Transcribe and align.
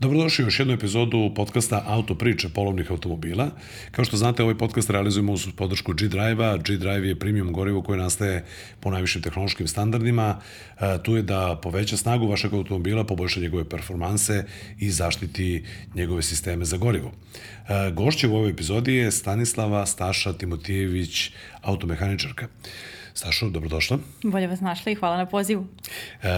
Dobrodošli 0.00 0.44
u 0.44 0.46
još 0.46 0.58
jednu 0.58 0.74
epizodu 0.74 1.32
podcasta 1.36 1.82
Auto 1.86 2.14
priče 2.14 2.48
polovnih 2.48 2.90
automobila. 2.90 3.50
Kao 3.90 4.04
što 4.04 4.16
znate, 4.16 4.42
ovaj 4.42 4.58
podcast 4.58 4.90
realizujemo 4.90 5.32
uz 5.32 5.48
podršku 5.56 5.92
G-Drive-a. 5.92 6.56
G-Drive 6.56 7.08
je 7.08 7.18
premium 7.18 7.52
gorivo 7.52 7.82
koje 7.82 7.98
nastaje 7.98 8.44
po 8.80 8.90
najvišim 8.90 9.22
tehnološkim 9.22 9.68
standardima. 9.68 10.40
E, 10.80 10.98
tu 11.02 11.16
je 11.16 11.22
da 11.22 11.58
poveća 11.62 11.96
snagu 11.96 12.26
vašeg 12.26 12.54
automobila, 12.54 13.04
poboljša 13.04 13.40
njegove 13.40 13.68
performanse 13.68 14.44
i 14.78 14.90
zaštiti 14.90 15.64
njegove 15.94 16.22
sisteme 16.22 16.64
za 16.64 16.76
gorivo. 16.76 17.12
E, 17.68 17.90
gošće 17.90 18.28
u 18.28 18.36
ovoj 18.36 18.50
epizodi 18.50 18.94
je 18.94 19.10
Stanislava 19.10 19.86
Staša 19.86 20.32
Timotijević, 20.32 21.30
automehaničarka. 21.62 22.48
Stašo, 23.18 23.48
dobrodošla. 23.50 23.98
Bolje 24.22 24.46
vas 24.46 24.60
našla 24.60 24.92
i 24.92 24.94
hvala 24.94 25.16
na 25.16 25.26
pozivu. 25.26 25.66
E, 26.22 26.28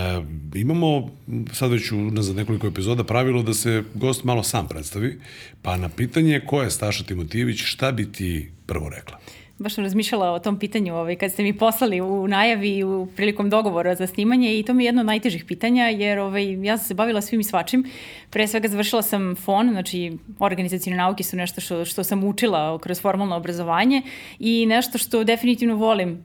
imamo 0.54 1.10
sad 1.52 1.70
već 1.70 1.92
za 2.20 2.34
nekoliko 2.34 2.66
epizoda 2.66 3.04
pravilo 3.04 3.42
da 3.42 3.54
se 3.54 3.82
gost 3.94 4.24
malo 4.24 4.42
sam 4.42 4.68
predstavi, 4.68 5.20
pa 5.62 5.76
na 5.76 5.88
pitanje 5.88 6.40
ko 6.46 6.62
je 6.62 6.70
Staša 6.70 7.04
Timotijević, 7.04 7.62
šta 7.64 7.92
bi 7.92 8.12
ti 8.12 8.50
prvo 8.66 8.88
rekla? 8.88 9.18
baš 9.58 9.74
sam 9.74 9.84
razmišljala 9.84 10.30
o 10.32 10.38
tom 10.38 10.58
pitanju 10.58 10.94
ovaj, 10.94 11.16
kad 11.16 11.32
ste 11.32 11.42
mi 11.42 11.58
poslali 11.58 12.00
u 12.00 12.28
najavi 12.28 12.84
u 12.84 13.08
prilikom 13.16 13.50
dogovora 13.50 13.94
za 13.94 14.06
snimanje 14.06 14.58
i 14.58 14.62
to 14.62 14.74
mi 14.74 14.84
je 14.84 14.88
jedno 14.88 15.00
od 15.00 15.06
najtežih 15.06 15.44
pitanja 15.44 15.84
jer 15.84 16.18
ovaj, 16.18 16.64
ja 16.64 16.78
sam 16.78 16.86
se 16.86 16.94
bavila 16.94 17.20
svim 17.20 17.40
i 17.40 17.44
svačim. 17.44 17.84
Pre 18.30 18.46
svega 18.46 18.68
završila 18.68 19.02
sam 19.02 19.36
FON, 19.36 19.70
znači 19.70 20.12
organizacijne 20.38 20.96
nauke 20.96 21.24
su 21.24 21.36
nešto 21.36 21.60
što, 21.60 21.84
što 21.84 22.04
sam 22.04 22.24
učila 22.24 22.78
kroz 22.78 23.00
formalno 23.00 23.36
obrazovanje 23.36 24.02
i 24.38 24.66
nešto 24.66 24.98
što 24.98 25.24
definitivno 25.24 25.76
volim 25.76 26.24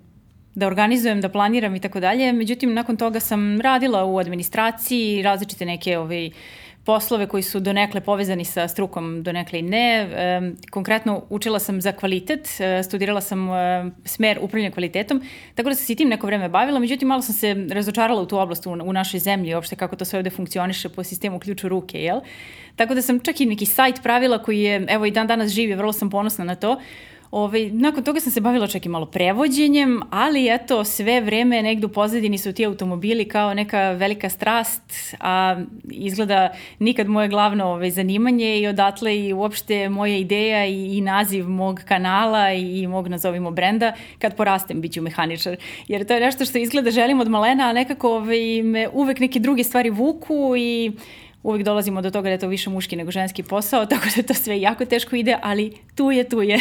da 0.56 0.68
organizujem, 0.68 1.22
da 1.22 1.30
planiram 1.30 1.76
i 1.76 1.80
tako 1.80 2.00
dalje. 2.00 2.34
Međutim, 2.34 2.74
nakon 2.74 2.98
toga 2.98 3.20
sam 3.20 3.62
radila 3.62 4.06
u 4.06 4.20
administraciji, 4.20 5.22
različite 5.22 5.66
neke 5.66 5.98
ovaj, 5.98 6.30
poslove 6.86 7.28
koji 7.28 7.44
su 7.44 7.60
donekle 7.60 8.02
povezani 8.02 8.46
sa 8.46 8.68
strukom, 8.68 9.24
donekle 9.24 9.60
i 9.60 9.62
ne. 9.62 10.10
Konkretno 10.72 11.24
učila 11.30 11.60
sam 11.60 11.82
za 11.82 11.92
kvalitet, 11.92 12.50
e, 12.60 12.84
studirala 12.84 13.22
sam 13.22 13.50
e, 13.50 13.92
smer 14.06 14.40
upravljanja 14.42 14.72
kvalitetom, 14.72 15.22
tako 15.56 15.70
da 15.70 15.76
sam 15.76 15.86
se 15.86 15.94
i 15.94 15.96
tim 15.96 16.10
neko 16.10 16.28
vreme 16.28 16.50
bavila, 16.50 16.80
međutim 16.80 17.08
malo 17.08 17.22
sam 17.22 17.36
se 17.36 17.68
razočarala 17.72 18.22
u 18.22 18.26
tu 18.26 18.38
oblast 18.38 18.66
u, 18.68 18.72
u 18.72 18.94
našoj 18.94 19.20
zemlji, 19.20 19.56
uopšte 19.56 19.76
kako 19.76 19.96
to 19.96 20.06
sve 20.06 20.20
ovde 20.20 20.30
funkcioniše 20.30 20.90
po 20.90 21.04
sistemu 21.04 21.40
ključu 21.40 21.70
ruke, 21.70 22.02
jel? 22.02 22.20
Tako 22.76 22.94
da 22.94 23.02
sam 23.02 23.20
čak 23.20 23.42
i 23.42 23.46
neki 23.46 23.66
sajt 23.66 24.04
pravila 24.04 24.44
koji 24.44 24.62
je, 24.62 24.86
evo 24.90 25.06
i 25.06 25.12
dan 25.12 25.28
danas 25.28 25.52
živi, 25.52 25.74
vrlo 25.74 25.94
sam 25.94 26.10
ponosna 26.10 26.46
na 26.46 26.56
to, 26.56 26.80
Ovaj, 27.36 27.70
nakon 27.72 28.04
toga 28.04 28.20
sam 28.20 28.32
se 28.32 28.42
bavila 28.42 28.68
čak 28.68 28.86
i 28.86 28.90
malo 28.90 29.06
prevođenjem, 29.06 30.02
ali 30.10 30.48
eto, 30.50 30.84
sve 30.84 31.22
vreme 31.22 31.62
negde 31.62 31.86
u 31.86 31.90
pozadini 31.90 32.38
su 32.38 32.54
ti 32.54 32.66
automobili 32.66 33.28
kao 33.28 33.54
neka 33.54 33.92
velika 33.92 34.30
strast, 34.30 35.16
a 35.20 35.62
izgleda 35.92 36.54
nikad 36.80 37.08
moje 37.08 37.28
glavno 37.28 37.66
ovaj, 37.66 37.92
zanimanje 37.92 38.60
i 38.60 38.68
odatle 38.68 39.20
i 39.20 39.34
uopšte 39.34 39.90
moja 39.90 40.18
ideja 40.18 40.66
i, 40.66 40.98
i 40.98 41.02
naziv 41.02 41.50
mog 41.50 41.82
kanala 41.88 42.54
i, 42.54 42.80
i 42.80 42.88
mog, 42.88 43.08
nazovimo, 43.08 43.52
brenda, 43.52 43.94
kad 44.20 44.36
porastem 44.36 44.82
bit 44.82 44.94
ću 44.94 45.02
mehaničar. 45.02 45.56
Jer 45.88 46.06
to 46.06 46.14
je 46.14 46.20
nešto 46.20 46.46
što 46.46 46.58
izgleda 46.58 46.92
želim 46.92 47.20
od 47.20 47.30
malena, 47.30 47.64
a 47.64 47.74
nekako 47.74 48.16
ovaj, 48.16 48.64
me 48.64 48.90
uvek 48.94 49.20
neke 49.20 49.40
druge 49.40 49.64
stvari 49.64 49.90
vuku 49.90 50.54
i 50.58 50.92
uvek 51.46 51.64
dolazimo 51.64 52.02
do 52.02 52.12
toga 52.12 52.24
da 52.24 52.32
je 52.32 52.40
to 52.40 52.48
više 52.48 52.70
muški 52.70 52.96
nego 52.96 53.12
ženski 53.12 53.44
posao, 53.44 53.86
tako 53.92 54.06
da 54.16 54.24
to 54.24 54.34
sve 54.34 54.62
jako 54.62 54.86
teško 54.86 55.16
ide, 55.16 55.38
ali 55.42 55.74
tu 55.96 56.12
je, 56.12 56.30
tu 56.30 56.42
je. 56.42 56.60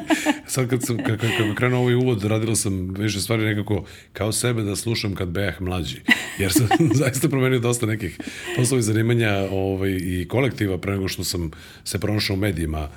Sad 0.46 0.70
kad 0.70 0.82
sam, 0.82 0.96
kako, 0.98 1.26
kako 1.38 1.54
krenuo 1.54 1.80
ovaj 1.80 1.94
uvod, 1.94 2.24
radila 2.24 2.56
sam 2.56 2.94
više 2.98 3.20
stvari 3.20 3.44
nekako 3.44 3.84
kao 4.12 4.32
sebe 4.32 4.62
da 4.62 4.76
slušam 4.76 5.14
kad 5.14 5.28
bejah 5.28 5.60
mlađi, 5.60 6.00
jer 6.38 6.52
sam 6.52 6.68
zaista 7.02 7.28
promenio 7.28 7.58
dosta 7.58 7.86
nekih 7.86 8.18
poslova 8.56 8.78
i 8.78 8.82
zanimanja 8.82 9.48
ovaj, 9.50 9.90
i 9.90 10.26
kolektiva 10.28 10.78
pre 10.78 10.92
nego 10.92 11.08
što 11.08 11.24
sam 11.24 11.50
se 11.84 11.98
pronašao 11.98 12.34
u 12.34 12.38
medijima 12.38 12.88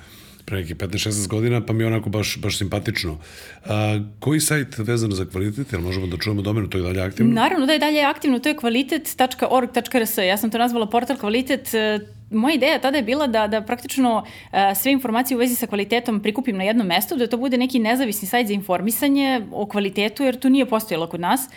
pre 0.44 0.56
nekih 0.56 0.76
15-16 0.76 1.28
godina, 1.28 1.60
pa 1.66 1.72
mi 1.72 1.82
je 1.82 1.86
onako 1.86 2.10
baš, 2.10 2.36
baš 2.38 2.58
simpatično. 2.58 3.18
A, 3.64 4.00
koji 4.20 4.40
sajt 4.40 4.78
vezano 4.78 5.14
za 5.14 5.24
kvalitet, 5.24 5.72
jel 5.72 5.80
možemo 5.80 6.06
da 6.06 6.16
čujemo 6.16 6.42
domenu, 6.42 6.68
to 6.68 6.78
je 6.78 6.82
dalje 6.82 7.00
aktivno? 7.00 7.32
Naravno 7.32 7.66
da 7.66 7.72
je 7.72 7.78
dalje 7.78 8.02
aktivno, 8.02 8.38
to 8.38 8.48
je 8.48 8.56
kvalitet.org.rs. 8.56 10.18
Ja 10.18 10.36
sam 10.36 10.50
to 10.50 10.58
nazvala 10.58 10.86
portal 10.86 11.16
kvalitet, 11.16 11.68
moja 12.30 12.54
ideja 12.54 12.78
tada 12.78 12.96
je 12.96 13.02
bila 13.02 13.26
da, 13.26 13.46
da 13.46 13.60
praktično 13.62 14.16
uh, 14.16 14.58
sve 14.76 14.92
informacije 14.92 15.36
u 15.36 15.40
vezi 15.40 15.54
sa 15.54 15.66
kvalitetom 15.66 16.20
prikupim 16.20 16.56
na 16.56 16.64
jednom 16.64 16.86
mestu, 16.86 17.16
da 17.16 17.26
to 17.26 17.36
bude 17.36 17.56
neki 17.56 17.78
nezavisni 17.78 18.28
sajt 18.28 18.46
za 18.46 18.52
informisanje 18.52 19.46
o 19.52 19.66
kvalitetu, 19.66 20.22
jer 20.22 20.38
to 20.38 20.48
nije 20.48 20.66
postojalo 20.66 21.06
kod 21.06 21.20
nas. 21.20 21.48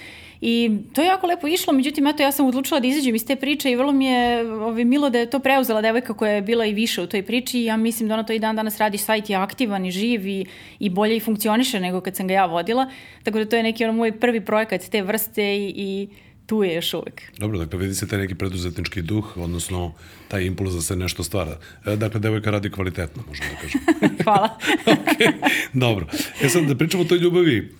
I 0.41 0.71
to 0.93 1.01
je 1.01 1.07
jako 1.07 1.27
lepo 1.27 1.47
išlo, 1.47 1.73
međutim, 1.73 2.07
eto, 2.07 2.23
ja 2.23 2.31
sam 2.31 2.45
odlučila 2.45 2.79
da 2.79 2.87
izađem 2.87 3.15
iz 3.15 3.25
te 3.25 3.35
priče 3.35 3.71
i 3.71 3.75
vrlo 3.75 3.91
mi 3.91 4.05
je 4.05 4.51
ovaj, 4.51 4.85
milo 4.85 5.09
da 5.09 5.19
je 5.19 5.29
to 5.29 5.39
preuzela 5.39 5.81
devojka 5.81 6.13
koja 6.13 6.31
je 6.31 6.41
bila 6.41 6.65
i 6.65 6.73
više 6.73 7.01
u 7.01 7.07
toj 7.07 7.23
priči 7.23 7.61
ja 7.61 7.77
mislim 7.77 8.09
da 8.09 8.13
ona 8.13 8.23
to 8.23 8.33
i 8.33 8.39
dan 8.39 8.55
danas 8.55 8.77
radi, 8.77 8.97
sajt 8.97 9.29
je 9.29 9.35
aktivan 9.35 9.85
i 9.85 9.91
živ 9.91 10.27
i, 10.27 10.45
i 10.79 10.89
bolje 10.89 11.17
i 11.17 11.19
funkcioniše 11.19 11.79
nego 11.79 12.01
kad 12.01 12.15
sam 12.15 12.27
ga 12.27 12.33
ja 12.33 12.45
vodila, 12.45 12.89
tako 13.23 13.39
da 13.39 13.45
to 13.45 13.55
je 13.55 13.63
neki 13.63 13.83
ono 13.83 13.93
moj 13.93 14.19
prvi 14.19 14.41
projekat 14.45 14.81
te 14.91 15.01
vrste 15.01 15.57
i, 15.57 15.73
i 15.75 16.07
tu 16.45 16.63
je 16.63 16.75
još 16.75 16.93
uvek. 16.93 17.21
Dobro, 17.37 17.57
dakle 17.57 17.79
vidi 17.79 17.95
se 17.95 18.07
taj 18.07 18.19
neki 18.19 18.35
preduzetnički 18.35 19.01
duh, 19.01 19.37
odnosno 19.37 19.93
taj 20.27 20.43
impuls 20.43 20.73
da 20.73 20.81
se 20.81 20.95
nešto 20.95 21.23
stvara. 21.23 21.57
E, 21.85 21.95
dakle, 21.95 22.19
devojka 22.19 22.51
radi 22.51 22.71
kvalitetno, 22.71 23.23
možemo 23.27 23.49
da 23.49 23.55
kažem. 23.55 23.81
Hvala. 24.23 24.57
ok, 24.93 25.33
dobro. 25.73 26.07
E 26.41 26.49
sad 26.49 26.63
da 26.63 26.75
pričamo 26.75 27.03
o 27.03 27.05
toj 27.05 27.17
ljubavi 27.17 27.75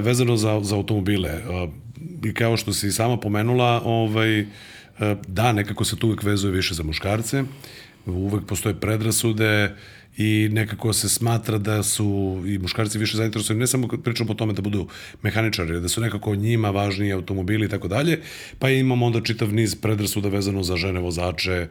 vezano 0.00 0.36
za, 0.36 0.60
za 0.62 0.76
automobile. 0.76 1.28
E, 1.28 1.68
I 2.24 2.34
kao 2.34 2.56
što 2.56 2.72
si 2.72 2.92
sama 2.92 3.16
pomenula, 3.16 3.82
ovaj, 3.84 4.40
e, 4.40 4.46
da, 5.26 5.52
nekako 5.52 5.84
se 5.84 5.96
tu 5.96 6.06
uvek 6.06 6.22
vezuje 6.22 6.52
više 6.52 6.74
za 6.74 6.82
muškarce, 6.82 7.44
uvek 8.06 8.46
postoje 8.46 8.74
predrasude, 8.74 9.74
i 10.18 10.48
nekako 10.52 10.92
se 10.92 11.08
smatra 11.08 11.58
da 11.58 11.82
su 11.82 12.42
i 12.46 12.58
muškarci 12.58 12.98
više 12.98 13.16
zainteresovani, 13.16 13.60
ne 13.60 13.66
samo 13.66 13.88
pričamo 13.88 14.32
o 14.32 14.34
tome 14.34 14.52
da 14.52 14.62
budu 14.62 14.88
mehaničari, 15.22 15.80
da 15.80 15.88
su 15.88 16.00
nekako 16.00 16.34
njima 16.34 16.70
važniji 16.70 17.12
automobili 17.12 17.66
i 17.66 17.68
tako 17.68 17.88
dalje, 17.88 18.20
pa 18.58 18.70
imamo 18.70 19.06
onda 19.06 19.20
čitav 19.20 19.52
niz 19.54 19.74
predrasuda 19.74 20.28
vezano 20.28 20.62
za 20.62 20.76
žene 20.76 21.00
vozače 21.00 21.68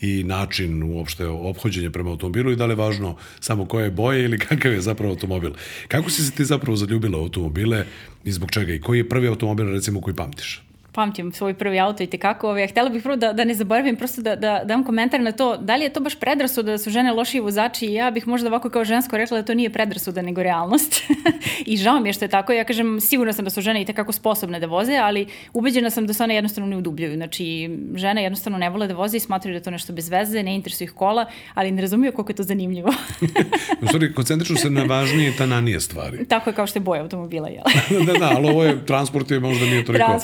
i 0.00 0.24
način 0.24 0.82
uopšte 0.82 1.26
obhođenja 1.26 1.90
prema 1.90 2.10
automobilu 2.10 2.52
i 2.52 2.56
da 2.56 2.66
li 2.66 2.72
je 2.72 2.76
važno 2.76 3.16
samo 3.40 3.66
koje 3.66 3.90
boje 3.90 4.24
ili 4.24 4.38
kakav 4.48 4.72
je 4.72 4.80
zapravo 4.80 5.12
automobil. 5.12 5.52
Kako 5.88 6.10
si 6.10 6.22
se 6.22 6.30
ti 6.30 6.44
zapravo 6.44 6.76
zaljubila 6.76 7.18
u 7.18 7.22
automobile 7.22 7.84
i 8.24 8.32
zbog 8.32 8.50
čega 8.50 8.72
i 8.74 8.80
koji 8.80 8.98
je 8.98 9.08
prvi 9.08 9.28
automobil 9.28 9.72
recimo 9.72 10.00
koji 10.00 10.16
pamtiš? 10.16 10.69
Pamtim 10.92 11.32
svoj 11.32 11.54
prvi 11.54 11.80
auto 11.80 12.02
i 12.02 12.06
tekako. 12.06 12.48
Ovaj, 12.48 12.66
htela 12.66 12.88
bih 12.88 13.02
prvo 13.02 13.16
da, 13.16 13.32
da 13.32 13.44
ne 13.44 13.54
zaboravim, 13.54 13.96
prosto 13.96 14.22
da, 14.22 14.36
da 14.36 14.62
dam 14.64 14.84
komentar 14.84 15.20
na 15.20 15.32
to, 15.32 15.56
da 15.56 15.76
li 15.76 15.84
je 15.84 15.92
to 15.92 16.00
baš 16.00 16.14
predrasuda 16.14 16.70
da 16.70 16.78
su 16.78 16.90
žene 16.90 17.12
lošiji 17.12 17.40
vozači 17.40 17.86
i 17.86 17.94
ja 17.94 18.10
bih 18.10 18.28
možda 18.28 18.48
ovako 18.48 18.70
kao 18.70 18.84
žensko 18.84 19.16
rekla 19.16 19.36
da 19.36 19.46
to 19.46 19.54
nije 19.54 19.70
predrasuda 19.70 20.22
nego 20.22 20.42
realnost. 20.42 21.02
I 21.66 21.76
žao 21.76 22.00
mi 22.00 22.08
je 22.08 22.12
što 22.12 22.24
je 22.24 22.28
tako. 22.28 22.52
Ja 22.52 22.64
kažem, 22.64 23.00
sigurno 23.00 23.32
sam 23.32 23.44
da 23.44 23.50
su 23.50 23.60
žene 23.60 23.82
i 23.82 23.84
tekako 23.84 24.12
sposobne 24.12 24.60
da 24.60 24.66
voze, 24.66 24.96
ali 24.96 25.26
ubeđena 25.52 25.90
sam 25.90 26.06
da 26.06 26.12
se 26.12 26.24
one 26.24 26.34
jednostavno 26.34 26.70
ne 26.70 26.76
udubljaju. 26.76 27.14
Znači, 27.16 27.70
žene 27.94 28.22
jednostavno 28.22 28.58
ne 28.58 28.70
vole 28.70 28.86
da 28.86 28.94
voze 28.94 29.16
i 29.16 29.20
smatraju 29.20 29.54
da 29.54 29.58
je 29.58 29.62
to 29.62 29.70
nešto 29.70 29.92
bez 29.92 30.08
veze, 30.08 30.42
ne 30.42 30.54
interesuje 30.54 30.86
ih 30.86 30.92
kola, 30.92 31.26
ali 31.54 31.70
ne 31.70 31.82
razumiju 31.82 32.12
koliko 32.12 32.32
je 32.32 32.36
to 32.36 32.42
zanimljivo. 32.42 32.92
U 33.82 33.86
stvari, 33.86 34.14
koncentrišu 34.14 34.56
se 34.56 34.70
na 34.70 34.82
važnije 34.82 35.36
tananije 35.38 35.80
stvari. 35.80 36.24
Tako 36.24 36.50
je 36.50 36.54
kao 36.54 36.66
što 36.66 36.78
je 36.78 36.80
boja 36.80 37.02
automobila, 37.02 37.48
jel? 37.48 37.64
da, 38.06 38.12
da, 38.12 38.32
ali 38.36 38.48
ovo 38.48 38.64
je, 38.64 38.86
transport 38.86 39.30
je 39.30 39.40
možda 39.40 39.66
nije 39.66 39.84
toliko 39.84 40.18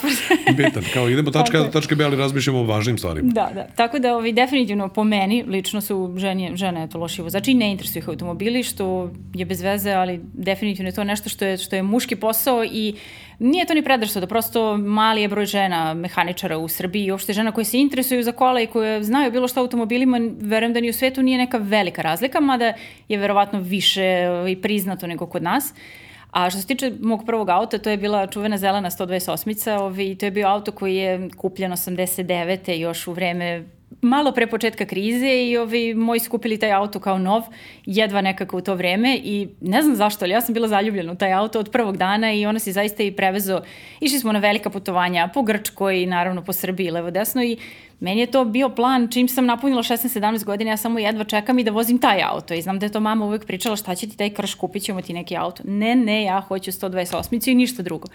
bitan. 0.57 0.83
Kao 0.93 1.09
idemo 1.09 1.31
tačka 1.31 1.59
do 1.59 1.67
tačke 1.67 1.95
B, 1.95 2.05
ali 2.05 2.17
razmišljamo 2.17 2.59
o 2.59 2.63
važnim 2.63 2.97
stvarima. 2.97 3.31
Da, 3.33 3.49
da. 3.53 3.67
Tako 3.75 3.99
da 3.99 4.15
ovaj, 4.15 4.31
definitivno 4.31 4.89
po 4.89 5.03
meni, 5.03 5.43
lično 5.47 5.81
su 5.81 6.13
žene, 6.17 6.51
žene 6.55 6.83
eto, 6.83 6.99
loši 6.99 7.21
vozači 7.21 7.51
i 7.51 7.55
ne 7.55 7.71
interesuju 7.71 8.01
ih 8.01 8.09
automobili, 8.09 8.63
što 8.63 9.11
je 9.33 9.45
bez 9.45 9.61
veze, 9.61 9.91
ali 9.91 10.19
definitivno 10.33 10.89
je 10.89 10.95
to 10.95 11.03
nešto 11.03 11.29
što 11.29 11.45
je, 11.45 11.57
što 11.57 11.75
je 11.75 11.83
muški 11.83 12.15
posao 12.15 12.63
i 12.63 12.93
Nije 13.39 13.65
to 13.65 13.73
ni 13.73 13.83
predrasno, 13.83 14.21
da 14.21 14.27
prosto 14.27 14.77
mali 14.77 15.21
je 15.21 15.27
broj 15.27 15.45
žena 15.45 15.93
mehaničara 15.93 16.57
u 16.57 16.67
Srbiji 16.67 17.05
i 17.05 17.11
uopšte 17.11 17.33
žena 17.33 17.51
koje 17.51 17.65
se 17.65 17.77
interesuju 17.77 18.23
za 18.23 18.31
kola 18.31 18.61
i 18.61 18.67
koje 18.67 19.03
znaju 19.03 19.31
bilo 19.31 19.47
šta 19.47 19.61
automobilima, 19.61 20.19
verujem 20.39 20.73
da 20.73 20.81
ni 20.81 20.89
u 20.89 20.93
svetu 20.93 21.21
nije 21.21 21.37
neka 21.37 21.57
velika 21.57 22.01
razlika, 22.01 22.39
mada 22.39 22.73
je 23.09 23.17
verovatno 23.17 23.59
više 23.59 24.29
ovaj, 24.29 24.55
priznato 24.61 25.07
nego 25.07 25.25
kod 25.25 25.43
nas. 25.43 25.69
Uh, 25.71 26.06
A 26.37 26.49
što 26.49 26.61
se 26.61 26.67
tiče 26.67 26.91
mog 27.01 27.23
prvog 27.25 27.49
auta, 27.49 27.77
to 27.77 27.89
je 27.89 27.97
bila 27.97 28.27
čuvena 28.27 28.57
zelena 28.57 28.89
128-ica, 28.89 29.79
ovaj, 29.79 30.15
to 30.19 30.25
je 30.25 30.31
bio 30.31 30.47
auto 30.47 30.71
koji 30.71 30.95
je 30.95 31.29
kupljen 31.37 31.71
89. 31.71 32.71
još 32.71 33.07
u 33.07 33.13
vreme 33.13 33.65
malo 34.01 34.31
pre 34.31 34.47
početka 34.47 34.85
krize 34.85 35.27
i 35.27 35.57
ovi 35.57 35.93
moji 35.93 36.19
skupili 36.19 36.59
taj 36.59 36.71
auto 36.71 36.99
kao 36.99 37.17
nov, 37.17 37.43
jedva 37.85 38.21
nekako 38.21 38.57
u 38.57 38.61
to 38.61 38.75
vreme 38.75 39.19
i 39.23 39.47
ne 39.61 39.81
znam 39.81 39.95
zašto, 39.95 40.25
ali 40.25 40.33
ja 40.33 40.41
sam 40.41 40.53
bila 40.53 40.67
zaljubljena 40.67 41.11
u 41.11 41.15
taj 41.15 41.33
auto 41.33 41.59
od 41.59 41.71
prvog 41.71 41.97
dana 41.97 42.33
i 42.33 42.45
ona 42.45 42.59
se 42.59 42.71
zaista 42.71 43.03
i 43.03 43.11
prevezo. 43.11 43.61
Išli 43.99 44.19
smo 44.19 44.31
na 44.31 44.39
velika 44.39 44.69
putovanja 44.69 45.29
po 45.33 45.41
Grčkoj 45.41 46.01
i 46.01 46.05
naravno 46.05 46.43
po 46.43 46.53
Srbiji 46.53 46.91
levo 46.91 47.11
desno 47.11 47.43
i 47.43 47.57
Meni 47.99 48.21
je 48.21 48.31
to 48.31 48.45
bio 48.45 48.69
plan, 48.69 49.07
čim 49.11 49.27
sam 49.27 49.45
napunila 49.45 49.83
16-17 49.83 50.43
godina, 50.43 50.71
ja 50.71 50.77
samo 50.77 50.99
jedva 50.99 51.23
čekam 51.23 51.59
i 51.59 51.63
da 51.63 51.71
vozim 51.71 51.97
taj 51.97 52.21
auto. 52.23 52.53
I 52.53 52.61
znam 52.61 52.79
da 52.79 52.85
je 52.85 52.91
to 52.91 52.99
mama 52.99 53.25
uvek 53.25 53.45
pričala 53.45 53.75
šta 53.75 53.95
će 53.95 54.09
ti 54.09 54.17
taj 54.17 54.29
krš, 54.29 54.53
kupit 54.53 54.83
ćemo 54.83 55.01
ti 55.01 55.13
neki 55.13 55.37
auto. 55.37 55.63
Ne, 55.65 55.95
ne, 55.95 56.23
ja 56.23 56.41
hoću 56.41 56.71
128 56.71 57.51
i 57.51 57.55
ništa 57.55 57.83
drugo. 57.83 58.07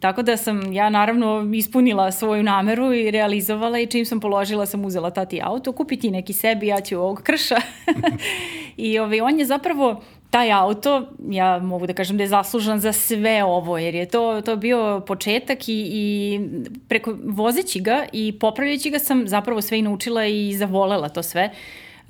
Tako 0.00 0.22
da 0.22 0.36
sam 0.36 0.72
ja 0.72 0.90
naravno 0.90 1.50
ispunila 1.54 2.12
svoju 2.12 2.42
nameru 2.42 2.92
i 2.92 3.10
realizovala 3.10 3.78
i 3.78 3.86
čim 3.86 4.04
sam 4.04 4.20
položila 4.20 4.66
sam 4.66 4.84
uzela 4.84 5.10
tati 5.10 5.40
auto, 5.42 5.72
kupi 5.72 5.96
ti 5.96 6.10
neki 6.10 6.32
sebi, 6.32 6.66
ja 6.66 6.80
ću 6.80 6.96
ovog 6.96 7.22
krša. 7.22 7.56
I 8.76 8.98
ovaj, 8.98 9.20
on 9.20 9.38
je 9.38 9.46
zapravo 9.46 10.02
taj 10.30 10.52
auto, 10.52 11.06
ja 11.28 11.58
mogu 11.58 11.86
da 11.86 11.92
kažem 11.92 12.16
da 12.16 12.22
je 12.22 12.28
zaslužan 12.28 12.80
za 12.80 12.92
sve 12.92 13.44
ovo, 13.44 13.78
jer 13.78 13.94
je 13.94 14.06
to, 14.06 14.40
to 14.40 14.56
bio 14.56 15.00
početak 15.06 15.68
i, 15.68 15.88
i 15.92 16.40
preko 16.88 17.16
vozeći 17.24 17.80
ga 17.80 18.04
i 18.12 18.38
popravljajući 18.38 18.90
ga 18.90 18.98
sam 18.98 19.28
zapravo 19.28 19.60
sve 19.60 19.78
i 19.78 19.82
naučila 19.82 20.26
i 20.26 20.54
zavolela 20.56 21.08
to 21.08 21.22
sve. 21.22 21.50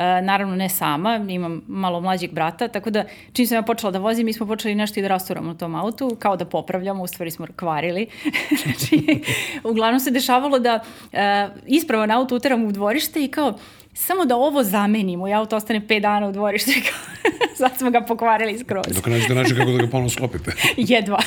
E, 0.00 0.22
naravno 0.22 0.56
ne 0.56 0.68
sama, 0.68 1.26
imam 1.28 1.62
malo 1.68 2.00
mlađeg 2.00 2.32
brata, 2.32 2.68
tako 2.68 2.90
da 2.90 3.04
čim 3.32 3.46
sam 3.46 3.56
ja 3.56 3.62
počela 3.62 3.92
da 3.92 3.98
vozim, 3.98 4.26
mi 4.26 4.32
smo 4.32 4.46
počeli 4.46 4.74
nešto 4.74 5.00
i 5.00 5.02
da 5.02 5.08
rasturamo 5.08 5.50
u 5.50 5.54
tom 5.54 5.74
autu, 5.74 6.16
kao 6.18 6.36
da 6.36 6.44
popravljamo, 6.44 7.02
u 7.02 7.06
stvari 7.06 7.30
smo 7.30 7.46
kvarili. 7.56 8.06
znači, 8.62 9.22
uglavnom 9.64 10.00
se 10.00 10.10
dešavalo 10.10 10.58
da 10.58 10.80
e, 11.12 11.48
ispravan 11.66 12.10
auto 12.10 12.36
uteram 12.36 12.64
u 12.64 12.72
dvorište 12.72 13.24
i 13.24 13.28
kao, 13.28 13.54
samo 13.94 14.24
da 14.24 14.36
ovo 14.36 14.62
zamenimo 14.62 15.28
i 15.28 15.32
auto 15.32 15.56
ostane 15.56 15.80
5 15.80 16.00
dana 16.00 16.28
u 16.28 16.32
dvorištu 16.32 16.70
i 16.70 16.82
sad 17.58 17.78
smo 17.78 17.90
ga 17.90 18.00
pokvarili 18.00 18.58
skroz. 18.58 18.86
Dok 18.94 19.06
nađete 19.06 19.34
način 19.34 19.56
kako 19.56 19.70
da 19.70 19.78
ga 19.78 19.86
ponovno 19.86 20.10
sklopite. 20.10 20.52
Jedva. 20.76 21.18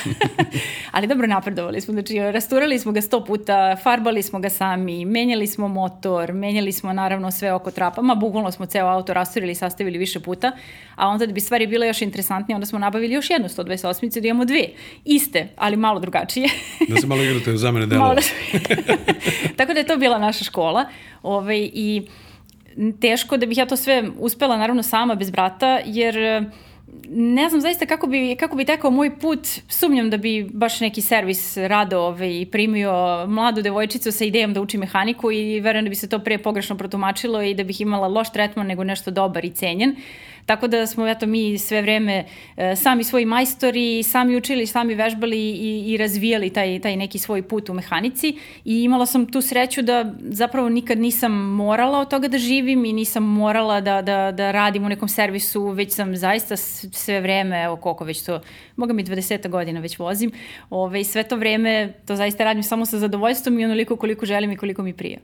Ali 0.92 1.08
dobro 1.08 1.28
napredovali 1.28 1.82
smo, 1.82 1.92
znači 1.92 2.20
rasturali 2.20 2.80
smo 2.80 2.92
ga 2.92 3.02
sto 3.02 3.26
puta, 3.26 3.76
farbali 3.84 4.22
smo 4.24 4.40
ga 4.40 4.50
sami, 4.50 5.06
menjali 5.06 5.48
smo 5.48 5.68
motor, 5.68 6.34
menjali 6.34 6.72
smo 6.72 6.94
naravno 6.94 7.32
sve 7.32 7.54
oko 7.54 7.72
trapa, 7.72 8.02
ma 8.02 8.16
bukvalno 8.16 8.52
smo 8.52 8.66
ceo 8.66 8.88
auto 8.88 9.14
rasturili 9.14 9.52
i 9.52 9.56
sastavili 9.56 9.98
više 9.98 10.20
puta, 10.20 10.52
a 10.96 11.08
onda 11.08 11.26
da 11.26 11.34
bi 11.34 11.40
stvari 11.40 11.68
bile 11.68 11.88
još 11.88 12.02
interesantnije, 12.02 12.56
onda 12.56 12.66
smo 12.66 12.80
nabavili 12.80 13.14
još 13.14 13.30
jednu 13.30 13.48
128 13.48 14.22
da 14.22 14.28
imamo 14.28 14.46
dve, 14.46 14.68
iste, 15.06 15.48
ali 15.58 15.78
malo 15.78 16.00
drugačije. 16.00 16.50
da 16.90 17.02
se 17.02 17.08
malo 17.08 17.24
igrate 17.24 17.58
zamene 17.58 17.86
delova. 17.86 18.16
Tako 19.58 19.74
da 19.74 19.80
je 19.80 19.88
to 19.88 19.98
bila 19.98 20.20
naša 20.20 20.44
škola. 20.44 20.86
Ove, 21.24 21.38
ovaj, 21.38 21.70
I 21.74 22.08
teško 23.02 23.38
da 23.38 23.46
bih 23.46 23.58
ja 23.58 23.66
to 23.66 23.76
sve 23.76 24.04
uspela 24.20 24.58
naravno 24.58 24.84
sama 24.84 25.16
bez 25.16 25.32
brata, 25.32 25.80
jer 25.86 26.18
e, 26.18 26.42
ne 27.10 27.50
znam 27.50 27.62
zaista 27.62 27.86
kako 27.86 28.08
bi, 28.08 28.36
kako 28.40 28.56
bi 28.56 28.66
tekao 28.66 28.92
moj 28.92 29.20
put, 29.20 29.48
sumnjam 29.68 30.10
da 30.10 30.18
bi 30.18 30.48
baš 30.54 30.80
neki 30.80 31.02
servis 31.02 31.58
rado 31.58 32.00
ovaj, 32.00 32.46
primio 32.52 33.26
mladu 33.28 33.62
devojčicu 33.62 34.12
sa 34.12 34.26
idejom 34.26 34.54
da 34.54 34.62
uči 34.62 34.78
mehaniku 34.78 35.32
i 35.32 35.60
verujem 35.60 35.86
da 35.86 35.90
bi 35.90 35.96
se 35.96 36.10
to 36.10 36.20
pre 36.20 36.38
pogrešno 36.38 36.78
protumačilo 36.78 37.42
i 37.42 37.54
da 37.54 37.64
bih 37.64 37.82
imala 37.82 38.08
loš 38.08 38.32
tretman 38.32 38.68
nego 38.68 38.84
nešto 38.84 39.12
dobar 39.12 39.46
i 39.46 39.52
cenjen. 39.52 39.90
Uh, 39.90 39.98
Tako 40.46 40.68
da 40.68 40.88
smo 40.88 41.08
eto 41.08 41.26
mi 41.26 41.58
sve 41.58 41.82
vreme 41.82 42.26
e, 42.58 42.76
sami 42.76 43.04
svoji 43.04 43.26
majstori, 43.26 44.04
sami 44.04 44.38
učili, 44.38 44.68
sami 44.68 44.96
vežbali 44.96 45.40
i, 45.40 45.84
i 45.88 45.98
razvijali 45.98 46.50
taj, 46.50 46.80
taj 46.80 46.96
neki 46.96 47.20
svoj 47.20 47.42
put 47.42 47.70
u 47.70 47.74
mehanici 47.74 48.38
i 48.66 48.84
imala 48.84 49.06
sam 49.06 49.32
tu 49.32 49.42
sreću 49.42 49.82
da 49.82 50.14
zapravo 50.20 50.70
nikad 50.70 51.00
nisam 51.00 51.32
morala 51.32 52.00
od 52.00 52.10
toga 52.10 52.28
da 52.28 52.38
živim 52.38 52.86
i 52.86 52.94
nisam 52.94 53.24
morala 53.24 53.82
da, 53.82 54.02
da, 54.02 54.32
da 54.32 54.52
radim 54.52 54.86
u 54.86 54.90
nekom 54.90 55.10
servisu, 55.10 55.68
već 55.68 55.94
sam 55.94 56.16
zaista 56.16 56.58
sve 56.58 57.22
vreme, 57.22 57.64
evo 57.64 57.76
koliko 57.76 58.04
već 58.04 58.24
to, 58.24 58.42
moga 58.76 58.94
mi 58.94 59.04
20 59.04 59.50
godina 59.50 59.80
već 59.80 60.00
vozim, 60.00 60.32
ove, 60.70 61.02
i 61.02 61.04
sve 61.04 61.24
to 61.24 61.36
vreme 61.36 61.94
to 62.06 62.16
zaista 62.16 62.44
radim 62.44 62.64
samo 62.64 62.86
sa 62.86 63.00
zadovoljstvom 63.00 63.60
i 63.60 63.66
onoliko 63.66 63.96
koliko 63.96 64.26
želim 64.26 64.52
i 64.52 64.58
koliko 64.58 64.84
mi 64.84 64.94
prija. 64.94 65.18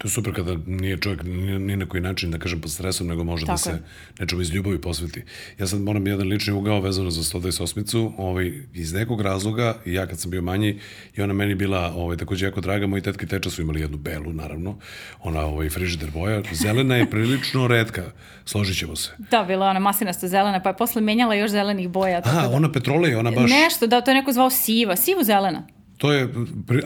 To 0.00 0.06
je 0.08 0.10
super 0.10 0.34
kada 0.34 0.56
nije 0.66 0.96
čovjek 0.96 1.22
ni 1.58 1.76
na 1.76 1.86
koji 1.86 2.00
način, 2.00 2.30
da 2.30 2.38
kažem, 2.38 2.60
pod 2.60 2.70
stresom, 2.70 3.06
nego 3.06 3.24
može 3.24 3.46
da 3.46 3.56
Tako 3.56 3.70
da 3.70 3.76
se 3.76 3.82
nečemu 4.18 4.42
iz 4.42 4.50
ljubavi 4.50 4.80
posveti. 4.80 5.24
Ja 5.58 5.66
sad 5.66 5.80
moram 5.80 6.06
jedan 6.06 6.28
lični 6.28 6.52
ugao 6.52 6.80
vezano 6.80 7.10
za 7.10 7.38
128-icu, 7.38 8.12
ovaj, 8.16 8.52
iz 8.74 8.92
nekog 8.92 9.20
razloga, 9.20 9.76
ja 9.84 10.06
kad 10.06 10.20
sam 10.20 10.30
bio 10.30 10.42
manji, 10.42 10.78
i 11.16 11.22
ona 11.22 11.32
meni 11.32 11.54
bila 11.54 11.92
ovaj, 11.96 12.16
takođe 12.16 12.46
jako 12.46 12.60
draga, 12.60 12.86
moji 12.86 13.02
tetki 13.02 13.26
teča 13.26 13.50
su 13.50 13.62
imali 13.62 13.80
jednu 13.80 13.96
belu, 13.96 14.32
naravno, 14.32 14.78
ona 15.22 15.40
ovaj, 15.40 15.68
frižider 15.68 16.10
boja, 16.10 16.42
zelena 16.52 16.96
je 16.96 17.10
prilično 17.10 17.66
redka, 17.66 18.04
složit 18.44 18.78
ćemo 18.78 18.96
se. 18.96 19.10
Da, 19.30 19.44
bila 19.44 19.66
ona 19.66 19.80
masinasta 19.80 20.28
zelena, 20.28 20.60
pa 20.62 20.68
je 20.68 20.76
posle 20.76 21.02
menjala 21.02 21.34
još 21.34 21.50
zelenih 21.50 21.88
boja. 21.88 22.22
Aha, 22.24 22.40
da... 22.40 22.50
ona 22.50 22.72
petrole, 22.72 23.16
ona 23.16 23.30
baš... 23.30 23.50
Nešto, 23.50 23.86
da, 23.86 24.00
to 24.00 24.10
je 24.10 24.14
neko 24.14 24.32
zvao 24.32 24.50
siva, 24.50 24.96
sivu 24.96 25.24
zelena. 25.24 25.79
To 26.00 26.12
je, 26.12 26.28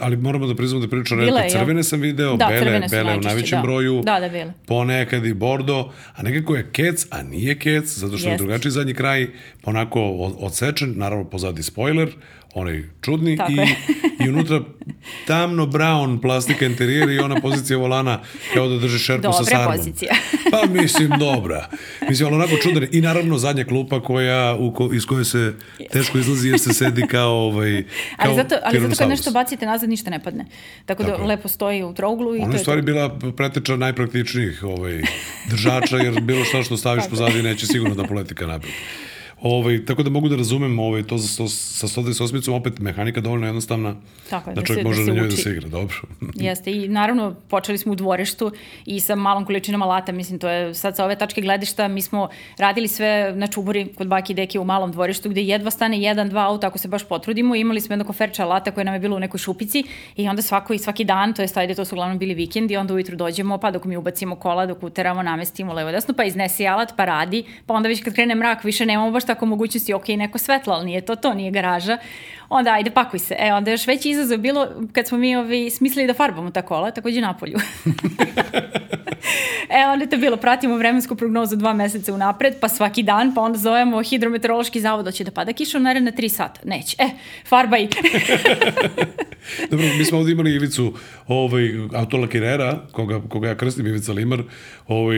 ali 0.01 0.17
moramo 0.17 0.47
da 0.47 0.55
priznamo 0.55 0.81
da 0.81 0.89
prilično 0.89 1.17
redko. 1.17 1.39
Crvene 1.49 1.83
sam 1.83 2.01
video, 2.01 2.35
da, 2.35 2.45
bele, 2.45 2.81
bele 2.91 3.17
u 3.17 3.21
najvećem 3.21 3.57
da. 3.57 3.61
broju. 3.61 4.01
Da, 4.05 4.19
da, 4.19 4.29
bele. 4.29 4.53
Ponekad 4.65 5.25
i 5.25 5.33
bordo, 5.33 5.91
a 6.15 6.23
nekako 6.23 6.55
je 6.55 6.69
kec, 6.71 7.07
a 7.09 7.23
nije 7.23 7.59
kec, 7.59 7.97
zato 7.97 8.17
što 8.17 8.29
Jest. 8.29 8.41
je 8.41 8.45
drugačiji 8.45 8.71
zadnji 8.71 8.93
kraj, 8.93 9.27
onako 9.63 10.01
odsečen, 10.39 10.93
naravno 10.97 11.29
pozadi 11.29 11.63
spoiler, 11.63 12.09
onaj 12.55 12.83
čudni 13.01 13.37
Tako 13.37 13.51
i, 13.51 13.55
i 14.25 14.29
unutra 14.29 14.61
tamno 15.27 15.65
brown 15.65 16.21
plastika 16.21 16.65
interijer 16.65 17.09
i 17.09 17.19
ona 17.19 17.41
pozicija 17.41 17.77
volana 17.77 18.19
kao 18.53 18.67
da 18.67 18.77
drži 18.77 18.99
šerpu 18.99 19.21
Dobre 19.21 19.37
sa 19.37 19.43
sarmom. 19.43 19.63
Dobra 19.65 19.77
pozicija. 19.77 20.13
pa 20.51 20.65
mislim 20.65 21.09
dobra. 21.19 21.69
Mislim, 22.09 22.27
ali 22.27 22.35
onako 22.35 22.57
čudne. 22.57 22.87
I 22.91 23.01
naravno 23.01 23.37
zadnja 23.37 23.63
klupa 23.63 24.01
koja, 24.01 24.55
u 24.59 24.73
ko, 24.73 24.89
iz 24.93 25.05
koje 25.05 25.25
se 25.25 25.53
teško 25.91 26.17
izlazi 26.17 26.49
jer 26.49 26.59
se 26.59 26.73
sedi 26.73 27.07
kao 27.07 27.33
ovaj 27.49 27.83
kao 27.83 27.91
ali 28.17 28.35
zato, 28.35 28.55
ali 28.63 28.79
zato 28.79 28.95
kad 28.95 29.09
nešto 29.09 29.31
bacite 29.31 29.65
nazad 29.65 29.89
ništa 29.89 30.09
ne 30.09 30.23
padne. 30.23 30.45
Tako 30.85 31.03
da 31.03 31.09
Tako. 31.09 31.25
lepo 31.25 31.47
stoji 31.47 31.83
u 31.83 31.93
trouglu. 31.93 32.35
I 32.35 32.39
Ona 32.39 32.53
je 32.53 32.59
stvari 32.59 32.81
to... 32.81 32.85
bila 32.85 33.19
preteča 33.37 33.75
najpraktičnijih 33.75 34.63
ovaj, 34.63 35.01
držača 35.49 35.97
jer 35.97 36.21
bilo 36.21 36.45
šta 36.45 36.63
što 36.63 36.77
staviš 36.77 37.03
pozadi 37.09 37.43
neće 37.43 37.67
sigurno 37.67 37.95
da 37.95 38.03
poleti 38.03 38.35
ka 38.35 38.47
napred. 38.47 38.73
Ovaj, 39.45 39.85
tako 39.85 40.03
da 40.03 40.09
mogu 40.09 40.29
da 40.29 40.35
razumem 40.35 40.79
ovaj, 40.79 41.03
to 41.03 41.17
za 41.17 41.27
sto, 41.27 41.47
sa 41.47 41.87
128-icom, 41.87 42.55
opet 42.55 42.79
mehanika 42.79 43.21
dovoljno 43.21 43.45
jednostavna 43.45 43.95
tako 44.29 44.49
je, 44.49 44.55
da, 44.55 44.61
da 44.61 44.67
čovjek 44.67 44.81
se, 44.81 44.87
može 44.87 45.03
da 45.05 45.13
na 45.13 45.19
njoj 45.19 45.27
da 45.27 45.35
se 45.35 45.51
igra, 45.51 45.67
dobro. 45.67 45.95
Jeste, 46.47 46.71
i 46.71 46.87
naravno 46.87 47.35
počeli 47.47 47.77
smo 47.77 47.91
u 47.91 47.95
dvorištu 47.95 48.51
i 48.85 48.99
sa 48.99 49.15
malom 49.15 49.45
količinom 49.45 49.81
alata, 49.81 50.11
mislim, 50.11 50.39
to 50.39 50.49
je 50.49 50.73
sad 50.73 50.95
sa 50.95 51.05
ove 51.05 51.15
tačke 51.15 51.41
gledišta, 51.41 51.87
mi 51.87 52.01
smo 52.01 52.29
radili 52.57 52.87
sve 52.87 53.33
na 53.35 53.47
čuburi 53.47 53.87
kod 53.97 54.07
baki 54.07 54.33
i 54.33 54.35
deke 54.35 54.59
u 54.59 54.63
malom 54.63 54.91
dvorištu 54.91 55.29
gde 55.29 55.41
jedva 55.41 55.71
stane 55.71 56.01
jedan, 56.01 56.29
dva 56.29 56.47
auta 56.47 56.67
ako 56.67 56.77
se 56.77 56.87
baš 56.87 57.03
potrudimo, 57.03 57.55
imali 57.55 57.81
smo 57.81 57.93
jedno 57.93 58.05
koferče 58.05 58.43
alata 58.43 58.71
koje 58.71 58.85
nam 58.85 58.93
je 58.93 58.99
bilo 58.99 59.15
u 59.15 59.19
nekoj 59.19 59.37
šupici 59.37 59.83
i 60.15 60.29
onda 60.29 60.41
svako 60.41 60.73
i 60.73 60.79
svaki 60.79 61.03
dan, 61.03 61.33
to 61.33 61.41
je 61.41 61.47
stajde, 61.47 61.75
to 61.75 61.85
su 61.85 61.95
uglavnom 61.95 62.17
bili 62.17 62.33
vikendi, 62.33 62.77
onda 62.77 62.93
ujutru 62.93 63.15
dođemo, 63.15 63.57
pa 63.57 63.71
dok 63.71 63.85
mi 63.85 63.97
ubacimo 63.97 64.35
kola, 64.35 64.65
dok 64.65 64.83
uteramo, 64.83 65.23
namestimo 65.23 65.73
levo 65.73 65.91
desno, 65.91 66.13
pa 66.17 66.23
iznesi 66.23 66.67
alat, 66.67 66.93
pa 66.97 67.05
radi, 67.05 67.43
pa 67.65 67.73
onda 67.73 67.89
već 67.89 68.03
kad 68.03 68.13
krene 68.13 68.35
mrak, 68.35 68.63
više 68.63 68.85
nemamo 68.85 69.11
baš 69.11 69.25
tako 69.25 69.34
mogućnosti, 69.41 69.93
ok, 69.93 70.07
neko 70.07 70.37
svetlo, 70.37 70.73
ali 70.73 70.85
nije 70.85 71.01
to 71.01 71.15
to, 71.15 71.33
nije 71.33 71.51
garaža, 71.51 71.97
onda 72.49 72.73
ajde 72.73 72.91
pakuj 72.91 73.19
se. 73.19 73.35
E, 73.39 73.53
onda 73.53 73.71
još 73.71 73.87
veći 73.87 74.09
izazov 74.09 74.37
bilo 74.37 74.67
kad 74.91 75.07
smo 75.07 75.17
mi 75.17 75.35
ovi, 75.35 75.69
smislili 75.69 76.07
da 76.07 76.13
farbamo 76.13 76.51
ta 76.51 76.61
kola, 76.61 76.91
takođe 76.91 77.21
na 77.21 77.37
polju. 77.37 77.57
e, 79.69 79.87
onda 79.87 80.03
je 80.03 80.09
to 80.09 80.17
bilo, 80.17 80.37
pratimo 80.37 80.77
vremensku 80.77 81.15
prognozu 81.15 81.55
dva 81.55 81.73
meseca 81.73 82.13
unapred, 82.13 82.55
pa 82.61 82.69
svaki 82.69 83.03
dan, 83.03 83.33
pa 83.35 83.41
onda 83.41 83.57
zovemo 83.57 84.03
hidrometeorološki 84.03 84.81
zavod, 84.81 85.05
hoće 85.05 85.23
da 85.23 85.31
pada 85.31 85.53
kiša 85.53 85.77
u 85.77 85.81
naredne 85.81 86.11
tri 86.11 86.29
sata. 86.29 86.61
Neće. 86.63 86.95
E, 86.99 87.09
farbaj. 87.49 87.87
Dobro, 89.71 89.85
mi 89.97 90.05
smo 90.05 90.17
ovdje 90.17 90.31
imali 90.31 90.53
Ivicu 90.53 90.93
ovaj, 91.27 91.69
autolakirera, 91.93 92.79
koga, 92.91 93.21
koga 93.29 93.47
ja 93.47 93.55
krstim, 93.55 93.87
Ivica 93.87 94.11
Limar, 94.11 94.43
ovaj, 94.87 95.17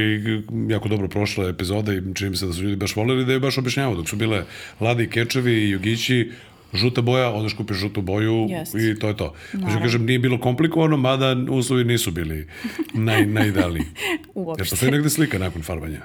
jako 0.70 0.88
dobro 0.90 1.08
prošla 1.08 1.50
epizoda 1.50 1.94
i 1.94 2.02
čini 2.16 2.30
mi 2.30 2.38
se 2.38 2.46
da 2.46 2.54
su 2.54 2.64
ljudi 2.64 2.76
baš 2.76 2.96
voljeli 2.96 3.26
da 3.26 3.34
je 3.34 3.40
baš 3.40 3.58
objašnjavao 3.58 3.96
dok 3.96 4.10
su 4.10 4.16
bile 4.16 4.44
Ladi 4.80 5.10
Kečevi 5.10 5.54
i 5.54 5.70
Jugići, 5.70 6.32
žuta 6.74 7.02
boja, 7.02 7.30
odeš 7.30 7.54
kupiš 7.54 7.78
žutu 7.78 8.02
boju 8.02 8.48
Just. 8.50 8.76
i 8.76 9.00
to 9.00 9.08
je 9.08 9.18
to. 9.18 9.34
Znači, 9.52 9.78
kažem, 9.82 10.06
nije 10.06 10.20
bilo 10.20 10.40
komplikovano, 10.40 10.98
mada 10.98 11.36
uslovi 11.50 11.84
nisu 11.84 12.12
bili 12.12 12.48
naj, 12.94 13.26
najidealniji. 13.38 13.86
Uopšte. 14.34 14.62
Jer 14.62 14.70
postoji 14.70 14.92
negde 14.92 15.10
slika 15.10 15.40
nakon 15.40 15.62
farbanja? 15.62 16.02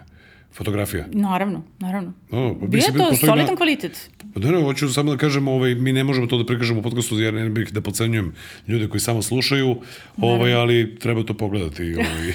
Fotografija? 0.54 1.04
Naravno, 1.12 1.62
naravno. 1.78 2.12
O, 2.30 2.56
pa 2.61 2.66
Bio 2.66 2.78
je 2.78 2.92
to 2.92 3.16
solidan 3.16 3.47
na... 3.47 3.56
kvalitet. 3.56 4.11
Pa 4.35 4.40
da 4.40 4.50
ne, 4.50 4.62
hoću 4.62 4.92
samo 4.92 5.11
da 5.11 5.16
kažem, 5.16 5.49
ovaj, 5.49 5.75
mi 5.75 5.92
ne 5.92 6.04
možemo 6.04 6.26
to 6.26 6.38
da 6.38 6.47
prikažemo 6.47 6.80
u 6.80 6.82
podcastu, 6.82 7.18
jer 7.18 7.35
ne 7.35 7.50
bih 7.50 7.73
da 7.73 7.80
pocenjujem 7.80 8.35
ljude 8.68 8.88
koji 8.88 9.00
samo 9.00 9.23
slušaju, 9.23 9.76
ovaj, 10.16 10.54
ali 10.54 10.99
treba 10.99 11.23
to 11.23 11.35
pogledati 11.35 11.94
ovaj, 11.94 12.32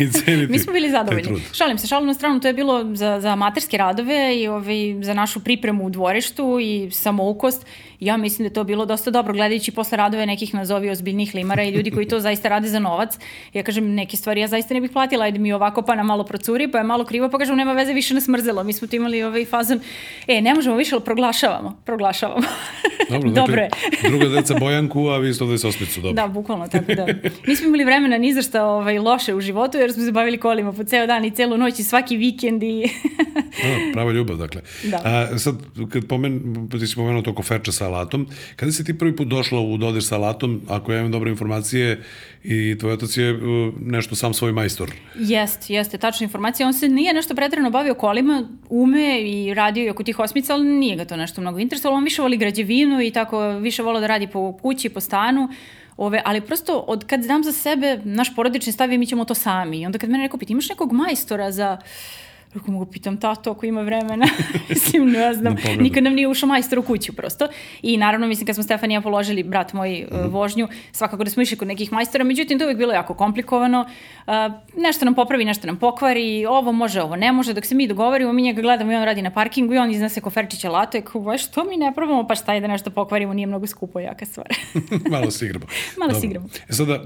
i 0.00 0.10
ceniti. 0.12 0.52
Mi 0.52 0.58
smo 0.58 0.72
bili 0.72 0.90
zadovoljni. 0.90 1.40
Šalim 1.52 1.78
se, 1.78 1.86
šalim 1.86 2.06
na 2.06 2.14
stranu, 2.14 2.40
to 2.40 2.48
je 2.48 2.54
bilo 2.54 2.94
za, 2.94 3.20
za 3.20 3.28
amaterske 3.28 3.76
radove 3.76 4.36
i 4.36 4.48
ovaj, 4.48 5.02
za 5.02 5.14
našu 5.14 5.40
pripremu 5.40 5.86
u 5.86 5.90
dvorištu 5.90 6.58
i 6.60 6.90
samoukost 6.90 7.66
ja 8.02 8.16
mislim 8.16 8.44
da 8.44 8.50
je 8.50 8.54
to 8.54 8.64
bilo 8.64 8.86
dosta 8.86 9.10
dobro 9.10 9.32
gledajući 9.32 9.72
posle 9.72 9.96
radove 9.96 10.26
nekih 10.26 10.54
nazovi 10.54 10.90
ozbiljnih 10.90 11.34
limara 11.34 11.62
i 11.62 11.70
ljudi 11.70 11.90
koji 11.90 12.08
to 12.08 12.20
zaista 12.20 12.48
rade 12.48 12.68
za 12.68 12.78
novac. 12.78 13.18
Ja 13.52 13.62
kažem 13.62 13.94
neke 13.94 14.16
stvari 14.16 14.40
ja 14.40 14.48
zaista 14.48 14.74
ne 14.74 14.80
bih 14.80 14.90
platila, 14.90 15.24
ajde 15.24 15.38
mi 15.38 15.52
ovako 15.52 15.82
pa 15.82 15.94
na 15.94 16.02
malo 16.02 16.24
procuri, 16.24 16.70
pa 16.70 16.78
je 16.78 16.84
malo 16.84 17.04
krivo, 17.04 17.28
pa 17.30 17.38
kažem 17.38 17.56
nema 17.56 17.72
veze 17.72 17.92
više 17.92 18.14
nas 18.14 18.28
mrzelo. 18.28 18.64
Mi 18.64 18.72
smo 18.72 18.88
tu 18.88 18.96
imali 18.96 19.22
ovaj 19.22 19.44
fazon, 19.44 19.80
e 20.26 20.40
ne 20.40 20.54
možemo 20.54 20.76
više, 20.76 20.94
ali 20.94 21.04
proglašavamo, 21.04 21.76
proglašavamo. 21.84 22.46
Dobro, 23.12 23.30
Dobro 23.40 23.56
dakle, 23.56 23.62
je. 23.62 24.10
druga 24.10 24.28
deca 24.28 24.54
Bojanku, 24.60 25.08
a 25.08 25.18
vi 25.18 25.28
128-icu, 25.28 26.00
dobro. 26.00 26.22
Da, 26.22 26.28
bukvalno, 26.28 26.68
tako 26.68 26.94
da. 26.94 27.06
Nismo 27.46 27.66
imali 27.66 27.84
vremena 27.84 28.18
ni 28.18 28.34
za 28.34 28.42
šta 28.42 28.64
ovaj, 28.64 28.98
loše 28.98 29.34
u 29.34 29.40
životu, 29.40 29.78
jer 29.78 29.92
smo 29.92 30.04
se 30.04 30.12
bavili 30.12 30.38
kolima 30.38 30.72
po 30.72 30.84
ceo 30.84 31.06
dan 31.06 31.24
i 31.24 31.30
celu 31.30 31.56
noć 31.56 31.78
i 31.78 31.82
svaki 31.82 32.16
vikend 32.16 32.62
i... 32.62 32.88
Da, 33.62 33.92
prava 33.92 34.12
ljubav, 34.12 34.36
dakle. 34.36 34.62
Da. 34.84 35.00
A, 35.04 35.38
sad, 35.38 35.54
kad 35.92 36.06
pomen, 36.06 36.68
ti 36.80 36.86
si 36.86 36.94
pomenuo 36.94 37.22
to 37.22 37.34
koferče 37.34 37.72
sa 37.72 37.86
alatom, 37.86 38.26
kada 38.56 38.72
si 38.72 38.84
ti 38.84 38.98
prvi 38.98 39.16
put 39.16 39.28
došla 39.28 39.60
u 39.60 39.76
dodir 39.76 40.04
sa 40.04 40.16
alatom, 40.16 40.60
ako 40.68 40.92
ja 40.92 40.98
imam 40.98 41.12
dobre 41.12 41.30
informacije, 41.30 42.02
i 42.44 42.78
tvoj 42.78 42.92
otac 42.92 43.16
je 43.16 43.38
nešto 43.80 44.16
sam 44.16 44.34
svoj 44.34 44.52
majstor. 44.52 44.90
Jest, 45.18 45.70
jeste, 45.70 45.98
tačna 45.98 46.24
informacija. 46.24 46.66
On 46.66 46.74
se 46.74 46.88
nije 46.88 47.14
nešto 47.14 47.34
pretredno 47.34 47.70
bavio 47.70 47.94
kolima, 47.94 48.48
ume 48.68 49.20
i 49.20 49.54
radio 49.54 49.84
i 49.84 49.90
oko 49.90 50.02
tih 50.02 50.18
osmica, 50.18 50.54
ali 50.54 50.64
nije 50.64 50.96
ga 50.96 51.04
to 51.04 51.16
nešto 51.16 51.40
mnogo 51.40 51.58
interesovalo. 51.58 51.98
On 51.98 52.04
više 52.04 52.22
voli 52.22 52.36
građevinu 52.36 53.01
i 53.06 53.10
tako 53.10 53.48
više 53.48 53.82
volao 53.82 54.00
da 54.00 54.06
radi 54.06 54.26
po 54.26 54.52
kući, 54.62 54.88
po 54.88 55.00
stanu. 55.00 55.48
Ove, 55.96 56.22
ali 56.24 56.40
prosto 56.40 56.78
od 56.78 57.06
kad 57.06 57.22
znam 57.22 57.44
za 57.44 57.52
sebe, 57.52 58.00
naš 58.04 58.34
porodični 58.34 58.72
stav 58.72 58.92
je 58.92 58.98
mi 58.98 59.06
ćemo 59.06 59.24
to 59.24 59.34
sami. 59.34 59.80
I 59.80 59.86
onda 59.86 59.98
kad 59.98 60.10
mene 60.10 60.22
neko 60.22 60.38
pita, 60.38 60.52
imaš 60.52 60.68
nekog 60.68 60.92
majstora 60.92 61.52
za 61.52 61.78
Kako 62.52 62.70
mogu 62.70 62.86
pitam 62.86 63.16
tato 63.16 63.50
ako 63.50 63.66
ima 63.66 63.82
vremena. 63.82 64.26
mislim, 64.68 65.10
ne 65.10 65.34
znam. 65.34 65.56
Nikad 65.80 66.04
nam 66.04 66.14
nije 66.14 66.28
ušao 66.28 66.46
majstor 66.46 66.78
u 66.78 66.82
kuću 66.82 67.12
prosto. 67.12 67.48
I 67.82 67.96
naravno, 67.96 68.26
mislim, 68.26 68.46
kad 68.46 68.54
smo 68.54 68.64
Stefanija 68.64 69.00
položili, 69.00 69.42
brat 69.42 69.72
moj, 69.72 69.90
mm 69.90 70.14
-hmm. 70.14 70.30
vožnju, 70.30 70.68
svakako 70.92 71.24
da 71.24 71.30
smo 71.30 71.42
išli 71.42 71.56
kod 71.56 71.68
nekih 71.68 71.92
majstora, 71.92 72.24
međutim, 72.24 72.58
to 72.58 72.64
je 72.64 72.66
uvijek 72.66 72.78
bilo 72.78 72.92
jako 72.92 73.14
komplikovano. 73.14 73.80
Uh, 74.26 74.32
nešto 74.76 75.04
nam 75.04 75.14
popravi, 75.14 75.44
nešto 75.44 75.66
nam 75.66 75.76
pokvari, 75.76 76.46
ovo 76.46 76.72
može, 76.72 77.02
ovo 77.02 77.16
ne 77.16 77.32
može. 77.32 77.52
Dok 77.52 77.66
se 77.66 77.74
mi 77.74 77.86
dogovorimo, 77.86 78.32
mi 78.32 78.42
njega 78.42 78.62
gledamo 78.62 78.92
i 78.92 78.94
on 78.94 79.04
radi 79.04 79.22
na 79.22 79.30
parkingu 79.30 79.74
i 79.74 79.78
on 79.78 79.90
iznese 79.90 80.20
koferčića 80.20 80.70
lato 80.70 80.98
i 80.98 81.02
kao, 81.02 81.38
što 81.38 81.64
mi 81.64 81.76
ne 81.76 81.92
probamo, 81.94 82.26
pa 82.26 82.34
šta 82.34 82.54
je 82.54 82.60
da 82.60 82.66
nešto 82.66 82.90
pokvarimo, 82.90 83.34
nije 83.34 83.46
mnogo 83.46 83.66
skupo, 83.66 84.00
jaka 84.00 84.26
stvar. 84.26 84.46
Malo 85.12 85.30
se 85.30 85.46
igramo. 85.46 85.66
Malo 86.00 86.12
Dobro. 86.12 86.20
se 86.20 86.26
igramo. 86.26 86.48
E 86.68 86.72
sada, 86.72 87.00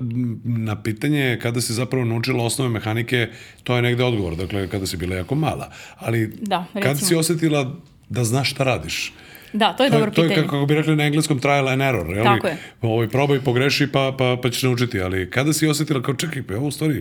na 0.45 0.83
pitanje 0.83 1.39
kada 1.43 1.61
si 1.61 1.73
zapravo 1.73 2.05
naučila 2.05 2.45
osnove 2.45 2.71
mehanike, 2.71 3.29
to 3.63 3.77
je 3.77 3.83
negde 3.83 4.05
odgovor, 4.05 4.37
dakle, 4.37 4.69
kada 4.69 4.87
si 4.87 4.97
bila 4.97 5.17
jako 5.17 5.36
mala. 5.37 5.69
Ali 5.97 6.27
Da, 6.41 6.65
recimo. 6.75 6.97
si 6.99 7.15
osetila 7.15 7.75
da 8.09 8.25
znaš 8.25 8.51
šta 8.51 8.65
radiš? 8.65 9.13
Da, 9.53 9.73
to 9.73 9.85
je 9.85 9.91
To, 9.91 9.95
dobro 9.95 10.11
je- 10.11 10.15
to 10.15 10.23
je 10.23 10.29
pitanje. 10.29 10.45
kako 10.45 10.67
bi 10.67 10.75
rekli 10.75 10.97
na 10.97 11.05
engleskom 11.05 11.39
trial 11.39 11.69
and 11.69 11.83
error. 11.83 12.07
Jel? 12.09 12.25
Tako 12.25 12.47
je. 12.47 12.57
Ovaj, 12.83 13.09
probaj, 13.09 13.41
pogreši 13.41 13.87
pa, 13.87 14.15
pa, 14.19 14.37
pa 14.37 14.51
ćeš 14.51 14.63
naučiti. 14.63 15.01
Ali 15.01 15.31
kada 15.31 15.53
si 15.53 15.67
osetila 15.67 16.03
kao 16.03 16.15
čekaj, 16.15 16.43
pa 16.43 16.55
ovo 16.55 16.67
u 16.67 16.71
stvari, 16.71 16.97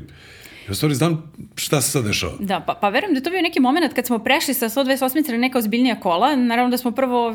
ja 0.60 0.72
u 0.72 0.76
stvari 0.76 0.96
znam 0.96 1.24
šta 1.56 1.82
se 1.82 1.92
sad 1.92 2.06
dešava. 2.06 2.34
Da, 2.40 2.60
pa, 2.60 2.74
pa 2.74 2.90
verujem 2.90 3.14
da 3.14 3.20
je 3.20 3.24
to 3.24 3.30
bio 3.30 3.42
neki 3.42 3.60
moment 3.60 3.94
kad 3.94 4.06
smo 4.06 4.20
prešli 4.20 4.54
sa 4.54 4.66
128 4.68 4.96
na 5.32 5.38
neka 5.38 5.58
ozbiljnija 5.58 5.96
kola. 5.98 6.36
Naravno 6.36 6.72
da 6.72 6.78
smo 6.78 6.92
prvo, 6.92 7.34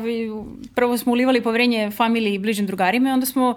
prvo 0.75 0.97
smo 0.97 1.11
ulivali 1.11 1.41
poverenje 1.41 1.91
familiji 1.91 2.33
i 2.33 2.39
bližim 2.39 2.65
drugarima 2.65 3.09
i 3.09 3.13
onda 3.13 3.25
smo 3.25 3.55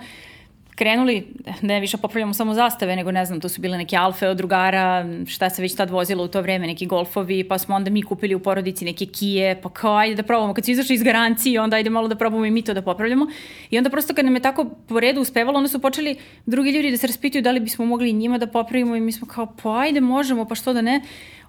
krenuli, 0.74 1.26
ne 1.62 1.80
više 1.80 1.96
popravljamo 1.96 2.34
samo 2.34 2.54
zastave, 2.54 2.96
nego 2.96 3.12
ne 3.12 3.24
znam, 3.24 3.40
to 3.40 3.48
su 3.48 3.60
bile 3.60 3.78
neke 3.78 3.96
alfe 3.96 4.28
od 4.28 4.36
drugara, 4.36 5.06
šta 5.26 5.50
se 5.50 5.62
već 5.62 5.74
tad 5.74 5.90
vozilo 5.90 6.24
u 6.24 6.28
to 6.28 6.42
vreme, 6.42 6.66
neki 6.66 6.86
golfovi, 6.86 7.44
pa 7.44 7.58
smo 7.58 7.74
onda 7.74 7.90
mi 7.90 8.02
kupili 8.02 8.34
u 8.34 8.40
porodici 8.40 8.84
neke 8.84 9.06
kije, 9.06 9.60
pa 9.62 9.70
kao 9.70 9.96
ajde 9.96 10.14
da 10.14 10.22
probamo, 10.22 10.54
kad 10.54 10.64
su 10.64 10.70
izašli 10.70 10.94
iz 10.94 11.02
garancije, 11.02 11.60
onda 11.60 11.76
ajde 11.76 11.90
malo 11.90 12.08
da 12.08 12.16
probamo 12.16 12.46
i 12.46 12.50
mi 12.50 12.62
to 12.62 12.74
da 12.74 12.82
popravljamo. 12.82 13.26
I 13.70 13.78
onda 13.78 13.90
prosto 13.90 14.14
kad 14.14 14.24
nam 14.24 14.34
je 14.34 14.40
tako 14.40 14.64
po 14.88 15.00
redu 15.00 15.20
uspevalo, 15.20 15.58
onda 15.58 15.68
su 15.68 15.78
počeli 15.78 16.16
drugi 16.46 16.70
ljudi 16.70 16.90
da 16.90 16.96
se 16.96 17.06
raspituju 17.06 17.42
da 17.42 17.50
li 17.50 17.60
bismo 17.60 17.84
mogli 17.84 18.10
i 18.10 18.12
njima 18.12 18.38
da 18.38 18.46
popravimo 18.46 18.96
i 18.96 19.00
mi 19.00 19.12
smo 19.12 19.26
kao, 19.26 19.46
pa 19.62 19.78
ajde 19.78 20.00
možemo, 20.00 20.44
pa 20.44 20.54
što 20.54 20.72
da 20.72 20.82
ne. 20.82 21.00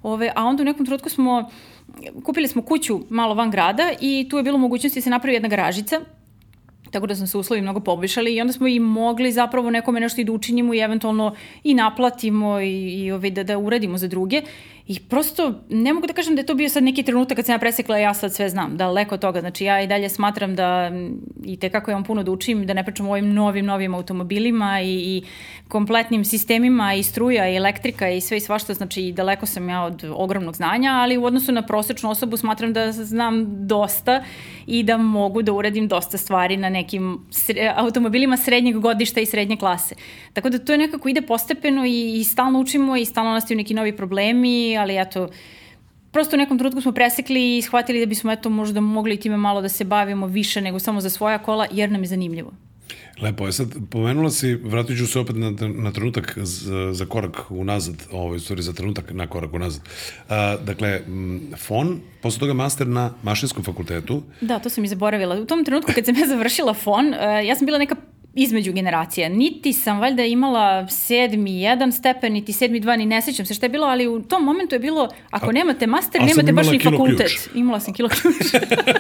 Ove, 0.04 0.32
a 0.36 0.46
onda 0.46 0.62
u 0.62 0.66
nekom 0.66 0.86
trenutku 0.86 1.10
smo, 1.10 1.50
kupili 2.24 2.48
smo 2.48 2.62
kuću 2.62 3.00
malo 3.10 3.34
van 3.34 3.52
grada 3.52 3.92
i 4.02 4.28
tu 4.30 4.38
je 4.38 4.44
bilo 4.44 4.58
mogućnosti 4.58 5.00
da 5.00 5.04
se 5.04 5.10
napravi 5.10 5.36
jedna 5.36 5.50
garažica 5.50 6.02
tako 6.96 7.08
da 7.08 7.16
smo 7.16 7.28
se 7.28 7.38
uslovi 7.38 7.62
mnogo 7.62 7.80
poboljšali 7.80 8.36
i 8.36 8.42
onda 8.42 8.54
smo 8.54 8.68
i 8.68 8.80
mogli 8.80 9.32
zapravo 9.32 9.70
nekome 9.70 10.00
nešto 10.00 10.22
i 10.22 10.24
da 10.24 10.32
učinimo 10.32 10.74
i 10.74 10.80
eventualno 10.80 11.36
i 11.64 11.74
naplatimo 11.74 12.60
i, 12.60 13.04
i 13.04 13.12
ovaj, 13.12 13.30
da, 13.30 13.44
da 13.44 13.58
uradimo 13.58 13.98
za 13.98 14.08
druge. 14.08 14.42
I 14.88 15.00
prosto 15.00 15.54
ne 15.70 15.94
mogu 15.94 16.08
da 16.08 16.14
kažem 16.14 16.36
da 16.36 16.42
je 16.42 16.46
to 16.46 16.54
bio 16.54 16.70
sad 16.70 16.84
neki 16.84 17.04
trenutak 17.04 17.36
kad 17.36 17.46
sam 17.46 17.54
ja 17.54 17.60
presekla 17.60 17.98
ja 17.98 18.14
sad 18.14 18.34
sve 18.34 18.50
znam, 18.50 18.78
daleko 18.78 19.16
od 19.16 19.22
toga. 19.22 19.40
Znači 19.40 19.66
ja 19.66 19.82
i 19.82 19.88
dalje 19.88 20.10
smatram 20.10 20.56
da 20.56 20.92
i 21.46 21.58
te 21.58 21.70
kako 21.70 21.92
imam 21.92 22.04
puno 22.04 22.24
da 22.24 22.32
učim, 22.32 22.66
da 22.66 22.74
ne 22.74 22.84
pričam 22.84 23.08
o 23.08 23.12
ovim 23.12 23.34
novim, 23.34 23.66
novim 23.66 23.94
automobilima 23.94 24.82
i, 24.82 24.94
i 24.94 25.24
kompletnim 25.68 26.26
sistemima 26.26 26.94
i 26.94 27.04
struja 27.04 27.50
i 27.50 27.56
elektrika 27.56 28.10
i 28.10 28.22
sve 28.22 28.38
i 28.38 28.40
svašta, 28.40 28.74
znači 28.74 29.12
daleko 29.12 29.46
sam 29.46 29.70
ja 29.70 29.84
od 29.84 30.06
ogromnog 30.16 30.56
znanja, 30.56 30.92
ali 30.92 31.18
u 31.18 31.26
odnosu 31.26 31.52
na 31.52 31.62
prosečnu 31.62 32.10
osobu 32.10 32.38
smatram 32.38 32.74
da 32.74 32.92
znam 32.92 33.68
dosta 33.68 34.24
i 34.68 34.84
da 34.84 34.98
mogu 34.98 35.42
da 35.42 35.54
uradim 35.54 35.88
dosta 35.88 36.18
stvari 36.18 36.58
na 36.58 36.70
nekim 36.70 37.26
sre, 37.30 37.74
automobilima 37.76 38.38
srednjeg 38.38 38.80
godišta 38.80 39.22
i 39.22 39.26
srednje 39.26 39.58
klase. 39.58 39.96
Tako 40.34 40.50
da 40.50 40.60
to 40.60 40.72
je 40.72 40.78
nekako 40.78 41.10
ide 41.10 41.22
postepeno 41.22 41.86
i, 41.86 42.20
i 42.20 42.24
stalno 42.24 42.60
učimo 42.60 42.96
i 42.96 43.06
stalno 43.06 43.32
nastaju 43.32 43.58
neki 43.58 43.74
novi 43.74 43.98
problemi, 43.98 44.75
ali 44.78 44.98
eto, 44.98 45.30
prosto 46.12 46.36
u 46.36 46.40
nekom 46.40 46.58
trenutku 46.58 46.82
smo 46.82 46.92
presekli 46.92 47.58
i 47.58 47.62
shvatili 47.62 48.00
da 48.00 48.06
bismo 48.06 48.32
eto 48.32 48.50
možda 48.50 48.82
mogli 48.82 49.20
time 49.20 49.38
malo 49.38 49.62
da 49.62 49.70
se 49.70 49.84
bavimo 49.84 50.28
više 50.28 50.62
nego 50.62 50.80
samo 50.80 51.02
za 51.02 51.10
svoja 51.10 51.38
kola, 51.38 51.68
jer 51.72 51.92
nam 51.92 52.02
je 52.02 52.08
zanimljivo. 52.08 52.52
Lepo, 53.22 53.46
je 53.46 53.52
sad 53.52 53.68
pomenula 53.90 54.30
si, 54.30 54.54
vratit 54.54 54.98
ću 54.98 55.08
se 55.08 55.20
opet 55.20 55.36
na, 55.36 55.52
na 55.68 55.92
trenutak 55.92 56.38
za, 56.38 56.94
za 56.94 57.06
korak 57.06 57.52
unazad, 57.52 57.96
ovaj, 58.12 58.40
stvari 58.40 58.62
za 58.62 58.74
trenutak 58.74 59.14
na 59.14 59.28
korak 59.28 59.54
unazad. 59.54 59.82
A, 60.30 60.58
dakle, 60.64 61.02
fon, 61.58 62.00
posle 62.22 62.40
toga 62.40 62.54
master 62.54 62.88
na 62.88 63.14
mašinskom 63.24 63.64
fakultetu, 63.64 64.24
Da, 64.42 64.60
to 64.60 64.70
sam 64.70 64.84
i 64.84 64.88
zaboravila. 64.88 65.36
U 65.36 65.46
tom 65.46 65.66
trenutku 65.66 65.92
kad 65.96 66.06
sam 66.06 66.16
ja 66.16 66.28
završila 66.28 66.74
fon, 66.74 67.08
uh, 67.08 67.46
ja 67.46 67.56
sam 67.56 67.66
bila 67.66 67.78
neka 67.78 67.96
između 68.36 68.74
generacija. 68.74 69.30
Niti 69.30 69.74
sam 69.74 70.00
valjda 70.00 70.24
imala 70.24 70.88
sedmi 70.88 71.62
jedan 71.62 71.92
stepen, 71.92 72.34
niti 72.34 72.54
sedmi 72.54 72.80
dva, 72.80 72.96
ni 72.96 73.06
ne 73.06 73.22
sećam 73.22 73.46
se 73.46 73.54
šta 73.54 73.66
je 73.66 73.70
bilo, 73.70 73.88
ali 73.88 74.08
u 74.08 74.22
tom 74.22 74.44
momentu 74.44 74.76
je 74.76 74.80
bilo, 74.80 75.10
ako 75.32 75.50
A- 75.50 75.52
nemate 75.52 75.88
master, 75.88 76.22
nemate 76.22 76.52
baš 76.52 76.72
ni 76.72 76.80
fakultet. 76.80 77.18
ključ. 77.18 77.56
Imala 77.56 77.80
sam 77.80 77.94
kilo 77.94 78.10
ključ. 78.10 78.36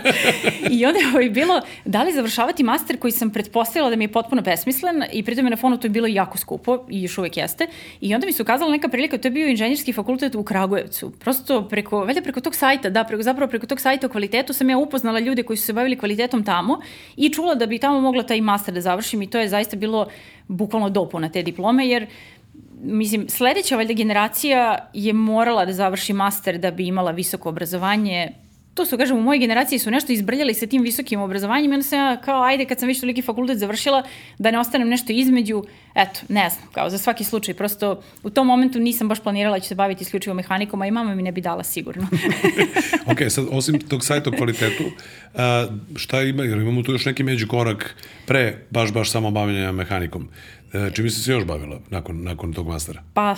I 0.80 0.86
onda 0.86 1.00
je 1.00 1.08
ovaj 1.14 1.30
bilo, 1.30 1.62
da 1.86 2.04
li 2.04 2.14
završavati 2.14 2.64
master 2.64 3.00
koji 3.00 3.12
sam 3.12 3.30
pretpostavila 3.30 3.90
da 3.90 3.96
mi 3.96 4.04
je 4.04 4.12
potpuno 4.12 4.42
besmislen 4.42 5.04
i 5.14 5.24
pritom 5.24 5.46
je 5.46 5.50
na 5.50 5.56
fonu 5.58 5.78
to 5.78 5.88
je 5.88 5.92
bilo 5.92 6.08
jako 6.08 6.38
skupo 6.38 6.86
i 6.90 7.04
još 7.04 7.18
uvek 7.18 7.38
jeste. 7.38 7.68
I 8.02 8.16
onda 8.16 8.26
mi 8.28 8.34
se 8.34 8.42
ukazala 8.42 8.72
neka 8.72 8.88
prilika, 8.88 9.18
to 9.18 9.28
je 9.28 9.32
bio 9.32 9.48
inženjerski 9.48 9.94
fakultet 9.94 10.36
u 10.36 10.44
Kragujevcu. 10.44 11.12
Prosto 11.20 11.68
preko, 11.68 12.00
valjda 12.00 12.22
preko 12.22 12.42
tog 12.42 12.56
sajta, 12.56 12.90
da, 12.90 13.04
preko, 13.04 13.24
zapravo 13.24 13.50
preko 13.50 13.66
tog 13.66 13.80
sajta 13.80 14.08
o 14.08 14.10
kvalitetu 14.10 14.54
sam 14.54 14.70
ja 14.70 14.78
upoznala 14.78 15.20
ljude 15.20 15.44
koji 15.44 15.58
su 15.58 15.66
se 15.66 15.74
bavili 15.74 15.98
kvalitetom 15.98 16.44
tamo 16.44 16.80
i 17.18 17.30
čula 17.30 17.56
da 17.56 17.66
bi 17.66 17.80
tamo 17.80 18.02
mogla 18.02 18.24
taj 18.24 18.42
master 18.42 18.74
da 18.74 18.82
završim 18.82 19.25
i 19.26 19.30
to 19.30 19.40
je 19.40 19.50
zaista 19.50 19.76
bilo 19.76 20.08
bukvalno 20.48 20.90
dopuna 20.90 21.30
te 21.30 21.44
diplome, 21.44 21.88
jer 21.88 22.08
mislim, 22.82 23.30
sledeća 23.30 23.76
valjda 23.76 23.94
generacija 23.94 24.90
je 24.94 25.14
morala 25.14 25.66
da 25.66 25.74
završi 25.74 26.14
master 26.14 26.58
da 26.58 26.72
bi 26.72 26.88
imala 26.88 27.12
visoko 27.12 27.50
obrazovanje. 27.50 28.32
To 28.76 28.86
su, 28.86 28.98
kažem, 28.98 29.18
u 29.18 29.22
mojoj 29.22 29.40
generaciji 29.40 29.80
su 29.80 29.92
nešto 29.92 30.12
izbrljali 30.12 30.54
sa 30.54 30.68
tim 30.68 30.84
visokim 30.84 31.22
obrazovanjem 31.22 31.72
i 31.72 31.76
onda 31.76 31.84
sam 31.84 32.00
ja 32.00 32.22
kao, 32.22 32.44
ajde, 32.44 32.66
kad 32.66 32.80
sam 32.80 32.88
već 32.88 33.00
toliki 33.00 33.22
fakultet 33.22 33.58
završila, 33.58 34.04
da 34.38 34.52
ne 34.52 34.60
ostanem 34.60 34.90
nešto 34.90 35.14
između, 35.14 35.64
eto, 35.96 36.20
ne 36.30 36.50
znam, 36.50 36.68
kao 36.72 36.90
za 36.90 36.98
svaki 36.98 37.24
slučaj, 37.24 37.54
prosto 37.54 38.02
u 38.24 38.30
tom 38.30 38.48
momentu 38.48 38.80
nisam 38.80 39.08
baš 39.08 39.20
planirala 39.20 39.58
da 39.58 39.60
ću 39.60 39.68
se 39.68 39.76
baviti 39.76 40.04
isključivo 40.04 40.36
mehanikom, 40.36 40.82
a 40.82 40.88
i 40.88 40.92
mama 40.92 41.16
mi 41.16 41.24
ne 41.24 41.32
bi 41.32 41.42
dala 41.42 41.64
sigurno. 41.64 42.08
ok, 43.12 43.20
sad 43.30 43.46
osim 43.52 43.80
tog 43.80 44.04
sajta 44.06 44.30
o 44.30 44.34
kvalitetu, 44.38 44.84
a, 45.34 45.68
šta 45.96 46.22
ima, 46.22 46.44
jer 46.44 46.58
imamo 46.58 46.84
tu 46.84 46.92
još 46.92 47.06
neki 47.06 47.24
među 47.24 47.48
korak 47.48 47.96
pre 48.26 48.58
baš, 48.70 48.94
baš 48.94 49.12
samo 49.12 49.32
bavljanja 49.32 49.72
mehanikom. 49.72 50.30
E, 50.74 50.92
čime 50.94 51.10
si 51.10 51.22
se 51.22 51.32
još 51.32 51.46
bavila 51.46 51.80
nakon, 51.90 52.24
nakon 52.24 52.54
tog 52.54 52.68
mastera? 52.68 53.04
Pa, 53.14 53.36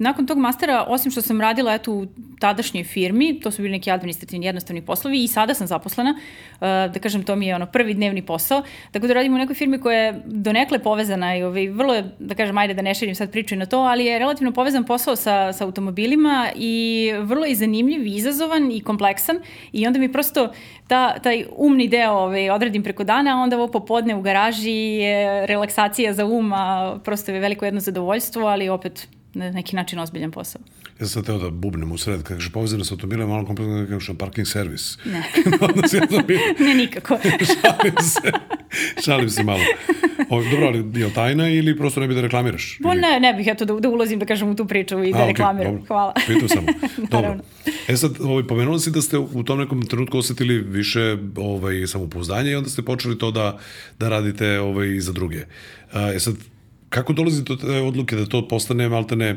nakon 0.00 0.26
tog 0.26 0.38
mastera, 0.38 0.84
osim 0.88 1.12
što 1.12 1.22
sam 1.22 1.40
radila 1.40 1.74
eto, 1.74 1.92
u 1.92 2.06
tadašnjoj 2.38 2.84
firmi, 2.84 3.40
to 3.40 3.50
su 3.50 3.62
bili 3.62 3.72
neki 3.72 3.90
administrativni 3.90 4.46
jednostavni 4.46 4.82
poslovi 4.82 5.24
i 5.24 5.28
sada 5.28 5.54
sam 5.54 5.66
zaposlena, 5.66 6.10
uh, 6.10 6.60
da 6.92 7.00
kažem, 7.02 7.22
to 7.22 7.36
mi 7.36 7.46
je 7.46 7.54
ono 7.54 7.66
prvi 7.66 7.94
dnevni 7.94 8.22
posao, 8.22 8.62
tako 8.90 9.06
da 9.06 9.14
radim 9.14 9.34
u 9.34 9.38
nekoj 9.38 9.54
firmi 9.54 9.80
koja 9.80 9.98
je 9.98 10.22
donekle 10.26 10.78
povezana 10.78 11.36
i 11.36 11.42
ovaj, 11.42 11.68
vrlo 11.68 11.94
je, 11.94 12.04
da 12.18 12.34
kažem, 12.34 12.58
ajde 12.58 12.74
da 12.74 12.82
ne 12.82 12.94
širim 12.94 13.14
sad 13.14 13.30
priču 13.30 13.56
na 13.56 13.66
to, 13.66 13.78
ali 13.78 14.04
je 14.04 14.18
relativno 14.18 14.52
povezan 14.52 14.84
posao 14.84 15.16
sa, 15.16 15.52
sa 15.52 15.64
automobilima 15.64 16.48
i 16.56 17.12
vrlo 17.22 17.44
je 17.44 17.54
zanimljiv, 17.54 18.06
i 18.06 18.16
izazovan 18.16 18.72
i 18.72 18.80
kompleksan 18.80 19.40
i 19.72 19.86
onda 19.86 19.98
mi 19.98 20.12
prosto 20.12 20.52
ta, 20.86 21.18
taj 21.18 21.44
umni 21.56 21.88
deo 21.88 22.12
ovaj, 22.12 22.50
odradim 22.50 22.82
preko 22.82 23.04
dana, 23.04 23.36
a 23.36 23.42
onda 23.42 23.56
ovo 23.56 23.68
popodne 23.68 24.14
u 24.14 24.22
garaži 24.22 24.70
je 24.72 25.46
relaksacija 25.46 26.14
za 26.14 26.24
um, 26.24 26.52
a 26.52 26.98
prosto 27.04 27.32
je 27.32 27.40
veliko 27.40 27.64
jedno 27.64 27.80
zadovoljstvo, 27.80 28.46
ali 28.46 28.68
opet 28.68 29.08
na 29.34 29.50
neki 29.50 29.76
način 29.76 29.98
ozbiljan 29.98 30.30
posao. 30.30 30.62
Ja 31.00 31.06
sam 31.06 31.24
teo 31.24 31.38
da 31.38 31.50
bubnem 31.50 31.92
u 31.92 31.98
sred, 31.98 32.22
kada 32.22 32.34
kaže 32.34 32.50
povezano 32.50 32.84
sa 32.84 32.94
automobilom, 32.94 33.28
malo 33.30 33.46
kompletno 33.46 33.80
da 33.80 33.86
kažeš 33.86 34.16
parking 34.18 34.46
servis. 34.46 34.98
Ne. 35.04 35.22
Je 35.92 36.06
to 36.06 36.22
bilo. 36.26 36.40
ne 36.68 36.74
nikako. 36.74 37.18
Šalim 37.62 37.94
se. 38.02 38.32
Šalim 39.04 39.30
se 39.30 39.42
malo. 39.42 39.60
O, 40.28 40.42
dobro, 40.42 40.66
ali 40.66 41.00
je 41.00 41.06
li 41.06 41.12
tajna 41.14 41.48
ili 41.48 41.76
prosto 41.76 42.00
ne 42.00 42.08
bi 42.08 42.14
da 42.14 42.20
reklamiraš? 42.20 42.78
Bo 42.82 42.94
ne, 42.94 43.20
ne 43.20 43.34
bih 43.34 43.46
ja 43.46 43.54
to 43.54 43.64
da, 43.64 43.74
da 43.74 43.88
ulazim, 43.88 44.18
da 44.18 44.26
kažem 44.26 44.48
u 44.48 44.56
tu 44.56 44.66
priču 44.66 45.04
i 45.04 45.12
da 45.12 45.18
A, 45.18 45.26
reklamiram. 45.26 45.72
dobro. 45.72 45.86
Hvala. 45.86 46.14
Pitao 46.26 46.48
sam. 46.48 46.66
dobro. 47.10 47.38
E 47.88 47.96
sad, 47.96 48.20
ovaj, 48.20 48.46
pomenula 48.46 48.78
si 48.78 48.90
da 48.90 49.02
ste 49.02 49.18
u 49.18 49.42
tom 49.42 49.58
nekom 49.58 49.86
trenutku 49.86 50.18
osetili 50.18 50.58
više 50.58 51.16
ovaj, 51.36 51.86
samopouzdanja 51.86 52.50
i 52.50 52.54
onda 52.54 52.70
ste 52.70 52.82
počeli 52.82 53.18
to 53.18 53.30
da, 53.30 53.58
da 53.98 54.08
radite 54.08 54.60
ovaj, 54.60 55.00
za 55.00 55.12
druge. 55.12 55.44
E 56.16 56.18
sad, 56.18 56.34
kako 56.90 57.12
dolazi 57.12 57.42
do 57.42 57.56
te 57.56 57.66
odluke 57.80 58.16
da 58.16 58.26
to 58.26 58.48
postane 58.48 58.88
maltene 58.88 59.36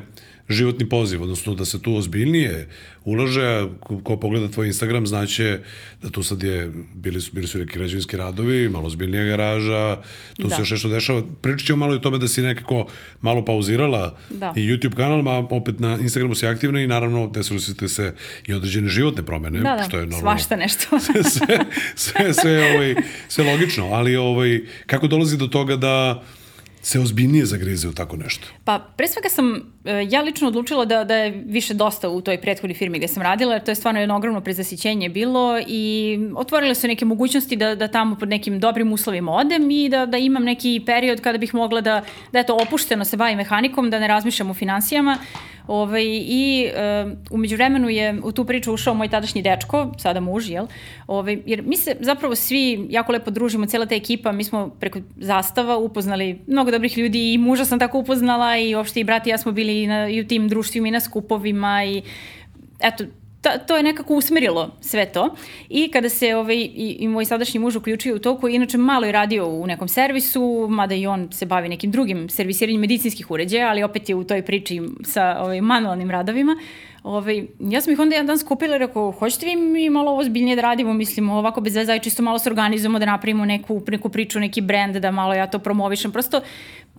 životni 0.50 0.90
poziv, 0.90 1.24
odnosno 1.24 1.54
da 1.56 1.66
se 1.66 1.82
tu 1.82 1.96
ozbiljnije 1.96 2.70
ulaže, 3.06 3.68
ko, 3.80 4.00
ko 4.04 4.18
pogleda 4.18 4.48
tvoj 4.48 4.68
Instagram 4.68 5.08
znaće 5.08 5.60
da 6.02 6.10
tu 6.10 6.24
sad 6.24 6.44
je, 6.44 6.72
bili 6.96 7.22
su, 7.22 7.32
bili 7.34 7.48
su 7.48 7.58
neki 7.60 7.78
građevinski 7.78 8.18
radovi, 8.18 8.70
malo 8.70 8.86
ozbiljnija 8.88 9.24
garaža, 9.24 10.02
tu 10.36 10.48
Da. 10.48 10.56
se 10.56 10.62
još 10.62 10.72
nešto 10.72 10.90
dešava. 10.90 11.22
Pričat 11.42 11.68
ćemo 11.68 11.78
malo 11.78 11.94
i 11.94 11.98
o 11.98 12.00
tome 12.00 12.18
da 12.18 12.28
si 12.28 12.42
nekako 12.42 12.88
malo 13.22 13.46
pauzirala 13.46 14.18
Da. 14.30 14.54
i 14.56 14.60
YouTube 14.60 14.96
kanal, 14.96 15.30
a 15.30 15.48
opet 15.50 15.80
na 15.80 15.98
Instagramu 16.02 16.36
si 16.36 16.48
aktivna 16.48 16.82
i 16.82 16.88
naravno 16.88 17.28
desili 17.28 17.60
su 17.60 17.76
te 17.76 17.88
se 17.88 18.14
i 18.48 18.54
određene 18.54 18.90
životne 18.90 19.24
promene, 19.24 19.60
Da, 19.60 19.76
da, 19.76 19.84
što 19.84 19.98
je 19.98 20.06
normalno. 20.06 20.22
svašta 20.40 20.56
nešto. 20.56 21.00
sve, 21.00 21.24
sve, 21.96 22.34
sve, 22.34 22.74
ovaj, 22.76 22.96
sve 23.28 23.52
logično, 23.52 23.86
ali 23.92 24.16
ovaj, 24.16 24.62
kako 24.86 25.08
dolazi 25.08 25.38
do 25.38 25.48
toga 25.48 25.76
da 25.76 26.24
se 26.84 27.00
ozbiljnije 27.00 27.46
zagrize 27.46 27.88
u 27.88 27.94
tako 27.94 28.18
nešto? 28.18 28.48
Pa, 28.64 28.80
pre 28.98 29.08
svega 29.08 29.30
sam 29.30 29.56
e, 29.86 30.08
ja 30.10 30.22
lično 30.22 30.48
odlučila 30.48 30.86
da, 30.86 31.04
da 31.04 31.16
je 31.16 31.44
više 31.46 31.74
dosta 31.74 32.10
u 32.10 32.22
toj 32.22 32.42
prethodnoj 32.42 32.76
firmi 32.76 32.98
gde 32.98 33.08
sam 33.08 33.24
radila, 33.24 33.54
jer 33.54 33.64
to 33.64 33.72
je 33.72 33.76
stvarno 33.76 34.00
jedno 34.00 34.16
ogromno 34.16 34.42
prezasićenje 34.42 35.10
bilo 35.10 35.60
i 35.68 36.18
otvorile 36.36 36.76
su 36.76 36.88
neke 36.88 37.06
mogućnosti 37.06 37.56
da, 37.56 37.76
da 37.76 37.88
tamo 37.88 38.16
pod 38.16 38.30
nekim 38.30 38.60
dobrim 38.60 38.94
uslovima 38.94 39.32
odem 39.32 39.72
i 39.72 39.90
da, 39.90 40.06
da 40.06 40.18
imam 40.18 40.44
neki 40.44 40.82
period 40.86 41.22
kada 41.22 41.38
bih 41.38 41.54
mogla 41.54 41.82
da, 41.82 42.04
da 42.32 42.40
eto, 42.40 42.58
opušteno 42.62 43.06
se 43.06 43.18
bavim 43.18 43.38
mehanikom, 43.38 43.90
da 43.90 44.00
ne 44.00 44.08
razmišljam 44.08 44.50
o 44.50 44.54
finansijama. 44.54 45.18
Ovaj, 45.68 46.04
I 46.06 46.66
e, 46.66 47.06
umeđu 47.32 47.56
vremenu 47.56 47.90
je 47.90 48.20
u 48.24 48.32
tu 48.32 48.46
priču 48.46 48.74
ušao 48.74 48.94
moj 48.94 49.08
tadašnji 49.08 49.42
dečko, 49.42 49.92
sada 49.98 50.20
muž, 50.20 50.50
jel? 50.50 50.68
Ovaj, 51.08 51.42
jer 51.46 51.62
mi 51.62 51.78
se 51.78 51.96
zapravo 52.00 52.36
svi 52.36 52.88
jako 52.90 53.12
lepo 53.12 53.32
družimo, 53.32 53.66
cijela 53.66 53.86
ta 53.86 53.96
ekipa, 53.96 54.32
mi 54.32 54.44
smo 54.44 54.70
preko 54.80 55.00
zastava 55.18 55.78
upoznali 55.78 56.40
mnogo 56.48 56.72
dobrih 56.72 56.98
ljudi 56.98 57.34
i 57.34 57.38
muža 57.38 57.66
sam 57.66 57.80
tako 57.80 58.00
upoznala 58.00 58.58
i 58.58 58.76
uopšte 58.76 59.00
i 59.00 59.04
brat 59.04 59.28
i 59.28 59.30
ja 59.30 59.38
smo 59.38 59.52
bili 59.52 59.88
na, 59.88 60.10
i 60.10 60.22
u 60.22 60.28
tim 60.28 60.50
društvima 60.50 60.88
i 60.88 60.92
na 60.92 61.00
skupovima 61.00 61.84
i 61.86 62.02
eto, 62.80 63.04
ta, 63.44 63.58
to 63.58 63.78
je 63.78 63.84
nekako 63.84 64.16
usmerilo 64.16 64.72
sve 64.82 65.06
to. 65.06 65.36
I 65.70 65.92
kada 65.92 66.10
se 66.10 66.36
ovaj, 66.36 66.56
i, 66.56 66.98
i 67.00 67.08
moj 67.08 67.26
sadašnji 67.26 67.60
muž 67.60 67.76
uključio 67.76 68.16
u 68.16 68.20
to, 68.20 68.38
koji 68.38 68.56
inače 68.56 68.78
malo 68.78 69.06
je 69.06 69.12
radio 69.12 69.48
u 69.48 69.68
nekom 69.68 69.88
servisu, 69.88 70.68
mada 70.70 70.96
i 70.96 71.08
on 71.08 71.32
se 71.32 71.46
bavi 71.46 71.70
nekim 71.70 71.92
drugim 71.92 72.30
servisiranjem 72.30 72.82
medicinskih 72.82 73.32
uređaja, 73.32 73.70
ali 73.70 73.84
opet 73.84 74.10
je 74.10 74.16
u 74.16 74.24
toj 74.24 74.42
priči 74.42 74.82
sa 75.04 75.38
ovaj, 75.40 75.62
manualnim 75.62 76.12
radovima, 76.12 76.56
Ovaj, 77.04 77.48
ja 77.60 77.82
sam 77.82 77.94
ih 77.94 78.00
onda 78.00 78.16
jedan 78.16 78.28
dan 78.28 78.38
skupila 78.38 78.76
i 78.76 78.80
rekao, 78.80 79.12
hoćete 79.12 79.46
vi 79.46 79.56
mi 79.56 79.90
malo 79.90 80.12
ovo 80.12 80.24
zbiljnije 80.24 80.56
da 80.56 80.62
radimo, 80.62 80.94
mislim, 80.94 81.30
ovako 81.30 81.62
bez 81.62 81.76
veze, 81.76 82.00
čisto 82.00 82.24
malo 82.24 82.40
se 82.40 82.50
organizujemo, 82.50 83.00
da 83.00 83.06
napravimo 83.06 83.46
neku, 83.46 83.82
neku 83.88 84.10
priču, 84.10 84.40
neki 84.40 84.62
brend, 84.62 84.96
da 84.96 85.12
malo 85.12 85.34
ja 85.34 85.48
to 85.48 85.60
promovišem. 85.60 86.12
Prosto, 86.12 86.42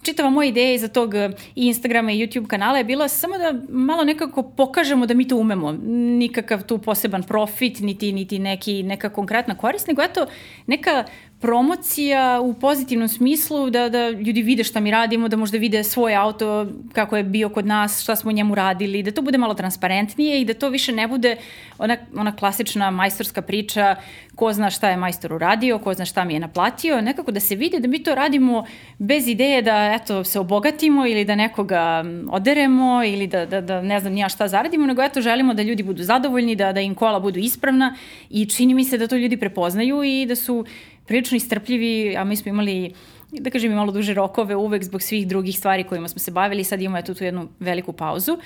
čitava 0.02 0.30
moja 0.30 0.48
ideja 0.48 0.74
iza 0.74 0.88
tog 0.88 1.14
i 1.54 1.66
Instagrama 1.66 2.12
i 2.12 2.18
YouTube 2.18 2.46
kanala 2.46 2.78
je 2.78 2.84
bila 2.84 3.08
samo 3.08 3.38
da 3.38 3.54
malo 3.68 4.04
nekako 4.04 4.42
pokažemo 4.42 5.06
da 5.06 5.14
mi 5.14 5.28
to 5.28 5.36
umemo. 5.36 5.72
Nikakav 6.18 6.62
tu 6.62 6.78
poseban 6.78 7.22
profit, 7.22 7.80
niti, 7.80 8.12
niti 8.12 8.38
neki, 8.38 8.82
neka 8.82 9.08
konkretna 9.08 9.56
korist, 9.56 9.86
nego 9.86 10.02
eto, 10.02 10.26
neka 10.66 11.04
promocija 11.44 12.40
u 12.40 12.54
pozitivnom 12.54 13.08
smislu, 13.08 13.70
da, 13.70 13.88
da 13.88 14.10
ljudi 14.10 14.42
vide 14.42 14.64
šta 14.64 14.80
mi 14.80 14.90
radimo, 14.90 15.28
da 15.28 15.36
možda 15.36 15.58
vide 15.58 15.82
svoj 15.84 16.14
auto, 16.14 16.66
kako 16.92 17.16
je 17.16 17.22
bio 17.22 17.48
kod 17.48 17.66
nas, 17.66 18.02
šta 18.02 18.16
smo 18.16 18.32
njemu 18.32 18.54
radili, 18.54 19.02
da 19.02 19.12
to 19.12 19.22
bude 19.22 19.38
malo 19.38 19.54
transparentnije 19.54 20.40
i 20.40 20.44
da 20.44 20.54
to 20.54 20.68
više 20.68 20.92
ne 20.92 21.08
bude 21.08 21.36
ona, 21.78 21.96
ona 22.16 22.36
klasična 22.36 22.90
majstorska 22.90 23.42
priča 23.42 23.96
ko 24.34 24.52
zna 24.52 24.70
šta 24.70 24.90
je 24.90 24.96
majstor 24.96 25.32
uradio, 25.32 25.78
ko 25.78 25.94
zna 25.94 26.04
šta 26.04 26.24
mi 26.24 26.34
je 26.34 26.40
naplatio, 26.40 27.00
nekako 27.00 27.32
da 27.32 27.40
se 27.40 27.54
vidi 27.54 27.80
da 27.80 27.88
mi 27.88 28.02
to 28.02 28.14
radimo 28.14 28.64
bez 28.98 29.28
ideje 29.28 29.62
da 29.62 29.98
eto, 30.00 30.24
se 30.24 30.40
obogatimo 30.40 31.06
ili 31.06 31.24
da 31.24 31.34
nekoga 31.34 32.04
oderemo 32.30 33.04
ili 33.04 33.26
da, 33.26 33.46
da, 33.46 33.60
da 33.60 33.82
ne 33.82 34.00
znam 34.00 34.12
nija 34.12 34.28
šta 34.28 34.48
zaradimo, 34.48 34.86
nego 34.86 35.02
eto 35.02 35.20
želimo 35.20 35.54
da 35.54 35.62
ljudi 35.62 35.82
budu 35.82 36.02
zadovoljni, 36.02 36.56
da, 36.56 36.72
da 36.72 36.80
im 36.80 36.94
kola 36.94 37.20
budu 37.20 37.38
ispravna 37.38 37.94
i 38.30 38.46
čini 38.46 38.74
mi 38.74 38.84
se 38.84 38.98
da 38.98 39.06
to 39.06 39.16
ljudi 39.16 39.36
prepoznaju 39.36 40.02
i 40.04 40.26
da 40.26 40.36
su 40.36 40.64
prilično 41.06 41.36
istrpljivi, 41.36 42.16
a 42.16 42.24
mi 42.24 42.36
smo 42.36 42.48
imali 42.48 42.92
da 43.30 43.50
kažem 43.50 43.72
i 43.72 43.74
malo 43.74 43.92
duže 43.92 44.14
rokove 44.14 44.56
uvek 44.56 44.84
zbog 44.84 45.02
svih 45.02 45.28
drugih 45.28 45.58
stvari 45.58 45.84
kojima 45.84 46.08
smo 46.08 46.18
se 46.18 46.30
bavili, 46.30 46.64
sad 46.64 46.80
imamo 46.80 46.98
eto 46.98 47.14
tu 47.14 47.24
jednu 47.24 47.48
veliku 47.60 47.92
pauzu. 47.92 48.38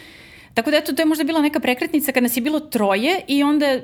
Tako 0.54 0.70
da 0.70 0.76
eto, 0.76 0.92
to 0.92 1.02
je 1.02 1.06
možda 1.06 1.24
bila 1.24 1.42
neka 1.42 1.60
prekretnica 1.60 2.12
kad 2.12 2.22
nas 2.22 2.36
je 2.36 2.40
bilo 2.40 2.60
troje 2.60 3.20
i 3.28 3.42
onda, 3.42 3.78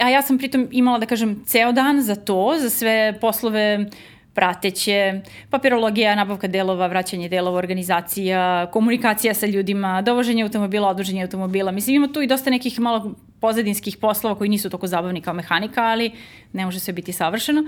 a 0.00 0.08
ja 0.08 0.22
sam 0.22 0.38
pritom 0.38 0.68
imala 0.70 0.98
da 0.98 1.06
kažem 1.06 1.42
ceo 1.46 1.72
dan 1.72 2.02
za 2.02 2.14
to, 2.14 2.56
za 2.58 2.70
sve 2.70 3.18
poslove 3.20 3.86
prateće, 4.34 5.20
papirologija, 5.50 6.14
nabavka 6.14 6.46
delova, 6.46 6.86
vraćanje 6.86 7.28
delova, 7.28 7.58
organizacija, 7.58 8.70
komunikacija 8.72 9.34
sa 9.34 9.46
ljudima, 9.46 10.02
dovoženje 10.02 10.42
automobila, 10.42 10.88
odvoženje 10.88 11.22
automobila. 11.22 11.72
Mislim, 11.72 11.96
ima 11.96 12.12
tu 12.12 12.22
i 12.22 12.26
dosta 12.26 12.50
nekih 12.50 12.80
malo 12.80 13.14
pozadinskih 13.40 13.96
poslova 13.96 14.38
koji 14.38 14.50
nisu 14.50 14.70
toliko 14.70 14.86
zabavni 14.86 15.20
kao 15.20 15.34
mehanika, 15.34 15.82
ali 15.82 16.12
ne 16.52 16.64
može 16.64 16.80
sve 16.80 16.92
biti 16.92 17.12
savršeno. 17.12 17.64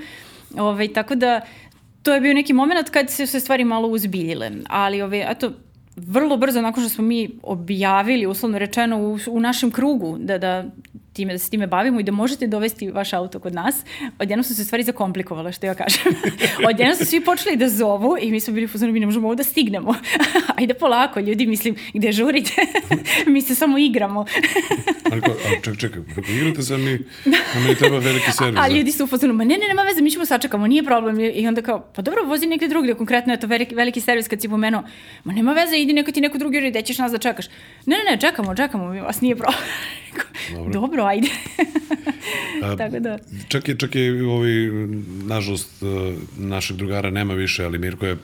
Ove, 0.58 0.88
tako 0.92 1.14
da, 1.14 1.40
to 2.02 2.14
je 2.14 2.20
bio 2.20 2.34
neki 2.34 2.52
moment 2.52 2.90
kad 2.90 3.10
se 3.10 3.40
stvari 3.40 3.64
malo 3.64 3.88
uzbiljile. 3.88 4.50
Ali, 4.68 5.02
ove, 5.02 5.26
eto, 5.28 5.52
vrlo 5.96 6.36
brzo 6.36 6.60
nakon 6.60 6.82
što 6.82 6.90
smo 6.94 7.04
mi 7.04 7.30
objavili, 7.42 8.26
uslovno 8.26 8.58
rečeno, 8.58 8.98
u, 8.98 9.18
u 9.30 9.40
našem 9.40 9.70
krugu 9.70 10.16
da, 10.18 10.38
da, 10.38 10.64
time, 11.12 11.32
da 11.32 11.38
se 11.38 11.50
time 11.50 11.66
bavimo 11.66 12.00
i 12.00 12.02
da 12.02 12.12
možete 12.12 12.46
dovesti 12.46 12.90
vaš 12.90 13.12
auto 13.12 13.38
kod 13.38 13.54
nas, 13.54 13.76
odjednom 14.18 14.44
su 14.44 14.54
se 14.54 14.64
stvari 14.64 14.82
zakomplikovale, 14.82 15.52
što 15.52 15.66
ja 15.66 15.74
kažem. 15.74 16.02
odjednom 16.70 16.96
su 16.96 17.04
svi 17.04 17.20
počeli 17.20 17.56
da 17.56 17.68
zovu 17.68 18.16
i 18.20 18.30
mi 18.30 18.40
smo 18.40 18.54
bili 18.54 18.66
fazonu, 18.68 18.92
mi 18.92 19.00
ne 19.00 19.06
možemo 19.06 19.28
ovo 19.28 19.34
da 19.34 19.44
stignemo. 19.44 19.94
Ajde 20.58 20.74
polako, 20.74 21.20
ljudi, 21.20 21.46
mislim, 21.46 21.76
gde 21.94 22.12
žurite? 22.12 22.52
mi 23.32 23.42
se 23.42 23.54
samo 23.54 23.78
igramo. 23.78 24.26
Ali 25.12 25.20
ko, 25.20 25.30
a 25.30 25.60
ček, 25.62 25.78
čekaj, 25.78 26.02
kako 26.14 26.30
igrate 26.30 26.62
sa 26.62 26.76
mi, 26.76 26.98
a 27.54 27.60
meni 27.60 27.74
treba 27.74 27.98
veliki 27.98 28.32
servis. 28.32 28.60
A 28.60 28.68
da. 28.68 28.74
ljudi 28.74 28.92
su 28.92 29.04
u 29.04 29.06
fazonu, 29.06 29.34
ma 29.34 29.44
ne, 29.44 29.58
ne, 29.58 29.68
nema 29.68 29.82
veze, 29.82 30.02
mi 30.02 30.10
ćemo 30.10 30.26
sačekamo, 30.26 30.66
nije 30.66 30.82
problem. 30.82 31.20
I 31.20 31.48
onda 31.48 31.62
kao, 31.62 31.80
pa 31.94 32.02
dobro, 32.02 32.24
vozi 32.24 32.46
negde 32.46 32.68
drugde, 32.68 32.94
konkretno 32.94 33.32
je 33.32 33.40
to 33.40 33.46
veliki, 33.46 33.74
veliki 33.74 34.00
servis 34.00 34.28
kad 34.28 34.40
si 34.40 34.48
pomenuo, 34.48 34.82
ma 35.24 35.32
nema 35.32 35.52
veze, 35.52 35.76
idi 35.76 35.92
neko 35.92 36.12
ti 36.12 36.20
neko 36.20 36.38
drugi 36.38 36.70
gde 36.70 36.82
ćeš 36.82 36.98
nas 36.98 37.12
da 37.12 37.18
čekaš. 37.18 37.46
Ne, 37.86 37.96
ne, 37.96 38.10
ne, 38.10 38.20
čekamo, 38.20 38.56
čekamo, 38.56 38.88
mi 38.88 39.00
vas 39.00 39.20
nije 39.20 39.36
problem. 39.36 39.58
Dobro. 40.54 40.72
dobro, 40.72 41.04
ajde. 41.04 41.28
A, 42.62 42.76
Tako 42.78 42.98
da. 42.98 43.18
Čak 43.48 43.68
je, 43.68 43.76
čak 43.78 43.94
je 43.94 44.26
ovi, 44.26 44.70
nažalost, 45.24 45.82
eh, 45.82 46.14
našeg 46.38 46.76
drugara 46.76 47.10
nema 47.10 47.34
više, 47.34 47.64
ali 47.64 47.78
Mirko 47.78 48.06
je 48.06 48.16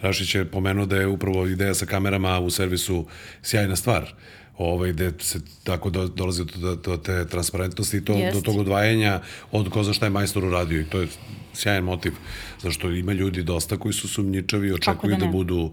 Rašić 0.00 0.34
je 0.34 0.44
pomenuo 0.44 0.86
da 0.86 0.96
je 0.96 1.06
upravo 1.06 1.46
ideja 1.46 1.74
sa 1.74 1.86
kamerama 1.86 2.38
u 2.38 2.50
servisu 2.50 3.06
sjajna 3.42 3.76
stvar 3.76 4.12
ovaj, 4.58 4.92
gde 4.92 5.12
se 5.18 5.40
tako 5.64 5.90
do, 5.90 6.08
dolazi 6.08 6.44
do, 6.44 6.76
do 6.76 6.96
te 6.96 7.26
transparentnosti 7.26 7.96
i 7.96 8.04
to, 8.04 8.12
Jest. 8.12 8.36
do 8.36 8.40
tog 8.40 8.60
odvajanja 8.60 9.20
od 9.52 9.68
ko 9.68 9.82
za 9.82 9.92
šta 9.92 10.06
je 10.06 10.10
majstor 10.10 10.44
uradio 10.44 10.80
i 10.80 10.84
to 10.84 11.00
je 11.00 11.08
sjajan 11.54 11.84
motiv, 11.84 12.12
zašto 12.62 12.90
ima 12.90 13.12
ljudi 13.12 13.42
dosta 13.42 13.76
koji 13.76 13.92
su 13.92 14.08
sumnjičavi 14.08 14.68
i 14.68 14.72
očekuju 14.72 15.16
da 15.16 15.26
da, 15.26 15.32
budu 15.32 15.72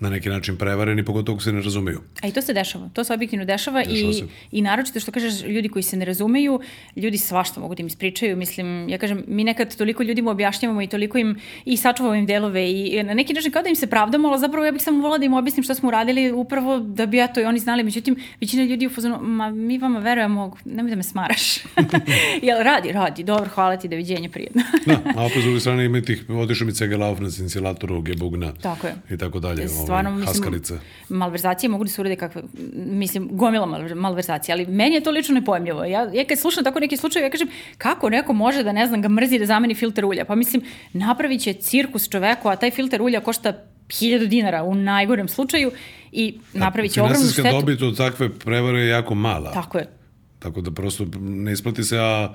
na 0.00 0.10
neki 0.10 0.28
način 0.28 0.56
prevareni, 0.56 1.04
pogotovo 1.04 1.36
ako 1.36 1.42
se 1.42 1.52
ne 1.52 1.62
razumeju. 1.62 2.00
A 2.22 2.28
i 2.28 2.32
to 2.32 2.42
se 2.42 2.52
dešava, 2.54 2.88
to 2.92 3.04
se 3.04 3.14
objektivno 3.14 3.44
dešava, 3.44 3.82
Dešava 3.84 4.10
i, 4.10 4.14
se. 4.14 4.24
i 4.52 4.62
naročito 4.62 5.00
što 5.00 5.12
kažeš 5.12 5.42
ljudi 5.42 5.68
koji 5.68 5.82
se 5.82 5.96
ne 5.96 6.04
razumeju, 6.04 6.60
ljudi 6.96 7.18
svašta 7.18 7.60
mogu 7.60 7.74
da 7.74 7.80
im 7.80 7.86
ispričaju, 7.86 8.36
mislim, 8.36 8.88
ja 8.88 8.98
kažem, 8.98 9.24
mi 9.26 9.44
nekad 9.44 9.76
toliko 9.76 10.02
ljudima 10.02 10.30
objašnjavamo 10.30 10.82
i 10.82 10.86
toliko 10.86 11.18
im 11.18 11.36
i 11.64 11.76
sačuvamo 11.76 12.14
im 12.14 12.26
delove 12.26 12.70
i 12.70 13.02
na 13.02 13.14
neki 13.14 13.32
način 13.32 13.52
kao 13.52 13.62
da 13.62 13.68
im 13.68 13.76
se 13.76 13.86
pravdamo, 13.86 14.28
ali 14.28 14.40
zapravo 14.40 14.66
ja 14.66 14.72
bih 14.72 14.82
samo 14.82 15.00
volila 15.02 15.18
da 15.18 15.24
im 15.24 15.32
objasnim 15.34 15.64
šta 15.64 15.74
smo 15.74 15.88
uradili 15.88 16.32
upravo 16.32 16.78
da 16.78 17.06
bi 17.06 17.16
ja 17.16 17.28
to 17.28 17.40
i 17.40 17.44
oni 17.44 17.58
znali, 17.58 17.82
međutim, 17.82 18.16
većina 18.40 18.64
ljudi 18.64 18.86
u 18.86 18.90
fazonu, 18.90 19.18
ma 19.22 19.50
mi 19.50 19.78
vama 19.78 19.98
verujemo, 19.98 20.56
nemoj 20.64 20.90
da 20.90 20.96
me 20.96 21.02
smaraš. 21.02 21.56
Jel 22.48 22.62
radi, 22.62 22.92
radi, 22.92 23.24
dobro, 23.24 23.50
hvala 23.54 23.76
ti, 23.76 23.88
doviđenja, 23.88 24.28
prijedno. 24.28 24.62
Da, 24.86 25.02
a 25.16 25.24
opet 25.24 25.38
s 25.40 25.44
druge 25.44 25.60
strane 25.60 25.84
ima 25.84 26.00
tih, 26.00 26.24
odišu 26.28 26.64
mi 26.64 26.72
cega 26.72 26.96
laufnac, 26.96 27.38
insilatoru, 27.38 28.02
gebugna 28.02 28.52
Tako 28.62 28.86
je. 28.86 28.94
i 29.10 29.16
tako 29.16 29.40
dalje, 29.40 29.68
Stvarno, 29.88 30.10
mislim, 30.10 30.26
haskalice. 30.28 30.74
malverzacije 31.08 31.70
mogu 31.70 31.84
da 31.84 31.90
se 31.90 32.00
urede 32.00 32.16
kakve, 32.16 32.42
mislim, 32.74 33.28
gomila 33.32 33.66
malver- 33.66 33.94
malverzacija, 33.94 34.54
ali 34.54 34.66
meni 34.66 34.94
je 34.94 35.00
to 35.00 35.10
lično 35.10 35.34
nepojemljivo. 35.34 35.84
Ja, 35.84 36.10
ja 36.12 36.24
kad 36.24 36.38
slušam 36.38 36.64
tako 36.64 36.80
neki 36.80 36.96
slučaj, 36.96 37.22
ja 37.22 37.30
kažem, 37.30 37.48
kako 37.78 38.10
neko 38.10 38.32
može 38.32 38.62
da, 38.62 38.72
ne 38.72 38.86
znam, 38.86 39.02
ga 39.02 39.08
mrzi 39.08 39.38
da 39.38 39.46
zameni 39.46 39.74
filter 39.74 40.04
ulja? 40.04 40.24
Pa 40.24 40.34
mislim, 40.34 40.62
napravit 40.92 41.40
će 41.40 41.52
cirkus 41.52 42.08
čoveku, 42.08 42.48
a 42.48 42.56
taj 42.56 42.70
filter 42.70 43.02
ulja 43.02 43.20
košta 43.20 43.52
1000 43.88 44.26
dinara 44.26 44.62
u 44.62 44.74
najgorem 44.74 45.28
slučaju 45.28 45.70
i 46.12 46.38
napravit 46.52 46.92
će 46.92 47.00
ogromnu 47.00 47.16
Finansijska 47.16 47.42
štetu. 47.42 47.56
dobit 47.56 47.82
od 47.82 47.96
takve 47.96 48.28
prevare 48.30 48.78
je 48.78 48.88
jako 48.88 49.14
mala. 49.14 49.52
Tako 49.52 49.78
je. 49.78 49.97
Tako 50.38 50.60
da 50.60 50.70
prosto 50.70 51.06
ne 51.20 51.52
isplati 51.52 51.84
se, 51.84 51.98
a 51.98 52.34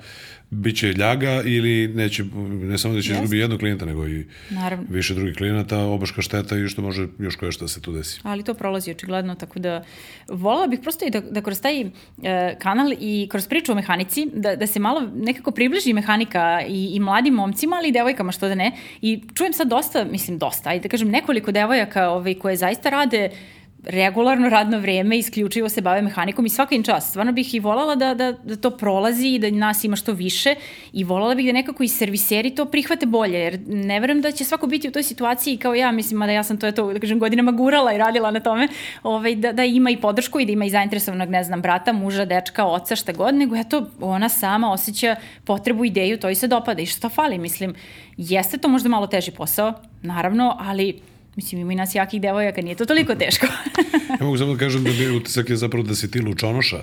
bit 0.50 0.76
će 0.76 0.92
ljaga 0.92 1.42
ili 1.44 1.88
neće, 1.88 2.24
ne 2.62 2.78
samo 2.78 2.94
da 2.94 3.02
će 3.02 3.12
izgubi 3.12 3.38
jednog 3.38 3.58
klijenta, 3.58 3.84
nego 3.84 4.08
i 4.08 4.26
Naravno. 4.50 4.86
više 4.90 5.14
drugih 5.14 5.36
klijenata, 5.36 5.78
obaška 5.78 6.22
šteta 6.22 6.56
i 6.58 6.68
što 6.68 6.82
može 6.82 7.06
još 7.18 7.36
koje 7.36 7.52
što 7.52 7.68
se 7.68 7.80
tu 7.80 7.92
desi. 7.92 8.20
Ali 8.22 8.44
to 8.44 8.54
prolazi 8.54 8.90
očigledno, 8.90 9.34
tako 9.34 9.58
da 9.58 9.84
volala 10.28 10.66
bih 10.66 10.78
prosto 10.82 11.06
i 11.06 11.10
da, 11.10 11.20
da 11.20 11.40
kroz 11.40 11.60
taj 11.60 11.80
e, 11.80 11.88
kanal 12.58 12.92
i 13.00 13.28
kroz 13.30 13.48
priču 13.48 13.72
o 13.72 13.74
mehanici, 13.74 14.28
da, 14.34 14.56
da 14.56 14.66
se 14.66 14.78
malo 14.80 15.02
nekako 15.14 15.50
približi 15.50 15.92
mehanika 15.92 16.62
i, 16.68 16.90
i 16.94 17.00
mladim 17.00 17.34
momcima, 17.34 17.76
ali 17.76 17.88
i 17.88 17.92
devojkama, 17.92 18.32
što 18.32 18.48
da 18.48 18.54
ne. 18.54 18.72
I 19.02 19.22
čujem 19.34 19.52
sad 19.52 19.68
dosta, 19.68 20.04
mislim 20.04 20.38
dosta, 20.38 20.70
ajde 20.70 20.82
da 20.82 20.88
kažem 20.88 21.08
nekoliko 21.08 21.52
devojaka 21.52 22.08
ovaj, 22.08 22.34
koje 22.34 22.56
zaista 22.56 22.90
rade 22.90 23.30
regularno 23.86 24.48
radno 24.48 24.78
vreme, 24.78 25.18
isključivo 25.18 25.68
se 25.68 25.80
bave 25.80 26.02
mehanikom 26.02 26.46
i 26.46 26.48
svaka 26.48 26.74
im 26.74 26.82
čast. 26.82 27.10
Stvarno 27.10 27.32
bih 27.32 27.54
i 27.54 27.60
volala 27.60 27.94
da, 27.94 28.14
da, 28.14 28.32
da 28.32 28.56
to 28.56 28.70
prolazi 28.70 29.28
i 29.28 29.38
da 29.38 29.50
nas 29.50 29.84
ima 29.84 29.96
što 29.96 30.12
više 30.12 30.54
i 30.92 31.04
volala 31.04 31.34
bih 31.34 31.46
da 31.46 31.52
nekako 31.52 31.82
i 31.82 31.88
serviseri 31.88 32.50
to 32.50 32.64
prihvate 32.64 33.06
bolje, 33.06 33.38
jer 33.38 33.60
ne 33.66 34.00
verujem 34.00 34.20
da 34.20 34.32
će 34.32 34.44
svako 34.44 34.66
biti 34.66 34.88
u 34.88 34.92
toj 34.92 35.02
situaciji 35.02 35.56
kao 35.56 35.74
ja, 35.74 35.92
mislim, 35.92 36.20
da 36.20 36.32
ja 36.32 36.42
sam 36.42 36.58
to, 36.58 36.66
eto, 36.66 36.92
da 36.92 37.00
kažem, 37.00 37.18
godinama 37.18 37.52
gurala 37.52 37.92
i 37.92 37.98
radila 37.98 38.30
na 38.30 38.40
tome, 38.40 38.68
ovaj, 39.02 39.34
da, 39.34 39.52
da 39.52 39.64
ima 39.64 39.90
i 39.90 39.96
podršku 39.96 40.40
i 40.40 40.46
da 40.46 40.52
ima 40.52 40.64
i 40.64 40.70
zainteresovanog, 40.70 41.28
ne 41.28 41.44
znam, 41.44 41.62
brata, 41.62 41.92
muža, 41.92 42.24
dečka, 42.24 42.66
oca, 42.66 42.96
šta 42.96 43.12
god, 43.12 43.34
nego 43.34 43.56
eto, 43.56 43.86
ona 44.00 44.28
sama 44.28 44.72
osjeća 44.72 45.16
potrebu, 45.44 45.84
ideju, 45.84 46.18
to 46.18 46.30
i 46.30 46.34
se 46.34 46.48
dopada 46.48 46.82
i 46.82 46.86
što 46.86 47.08
fali, 47.08 47.38
mislim, 47.38 47.74
jeste 48.16 48.58
to 48.58 48.68
možda 48.68 48.88
malo 48.88 49.06
teži 49.06 49.30
posao, 49.30 49.72
naravno, 50.02 50.56
ali 50.60 51.00
Mislim, 51.36 51.60
ima 51.60 51.72
i 51.72 51.76
nas 51.76 51.94
jakih 51.94 52.20
devojaka, 52.20 52.62
nije 52.62 52.74
to 52.74 52.84
toliko 52.84 53.14
teško. 53.14 53.46
ja 54.20 54.24
mogu 54.26 54.38
samo 54.38 54.52
da 54.52 54.58
kažem 54.58 54.84
da 54.84 54.90
bi 54.90 55.10
utisak 55.10 55.50
je 55.50 55.56
zapravo 55.56 55.84
da 55.84 55.94
si 55.94 56.10
ti 56.10 56.20
lučonoša, 56.20 56.82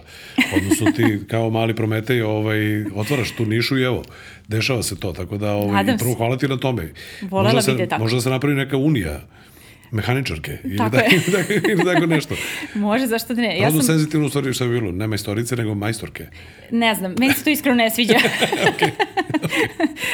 odnosno 0.56 0.92
ti 0.92 1.20
kao 1.28 1.50
mali 1.50 1.76
prometej 1.76 2.22
ovaj, 2.22 2.86
otvaraš 2.96 3.32
tu 3.32 3.46
nišu 3.46 3.78
i 3.78 3.84
evo, 3.84 4.04
dešava 4.48 4.84
se 4.84 5.00
to, 5.00 5.14
tako 5.14 5.38
da 5.38 5.52
ovaj, 5.52 5.84
Nadam 5.84 5.98
prvo 5.98 6.14
hvala 6.14 6.38
ti 6.38 6.48
na 6.48 6.58
tome. 6.58 6.94
Volela 7.22 7.54
možda 7.54 7.62
se, 7.62 7.74
da 7.74 7.88
tako. 7.88 8.04
Možda 8.04 8.16
da 8.16 8.22
se 8.22 8.30
napravi 8.30 8.56
neka 8.56 8.78
unija 8.78 9.22
mehaničarke 9.92 10.58
ili, 10.64 10.78
Tako 10.78 10.96
da, 10.96 11.02
je. 11.02 11.10
ili, 11.16 11.32
da, 11.32 11.72
ili 11.72 11.84
tako 11.94 12.06
nešto. 12.06 12.36
Može, 12.76 13.08
zašto 13.08 13.34
da 13.34 13.42
ne? 13.42 13.60
Ja 13.60 13.72
sam... 13.72 13.82
senzitivno 13.82 14.26
u 14.26 14.30
stvari 14.30 14.54
šta 14.54 14.66
bi 14.66 14.80
bilo, 14.80 14.92
ne 14.92 15.08
majstorice, 15.08 15.56
nego 15.56 15.76
majstorke. 15.76 16.28
Ne 16.72 16.96
znam, 16.96 17.16
meni 17.20 17.34
se 17.34 17.44
to 17.44 17.50
iskreno 17.50 17.76
ne 17.76 17.90
sviđa. 17.90 18.14
okay. 18.40 18.78
okay. 18.78 18.92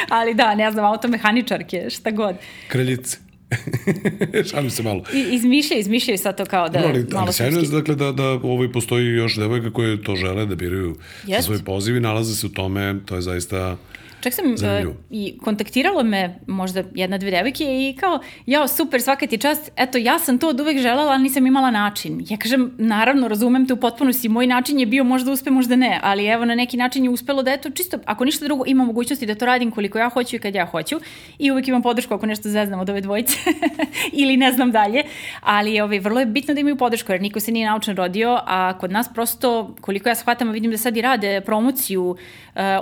Ali 0.09 0.33
da, 0.33 0.55
ne 0.55 0.71
znam, 0.71 0.85
automehaničarke, 0.85 1.89
šta 1.89 2.11
god. 2.11 2.35
Kraljice. 2.67 3.26
Šalim 4.51 4.69
se 4.69 4.83
malo. 4.83 5.03
I, 5.13 5.35
izmišljaju, 5.35 5.79
izmišljaju 5.79 6.17
sad 6.17 6.37
to 6.37 6.45
kao 6.45 6.69
da 6.69 6.79
no, 6.79 6.87
ali, 6.87 7.05
malo 7.11 7.23
ali 7.23 7.33
sjajno 7.33 7.59
je 7.59 7.67
dakle 7.67 7.95
da, 7.95 8.11
da 8.11 8.23
ovaj 8.29 8.71
postoji 8.71 9.07
još 9.07 9.35
devojka 9.35 9.71
koje 9.71 10.03
to 10.03 10.15
žele 10.15 10.45
da 10.45 10.55
biraju 10.55 10.95
za 11.27 11.41
svoj 11.41 11.63
poziv 11.63 11.97
i 11.97 11.99
nalaze 11.99 12.35
se 12.35 12.45
u 12.45 12.49
tome, 12.49 12.95
to 13.05 13.15
je 13.15 13.21
zaista 13.21 13.77
Čak 14.27 14.33
sam 14.33 14.45
uh, 14.45 14.93
i 15.09 15.37
kontaktiralo 15.43 16.03
me 16.03 16.39
možda 16.47 16.83
jedna, 16.95 17.17
dve 17.17 17.31
devojke 17.31 17.63
i 17.63 17.95
kao, 17.99 18.19
jao, 18.45 18.67
super, 18.67 19.01
svaka 19.01 19.27
ti 19.27 19.37
čast, 19.37 19.71
eto, 19.75 19.97
ja 19.97 20.19
sam 20.19 20.37
to 20.37 20.49
od 20.49 20.59
uvek 20.59 20.77
želela, 20.77 21.11
ali 21.11 21.23
nisam 21.23 21.47
imala 21.47 21.71
način. 21.71 22.25
Ja 22.29 22.37
kažem, 22.37 22.71
naravno, 22.77 23.27
razumem 23.27 23.67
te 23.67 23.73
u 23.73 23.77
potpunosti, 23.77 24.29
moj 24.29 24.47
način 24.47 24.79
je 24.79 24.85
bio 24.85 25.03
možda 25.03 25.31
uspe, 25.31 25.49
možda 25.49 25.75
ne, 25.75 25.99
ali 26.03 26.25
evo, 26.25 26.45
na 26.45 26.55
neki 26.55 26.77
način 26.77 27.03
je 27.03 27.09
uspelo 27.09 27.43
da 27.43 27.51
eto, 27.51 27.69
čisto, 27.69 27.97
ako 28.05 28.25
ništa 28.25 28.45
drugo, 28.45 28.63
ima 28.67 28.83
mogućnosti 28.83 29.25
da 29.25 29.35
to 29.35 29.45
radim 29.45 29.71
koliko 29.71 29.97
ja 29.97 30.09
hoću 30.09 30.35
i 30.35 30.39
kad 30.39 30.55
ja 30.55 30.65
hoću 30.65 30.99
i 31.39 31.51
uvek 31.51 31.67
imam 31.67 31.81
podršku 31.81 32.13
ako 32.13 32.25
nešto 32.25 32.49
zeznam 32.49 32.79
od 32.79 32.89
ove 32.89 33.01
dvojice 33.01 33.37
ili 34.21 34.37
ne 34.37 34.51
znam 34.51 34.71
dalje, 34.71 35.03
ali 35.41 35.81
ovaj, 35.81 35.99
vrlo 35.99 36.19
je 36.19 36.25
bitno 36.25 36.53
da 36.53 36.59
imaju 36.59 36.75
podršku, 36.75 37.11
jer 37.11 37.21
niko 37.21 37.39
se 37.39 37.51
nije 37.51 37.67
naučno 37.67 37.93
rodio, 37.93 38.39
a 38.45 38.77
kod 38.79 38.91
nas 38.91 39.13
prosto, 39.13 39.75
koliko 39.81 40.09
ja 40.09 40.15
shvatam, 40.15 40.51
vidim 40.51 40.71
da 40.71 40.77
sad 40.77 40.97
i 40.97 41.01
rade 41.01 41.41
promociju 41.41 42.03
uh, 42.09 42.17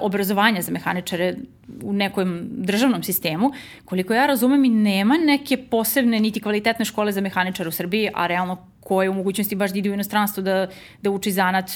obrazovanja 0.02 0.62
za 0.62 0.72
mehaničare 0.72 1.35
u 1.84 1.94
nekom 1.94 2.48
državnom 2.50 3.04
sistemu, 3.04 3.52
koliko 3.86 4.14
ja 4.14 4.26
razumem 4.26 4.66
i 4.66 4.70
nema 4.70 5.18
neke 5.18 5.58
posebne 5.58 6.20
niti 6.20 6.42
kvalitetne 6.42 6.86
škole 6.86 7.12
za 7.12 7.22
mehaničara 7.22 7.70
u 7.70 7.72
Srbiji, 7.72 8.10
a 8.14 8.28
realno 8.28 8.58
ko 8.80 9.04
je 9.04 9.10
u 9.10 9.14
mogućnosti 9.14 9.56
baš 9.56 9.72
da 9.72 9.80
ide 9.80 9.90
u 9.90 9.94
inostranstvo 9.94 10.44
da, 10.44 10.68
da 11.02 11.12
uči 11.12 11.32
zanat 11.32 11.72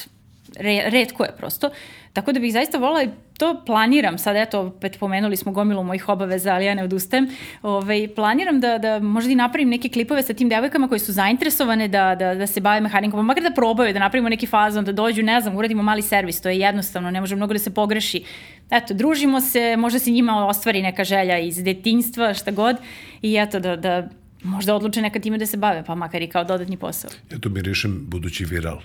re, 0.60 0.84
redko 0.86 1.24
je 1.24 1.32
prosto. 1.38 1.70
Tako 2.14 2.32
da 2.32 2.40
bih 2.40 2.54
zaista 2.54 2.78
volila 2.78 3.04
i 3.04 3.10
to 3.38 3.62
planiram, 3.66 4.18
sad 4.18 4.36
eto, 4.36 4.60
opet 4.60 5.00
pomenuli 5.00 5.38
smo 5.38 5.52
gomilu 5.52 5.84
mojih 5.84 6.10
obaveza, 6.10 6.54
ali 6.54 6.66
ja 6.66 6.74
ne 6.74 6.84
odustajem, 6.84 7.30
Ove, 7.62 7.76
ovaj, 7.76 8.08
planiram 8.16 8.60
da, 8.60 8.78
da 8.78 9.00
možda 9.00 9.32
i 9.32 9.36
napravim 9.36 9.70
neke 9.70 9.90
klipove 9.90 10.24
sa 10.24 10.34
tim 10.34 10.50
devojkama 10.50 10.88
koje 10.88 11.00
su 11.00 11.14
zainteresovane 11.14 11.88
da, 11.88 12.16
da, 12.16 12.36
da 12.36 12.48
se 12.48 12.62
bave 12.62 12.82
mehanikom, 12.82 13.26
makar 13.26 13.44
da 13.44 13.52
probaju, 13.52 13.94
da 13.94 14.00
napravimo 14.00 14.30
neki 14.30 14.48
fazon, 14.48 14.86
da 14.86 14.92
dođu, 14.92 15.24
ne 15.24 15.42
znam, 15.42 15.56
uradimo 15.56 15.84
mali 15.84 16.02
servis, 16.02 16.42
to 16.42 16.50
je 16.50 16.60
jednostavno, 16.60 17.12
ne 17.12 17.22
može 17.22 17.36
mnogo 17.36 17.54
da 17.54 17.60
se 17.60 17.74
pogreši. 17.74 18.24
Eto, 18.72 18.94
družimo 18.94 19.42
se, 19.42 19.78
možda 19.78 20.00
se 20.00 20.12
njima 20.12 20.48
ostvari 20.48 20.82
neka 20.82 21.04
želja 21.04 21.40
iz 21.40 21.64
detinjstva, 21.64 22.34
šta 22.34 22.52
god, 22.52 22.76
i 23.22 23.36
eto, 23.38 23.60
da, 23.60 23.76
da 23.76 24.10
možda 24.44 24.76
odluče 24.76 25.02
nekad 25.02 25.22
time 25.22 25.38
da 25.38 25.46
se 25.46 25.58
bave, 25.58 25.84
pa 25.84 25.96
makar 25.96 26.22
i 26.22 26.28
kao 26.28 26.44
dodatni 26.44 26.78
posao. 26.78 27.12
Ja 27.32 27.40
tu 27.40 27.50
mirišem 27.50 28.06
budući 28.08 28.46
viral. 28.46 28.80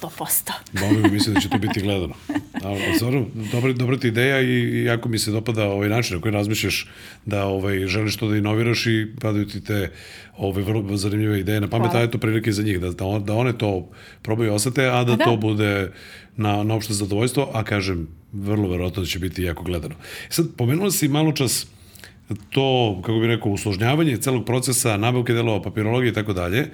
100%. 0.00 0.52
Boga 0.72 1.08
mi 1.08 1.10
misle 1.10 1.34
da 1.34 1.40
će 1.40 1.48
to 1.48 1.58
biti 1.58 1.80
gledano. 1.80 2.14
Ali, 2.64 2.80
stvarno, 2.96 3.26
dobra, 3.52 3.72
dobra 3.72 3.96
ti 3.96 4.08
ideja 4.08 4.40
i 4.40 4.84
jako 4.84 5.08
mi 5.08 5.18
se 5.18 5.30
dopada 5.30 5.68
ovaj 5.68 5.88
način 5.88 6.16
na 6.16 6.22
koji 6.22 6.32
razmišljaš 6.32 6.88
da 7.26 7.44
ovaj, 7.44 7.86
želiš 7.86 8.16
to 8.16 8.28
da 8.28 8.36
inoviraš 8.36 8.86
i 8.86 9.06
padaju 9.20 9.46
ti 9.46 9.64
te 9.64 9.90
ovaj, 10.36 10.62
vrlo 10.62 10.96
zanimljive 10.96 11.40
ideje 11.40 11.60
na 11.60 11.68
pamet, 11.68 11.94
a 11.94 12.02
eto 12.02 12.18
prilike 12.18 12.52
za 12.52 12.62
njih, 12.62 12.80
da, 12.80 12.90
da, 12.90 13.04
on, 13.04 13.24
da 13.24 13.34
one 13.34 13.58
to 13.58 13.90
probaju 14.22 14.54
osete, 14.54 14.86
a 14.86 15.04
da, 15.04 15.12
a 15.12 15.16
da. 15.16 15.24
to 15.24 15.36
bude 15.36 15.92
na, 16.36 16.62
na 16.62 16.74
opšte 16.74 16.94
zadovoljstvo, 16.94 17.50
a 17.54 17.64
kažem, 17.64 18.08
vrlo 18.32 18.68
verovatno 18.68 19.02
da 19.02 19.08
će 19.08 19.18
biti 19.18 19.42
jako 19.42 19.64
gledano. 19.64 19.94
I 20.30 20.32
sad, 20.32 20.46
pomenula 20.56 20.90
si 20.90 21.08
malo 21.08 21.32
čas 21.32 21.66
to, 22.50 23.00
kako 23.02 23.18
bih 23.18 23.28
rekao, 23.28 23.52
usložnjavanje 23.52 24.16
celog 24.16 24.44
procesa, 24.46 24.96
nabavke 24.96 25.32
delova, 25.32 25.62
papirologije 25.62 26.10
i 26.10 26.14
tako 26.14 26.32
dalje, 26.32 26.68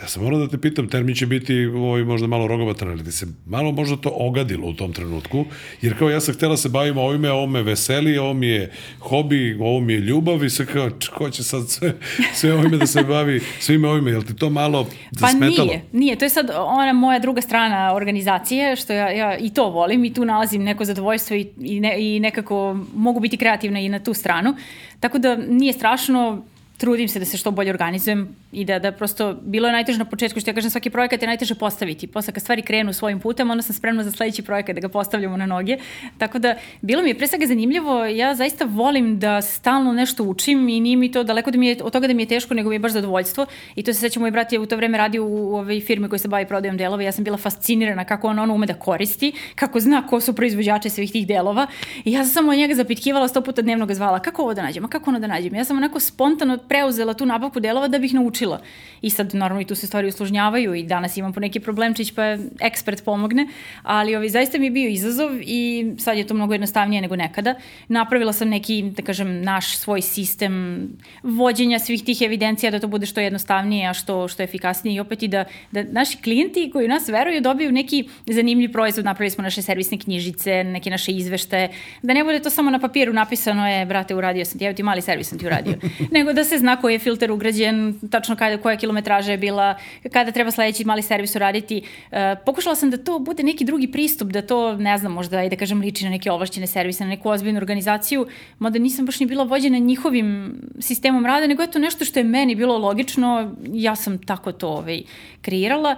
Ja 0.00 0.08
sam 0.08 0.22
morao 0.22 0.38
da 0.38 0.48
te 0.48 0.58
pitam, 0.58 0.88
termin 0.88 1.14
će 1.14 1.26
biti 1.26 1.64
ovaj, 1.64 2.04
možda 2.04 2.26
malo 2.26 2.46
rogobatan, 2.46 2.88
ali 2.88 3.04
ti 3.04 3.12
se 3.12 3.26
malo 3.46 3.72
možda 3.72 3.96
to 3.96 4.12
ogadilo 4.14 4.68
u 4.68 4.72
tom 4.72 4.92
trenutku, 4.92 5.44
jer 5.82 5.98
kao 5.98 6.10
ja 6.10 6.20
sam 6.20 6.34
htela 6.34 6.56
se 6.56 6.68
bavim 6.68 6.98
ovime, 6.98 7.30
ovo 7.30 7.46
me 7.46 7.62
veseli, 7.62 8.18
ovo 8.18 8.34
mi 8.34 8.46
je 8.46 8.72
hobi, 9.00 9.56
ovo 9.60 9.80
mi 9.80 9.92
je 9.92 10.00
ljubav 10.00 10.44
i 10.44 10.50
sve 10.50 10.66
kao, 10.66 10.90
ko 11.14 11.30
će 11.30 11.42
sad 11.42 11.68
sve, 11.68 11.94
sve 12.34 12.54
ovime 12.54 12.76
da 12.76 12.86
se 12.86 13.02
bavi, 13.02 13.40
svime 13.60 13.88
ovime, 13.88 14.10
jel 14.10 14.22
ti 14.22 14.36
to 14.36 14.50
malo 14.50 14.86
zasmetalo? 15.10 15.56
Pa 15.56 15.64
nije, 15.64 15.82
nije, 15.92 16.16
to 16.16 16.24
je 16.24 16.30
sad 16.30 16.50
ona 16.56 16.92
moja 16.92 17.18
druga 17.18 17.40
strana 17.40 17.94
organizacije, 17.94 18.76
što 18.76 18.92
ja, 18.92 19.10
ja 19.10 19.38
i 19.38 19.50
to 19.50 19.70
volim 19.70 20.04
i 20.04 20.14
tu 20.14 20.24
nalazim 20.24 20.62
neko 20.62 20.84
zadovoljstvo 20.84 21.36
i, 21.36 21.48
i, 21.60 21.80
ne, 21.80 21.94
i 21.98 22.20
nekako 22.20 22.76
mogu 22.94 23.20
biti 23.20 23.36
kreativna 23.36 23.80
i 23.80 23.88
na 23.88 23.98
tu 23.98 24.14
stranu, 24.14 24.54
tako 25.00 25.18
da 25.18 25.36
nije 25.36 25.72
strašno, 25.72 26.44
trudim 26.82 27.08
se 27.08 27.18
da 27.18 27.24
se 27.24 27.36
što 27.36 27.50
bolje 27.50 27.70
organizujem 27.70 28.36
i 28.52 28.64
da, 28.64 28.78
da 28.78 28.90
prosto, 28.92 29.34
bilo 29.42 29.68
je 29.68 29.72
najteže 29.72 29.98
na 29.98 30.04
početku, 30.04 30.40
što 30.40 30.50
ja 30.50 30.54
kažem, 30.54 30.70
svaki 30.70 30.90
projekat 30.90 31.22
je 31.22 31.28
najteže 31.28 31.54
postaviti. 31.54 32.06
Posle 32.06 32.32
kad 32.32 32.42
stvari 32.42 32.62
krenu 32.62 32.92
svojim 32.92 33.20
putem, 33.20 33.50
onda 33.50 33.62
sam 33.62 33.74
spremna 33.74 34.02
za 34.04 34.10
sledeći 34.10 34.42
projekat 34.42 34.74
da 34.74 34.80
ga 34.80 34.88
postavljamo 34.88 35.36
na 35.36 35.46
noge. 35.46 35.76
Tako 36.18 36.38
da, 36.38 36.56
bilo 36.80 37.02
mi 37.02 37.10
je 37.10 37.18
pre 37.18 37.26
svega 37.26 37.46
zanimljivo, 37.46 38.04
ja 38.04 38.34
zaista 38.34 38.64
volim 38.64 39.18
da 39.18 39.42
stalno 39.42 39.92
nešto 39.92 40.24
učim 40.24 40.68
i 40.68 40.80
nije 40.80 40.96
mi 40.96 41.12
to 41.12 41.22
daleko 41.24 41.50
da 41.50 41.58
mi 41.58 41.68
je, 41.68 41.76
od 41.82 41.92
toga 41.92 42.06
da 42.06 42.14
mi 42.14 42.22
je 42.22 42.26
teško, 42.26 42.54
nego 42.54 42.68
mi 42.68 42.74
je 42.74 42.78
baš 42.78 42.92
zadovoljstvo. 42.92 43.46
I 43.74 43.82
to 43.82 43.92
se 43.92 44.00
seća, 44.00 44.20
moj 44.20 44.30
brat 44.30 44.52
je 44.52 44.58
u 44.58 44.66
to 44.66 44.76
vreme 44.76 44.98
radio 44.98 45.24
u, 45.24 45.52
u 45.52 45.56
ovoj 45.56 45.80
firmi 45.80 46.08
koji 46.08 46.18
se 46.18 46.28
bavi 46.28 46.46
prodajom 46.46 46.76
delova. 46.76 47.02
Ja 47.02 47.12
sam 47.12 47.24
bila 47.24 47.36
fascinirana 47.36 48.04
kako 48.04 48.28
on 48.28 48.38
ono 48.38 48.54
ume 48.54 48.66
da 48.66 48.74
koristi, 48.74 49.32
kako 49.54 49.80
zna 49.80 50.06
ko 50.06 50.20
su 50.20 50.34
proizvođači 50.34 50.90
svih 50.90 51.12
tih 51.12 51.26
delova. 51.26 51.66
I 52.04 52.12
ja 52.12 52.24
sam 52.24 52.32
samo 52.32 52.54
njega 52.54 52.74
zapitkivala, 52.74 53.28
sto 53.28 53.40
puta 53.40 53.62
dnevno 53.62 53.86
ga 53.86 53.94
zvala, 53.94 54.18
kako 54.18 54.42
ovo 54.42 54.54
da 54.54 54.62
nađem, 54.62 54.84
a 54.84 54.88
kako 54.88 55.10
ono 55.10 55.20
da 55.20 55.26
nađem. 55.26 55.54
Ja 55.54 55.64
sam 55.64 55.76
onako 55.76 56.00
spontano 56.00 56.58
preuzela 56.72 57.12
tu 57.14 57.26
nabavku 57.26 57.60
delova 57.60 57.88
da 57.88 57.98
bih 57.98 58.14
naučila. 58.14 58.60
I 59.02 59.10
sad, 59.10 59.34
normalno, 59.34 59.60
i 59.60 59.64
tu 59.64 59.74
se 59.74 59.86
stvari 59.86 60.08
usložnjavaju 60.08 60.74
i 60.74 60.82
danas 60.82 61.16
imam 61.16 61.32
po 61.32 61.40
neki 61.40 61.60
problemčić 61.60 62.12
pa 62.14 62.22
ekspert 62.60 63.04
pomogne, 63.04 63.46
ali 63.82 64.16
ovaj, 64.16 64.28
zaista 64.28 64.58
mi 64.58 64.66
je 64.66 64.70
bio 64.70 64.88
izazov 64.88 65.30
i 65.40 65.92
sad 65.98 66.16
je 66.18 66.26
to 66.26 66.34
mnogo 66.34 66.54
jednostavnije 66.54 67.02
nego 67.02 67.16
nekada. 67.16 67.54
Napravila 67.88 68.32
sam 68.32 68.48
neki, 68.48 68.82
da 68.96 69.02
kažem, 69.02 69.42
naš 69.42 69.76
svoj 69.76 70.00
sistem 70.02 70.88
vođenja 71.22 71.78
svih 71.78 72.04
tih 72.04 72.22
evidencija 72.22 72.70
da 72.70 72.80
to 72.80 72.88
bude 72.88 73.06
što 73.06 73.20
jednostavnije, 73.20 73.88
a 73.88 73.94
što, 73.94 74.28
što 74.28 74.42
efikasnije 74.42 74.96
i 74.96 75.00
opet 75.00 75.22
i 75.22 75.28
da, 75.28 75.44
da 75.72 75.82
naši 75.82 76.18
klijenti 76.22 76.70
koji 76.72 76.88
nas 76.88 77.08
veruju 77.08 77.40
dobiju 77.40 77.72
neki 77.72 78.08
zanimljiv 78.26 78.72
proizvod, 78.72 79.04
napravili 79.04 79.30
smo 79.30 79.42
naše 79.42 79.62
servisne 79.62 79.98
knjižice, 79.98 80.64
neke 80.64 80.90
naše 80.90 81.12
izveštaje, 81.12 81.68
da 82.02 82.14
ne 82.14 82.24
bude 82.24 82.38
to 82.38 82.50
samo 82.50 82.70
na 82.70 82.78
papiru 82.78 83.12
napisano 83.12 83.68
je, 83.68 83.86
brate, 83.86 84.14
uradio 84.14 84.44
sam 84.44 84.58
ti, 84.58 84.64
evo 84.64 84.74
ti 84.74 84.82
mali 84.82 85.02
servis 85.02 85.28
sam 85.28 85.38
ti 85.38 85.46
uradio, 85.46 85.74
nego 86.16 86.32
da 86.32 86.44
se 86.44 86.61
zna 86.62 86.76
koji 86.80 86.94
je 86.94 86.98
filter 87.02 87.32
ugrađen, 87.32 87.98
tačno 88.10 88.36
kada, 88.36 88.58
koja 88.62 88.76
kilometraža 88.76 89.34
je 89.34 89.38
bila, 89.38 89.74
kada 90.12 90.30
treba 90.30 90.50
sledeći 90.50 90.84
mali 90.84 91.02
servis 91.02 91.34
uraditi. 91.36 91.82
E, 91.82 92.36
pokušala 92.46 92.76
sam 92.78 92.90
da 92.90 92.96
to 92.96 93.18
bude 93.18 93.42
neki 93.42 93.64
drugi 93.64 93.90
pristup, 93.92 94.30
da 94.32 94.42
to, 94.42 94.76
ne 94.76 94.98
znam, 94.98 95.12
možda 95.12 95.42
i 95.42 95.50
da 95.50 95.56
kažem 95.56 95.80
liči 95.80 96.04
na 96.04 96.10
neke 96.10 96.30
ovlašćene 96.30 96.66
servise, 96.66 97.04
na 97.04 97.10
neku 97.10 97.28
ozbiljnu 97.28 97.58
organizaciju, 97.58 98.26
mada 98.58 98.78
nisam 98.78 99.06
baš 99.06 99.20
ni 99.20 99.26
bila 99.26 99.44
vođena 99.44 99.78
njihovim 99.78 100.54
sistemom 100.78 101.26
rada, 101.26 101.46
nego 101.46 101.62
je 101.62 101.70
to 101.70 101.78
nešto 101.78 102.04
što 102.04 102.20
je 102.20 102.24
meni 102.24 102.54
bilo 102.54 102.78
logično, 102.78 103.54
ja 103.72 103.96
sam 103.96 104.18
tako 104.18 104.52
to 104.52 104.68
ovaj, 104.68 105.02
kreirala 105.42 105.96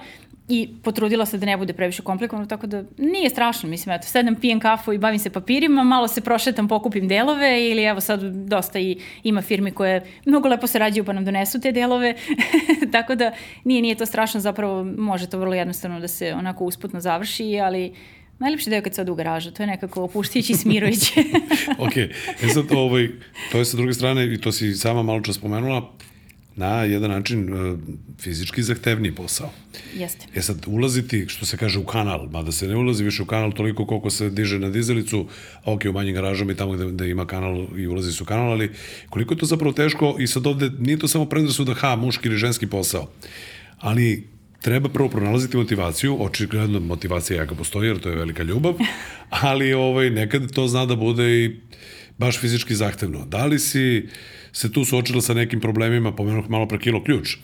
i 0.49 0.69
potrudila 0.83 1.27
se 1.27 1.39
da 1.39 1.47
ne 1.47 1.57
bude 1.57 1.73
previše 1.73 2.03
komplikovano, 2.03 2.47
tako 2.47 2.67
da 2.67 2.83
nije 2.99 3.31
strašno, 3.31 3.69
mislim, 3.69 3.95
eto, 3.95 4.07
sedam, 4.07 4.37
pijem 4.37 4.61
kafu 4.61 4.93
i 4.93 4.99
bavim 4.99 5.19
se 5.19 5.31
papirima, 5.31 5.85
malo 5.85 6.09
se 6.09 6.21
prošetam, 6.21 6.69
pokupim 6.69 7.09
delove 7.09 7.71
ili 7.71 7.83
evo 7.83 8.01
sad 8.01 8.21
dosta 8.23 8.79
i 8.79 8.99
ima 9.23 9.43
firmi 9.43 9.71
koje 9.71 10.03
mnogo 10.27 10.49
lepo 10.49 10.67
sarađuju 10.67 11.05
pa 11.05 11.13
nam 11.13 11.25
donesu 11.25 11.61
te 11.61 11.73
delove, 11.73 12.15
tako 12.93 13.15
da 13.15 13.33
nije, 13.65 13.83
nije 13.83 13.95
to 13.95 14.07
strašno, 14.07 14.41
zapravo 14.41 14.85
može 14.85 15.31
to 15.31 15.39
vrlo 15.39 15.55
jednostavno 15.55 16.01
da 16.01 16.09
se 16.09 16.35
onako 16.35 16.65
usputno 16.65 17.01
završi, 17.01 17.61
ali 17.61 17.95
Najlepši 18.39 18.71
deo 18.71 18.83
kad 18.83 18.99
ode 18.99 19.11
u 19.11 19.15
garažu, 19.15 19.51
to 19.51 19.63
je 19.63 19.67
nekako 19.67 20.03
opuštići 20.03 20.53
i 20.53 20.57
smirujuće. 20.57 21.13
ok, 21.87 21.97
e 22.43 22.49
sad, 22.55 22.73
ovaj, 22.73 23.09
to 23.53 23.59
je 23.59 23.65
sa 23.65 23.77
druge 23.77 23.95
strane, 23.95 24.35
i 24.35 24.41
to 24.41 24.53
si 24.53 24.75
sama 24.75 25.03
malo 25.03 25.21
čas 25.21 25.37
spomenula, 25.37 25.93
na 26.57 26.85
jedan 26.85 27.11
način 27.11 27.53
uh, 27.53 27.79
fizički 28.21 28.63
zahtevniji 28.63 29.15
posao. 29.15 29.51
Jeste. 29.95 30.27
E 30.35 30.43
sad, 30.43 30.65
ulaziti, 30.67 31.25
što 31.29 31.47
se 31.47 31.57
kaže, 31.57 31.79
u 31.79 31.85
kanal, 31.85 32.29
mada 32.31 32.53
se 32.53 32.69
ne 32.69 32.77
ulazi 32.77 33.05
više 33.05 33.23
u 33.23 33.27
kanal 33.27 33.53
toliko 33.53 33.87
koliko 33.87 34.11
se 34.11 34.31
diže 34.31 34.59
na 34.59 34.71
dizelicu, 34.71 35.27
ok, 35.65 35.81
u 35.89 35.93
manjim 35.93 36.15
garažama 36.15 36.53
i 36.53 36.57
tamo 36.57 36.73
gde, 36.73 36.87
gde 36.87 37.11
ima 37.11 37.27
kanal 37.27 37.67
i 37.77 37.87
ulazi 37.87 38.13
se 38.13 38.23
u 38.23 38.27
kanal, 38.27 38.53
ali 38.53 38.71
koliko 39.11 39.35
je 39.35 39.39
to 39.39 39.47
zapravo 39.47 39.73
teško 39.73 40.17
i 40.19 40.27
sad 40.27 40.47
ovde 40.47 40.71
nije 40.79 40.99
to 40.99 41.09
samo 41.09 41.29
da 41.67 41.75
ha, 41.75 41.97
muški 41.97 42.29
ili 42.29 42.37
ženski 42.37 42.67
posao, 42.67 43.11
ali 43.79 44.29
treba 44.63 44.89
prvo 44.89 45.09
pronalaziti 45.09 45.57
motivaciju, 45.57 46.17
očigledno 46.21 46.81
motivacija 46.81 47.41
jaka 47.41 47.55
postoji 47.55 47.89
jer 47.89 47.99
to 47.99 48.09
je 48.09 48.17
velika 48.17 48.43
ljubav, 48.43 48.75
ali 49.31 49.73
ovaj, 49.73 50.11
nekad 50.11 50.53
to 50.53 50.69
zna 50.69 50.87
da 50.87 50.97
bude 50.97 51.45
i 51.45 51.57
baš 52.19 52.41
fizički 52.41 52.75
zahtevno. 52.75 53.25
Da 53.27 53.47
li 53.47 53.59
si 53.59 54.09
se 54.55 54.73
tu 54.73 54.85
suočila 54.85 55.21
sa 55.23 55.35
nekim 55.35 55.61
problemima, 55.61 56.13
pomenuh 56.13 56.47
malo 56.49 56.67
pre 56.67 56.79
kilo 56.79 57.03
ključ. 57.03 57.37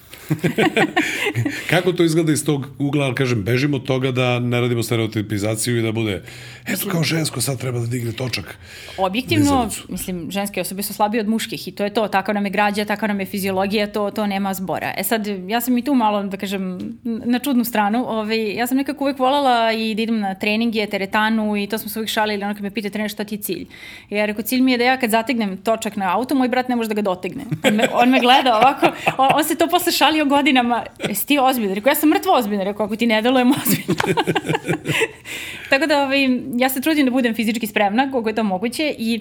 Kako 1.71 1.93
to 1.93 2.05
izgleda 2.05 2.33
iz 2.33 2.45
tog 2.45 2.67
ugla, 2.79 3.05
ali 3.05 3.15
kažem, 3.15 3.43
bežimo 3.43 3.77
od 3.77 3.85
toga 3.85 4.13
da 4.13 4.39
ne 4.39 4.61
radimo 4.61 4.83
stereotipizaciju 4.83 5.79
i 5.79 5.83
da 5.83 5.93
bude, 5.93 6.23
eto 6.67 6.89
kao 6.89 7.03
žensko 7.03 7.41
sad 7.41 7.59
treba 7.59 7.79
da 7.79 7.87
digne 7.87 8.13
točak. 8.13 8.59
Objektivno, 8.99 9.45
dizalicu. 9.45 9.87
mislim, 9.89 10.31
ženske 10.31 10.61
osobe 10.61 10.83
su 10.83 10.95
slabije 10.95 11.21
od 11.21 11.29
muških 11.29 11.69
i 11.69 11.73
to 11.73 11.85
je 11.85 11.95
to, 11.95 12.09
tako 12.09 12.33
nam 12.33 12.45
je 12.45 12.51
građa, 12.51 12.85
tako 12.85 13.07
nam 13.07 13.21
je 13.21 13.27
fiziologija, 13.27 13.87
to, 13.93 14.11
to 14.11 14.27
nema 14.27 14.55
zbora. 14.55 14.95
E 14.97 15.05
sad, 15.05 15.27
ja 15.27 15.61
sam 15.61 15.79
i 15.79 15.85
tu 15.85 15.95
malo, 15.95 16.23
da 16.23 16.37
kažem, 16.37 16.79
na 17.05 17.39
čudnu 17.39 17.65
stranu, 17.65 18.05
ovaj, 18.09 18.55
ja 18.55 18.67
sam 18.67 18.77
nekako 18.77 19.05
uvek 19.05 19.19
volala 19.19 19.73
i 19.73 19.95
da 19.95 20.03
idem 20.03 20.21
na 20.21 20.35
treninge, 20.35 20.87
teretanu 20.87 21.57
i 21.57 21.67
to 21.67 21.79
smo 21.79 21.91
se 21.91 21.99
uvijek 21.99 22.11
šalili, 22.11 22.45
ono 22.45 22.55
kad 22.55 22.63
me 22.63 22.71
pita 22.71 22.91
trener 22.91 23.11
šta 23.11 23.25
ti 23.25 23.35
je 23.35 23.43
cilj. 23.43 23.67
Ja 24.11 24.27
rekao, 24.27 24.43
cilj 24.43 24.61
mi 24.61 24.73
je 24.73 24.79
da 24.79 24.85
ja 24.85 24.97
kad 24.97 25.11
zategnem 25.11 25.57
točak 25.57 25.97
na 25.97 26.17
auto, 26.17 26.35
moj 26.35 26.49
brat 26.49 26.69
ne 26.69 26.77
može 26.77 26.89
da 26.89 26.95
ga 26.95 27.00
dotegne. 27.03 27.45
On 27.65 27.75
me, 27.75 27.89
on 27.93 28.11
me 28.11 28.21
gleda 28.21 28.57
ovako, 28.57 28.87
on, 29.19 29.29
on 29.35 29.45
se 29.45 29.55
to 29.55 29.69
posle 29.69 29.93
šalio 29.93 30.25
godinama, 30.25 30.85
jesi 31.09 31.27
ti 31.27 31.39
ozbiljna? 31.39 31.75
Rekao, 31.75 31.91
ja 31.91 31.95
sam 31.95 32.09
mrtvo 32.09 32.33
ozbiljna, 32.35 32.65
rekao, 32.65 32.87
ako 32.87 32.97
ti 32.97 33.07
ne 33.07 33.23
delujem 33.23 33.53
ozbiljno. 33.53 33.95
Tako 35.71 35.87
da, 35.87 36.03
ovaj, 36.03 36.29
ja 36.57 36.69
se 36.69 36.81
trudim 36.81 37.05
da 37.05 37.11
budem 37.11 37.35
fizički 37.35 37.67
spremna, 37.67 38.11
koliko 38.11 38.29
je 38.29 38.35
to 38.35 38.43
moguće 38.43 38.95
i 38.99 39.21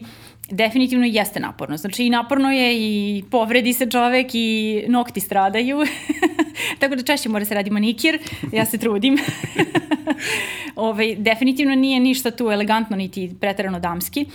definitivno 0.52 1.06
jeste 1.06 1.40
naporno. 1.40 1.78
Znači 1.78 2.06
i 2.06 2.10
naporno 2.10 2.52
je 2.52 2.78
i 2.78 3.24
povredi 3.32 3.74
se 3.74 3.90
čovek 3.90 4.28
i 4.34 4.84
nokti 4.88 5.20
stradaju. 5.20 5.78
Tako 6.80 6.96
da 6.96 7.04
češće 7.04 7.30
mora 7.30 7.46
se 7.46 7.54
radi 7.54 7.70
manikir, 7.70 8.20
ja 8.52 8.66
se 8.66 8.78
trudim. 8.78 9.18
Ove, 10.76 10.90
ovaj, 10.90 11.16
definitivno 11.16 11.76
nije 11.76 12.00
ništa 12.00 12.32
tu 12.32 12.52
elegantno 12.52 12.98
niti 12.98 13.32
pretarano 13.40 13.80
damski 13.80 14.26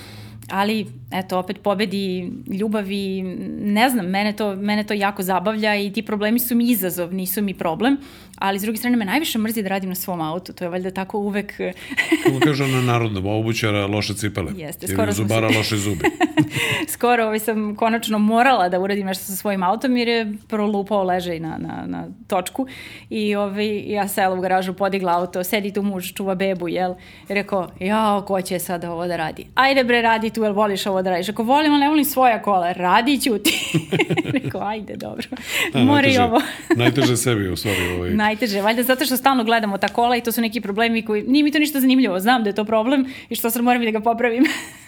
ali 0.50 0.86
eto 1.10 1.38
opet 1.38 1.62
pobedi 1.62 2.30
ljubav 2.46 2.90
i 2.90 3.22
ne 3.60 3.88
znam, 3.88 4.06
mene 4.06 4.32
to, 4.32 4.56
mene 4.56 4.84
to 4.84 4.94
jako 4.94 5.22
zabavlja 5.22 5.76
i 5.76 5.92
ti 5.92 6.02
problemi 6.02 6.38
su 6.38 6.54
mi 6.54 6.70
izazov, 6.70 7.14
nisu 7.14 7.42
mi 7.42 7.54
problem, 7.54 7.96
ali 8.38 8.58
s 8.58 8.62
druge 8.62 8.78
strane 8.78 8.96
me 8.96 9.04
najviše 9.04 9.38
mrzi 9.38 9.62
da 9.62 9.68
radim 9.68 9.88
na 9.88 9.94
svom 9.94 10.20
autu, 10.20 10.52
to 10.52 10.64
je 10.64 10.68
valjda 10.68 10.90
tako 10.90 11.18
uvek... 11.18 11.52
Kako 12.24 12.40
kaže 12.44 12.68
na 12.68 12.82
narodnom, 12.82 13.26
obućara 13.26 13.86
loše 13.86 14.14
cipele. 14.14 14.52
Jeste, 14.56 14.86
skoro 14.86 15.12
sam 15.12 15.28
zubara 15.28 15.48
loše 15.56 15.76
zubi. 15.76 16.04
skoro 16.94 17.24
ovaj 17.24 17.38
sam 17.38 17.76
konačno 17.76 18.18
morala 18.18 18.68
da 18.68 18.80
uradim 18.80 19.06
nešto 19.06 19.24
sa 19.24 19.36
svojim 19.36 19.62
autom 19.62 19.96
jer 19.96 20.08
je 20.08 20.32
prolupao 20.48 21.02
ležaj 21.02 21.40
na, 21.40 21.58
na, 21.58 21.84
na 21.86 22.06
točku 22.26 22.66
i 23.10 23.34
ovaj, 23.34 23.92
ja 23.92 24.08
sela 24.08 24.34
u 24.34 24.40
garažu, 24.40 24.74
podigla 24.74 25.18
auto, 25.18 25.44
sedi 25.44 25.72
tu 25.72 25.82
muž, 25.82 26.12
čuva 26.12 26.34
bebu, 26.34 26.68
jel? 26.68 26.94
Rekao, 27.28 27.70
jao, 27.80 28.22
ko 28.22 28.42
će 28.42 28.58
sada 28.58 28.92
ovo 28.92 29.06
da 29.06 29.16
radi? 29.16 29.46
Ajde 29.54 29.84
bre, 29.84 30.02
radi 30.02 30.30
tu, 30.34 30.42
jel 30.44 30.52
voliš 30.52 30.86
ovo 30.86 31.02
da 31.02 31.10
radiš? 31.10 31.28
Ako 31.28 31.42
volim, 31.42 31.72
ali 31.72 31.80
ne 31.80 31.88
volim 31.88 32.04
svoja 32.04 32.42
kola, 32.42 32.72
radi 32.72 33.20
ću 33.20 33.38
ti. 33.38 33.78
rekao, 34.38 34.60
ajde, 34.62 34.96
dobro. 34.96 35.26
Da, 35.72 35.78
Mora 35.78 36.08
i 36.08 36.18
ovo. 36.18 36.40
najteže 36.76 37.16
sebi 37.16 37.48
u 37.48 37.56
stvari. 37.56 37.88
Ovaj. 37.96 38.10
Najteže, 38.10 38.60
valjda 38.60 38.82
zato 38.82 39.04
što 39.04 39.16
stalno 39.16 39.44
gledamo 39.44 39.78
ta 39.78 39.88
kola 39.88 40.16
i 40.16 40.20
to 40.20 40.32
su 40.32 40.40
neki 40.40 40.60
problemi 40.60 41.02
koji, 41.02 41.22
nije 41.22 41.44
mi 41.44 41.50
to 41.50 41.58
ništa 41.58 41.80
zanimljivo, 41.80 42.20
znam 42.20 42.42
da 42.42 42.50
je 42.50 42.54
to 42.54 42.64
problem 42.64 43.06
i 43.28 43.34
što 43.34 43.50
sad 43.50 43.62
moram 43.64 43.82
i 43.82 43.84
da 43.84 43.90
ga 43.90 44.00
popravim. 44.00 44.44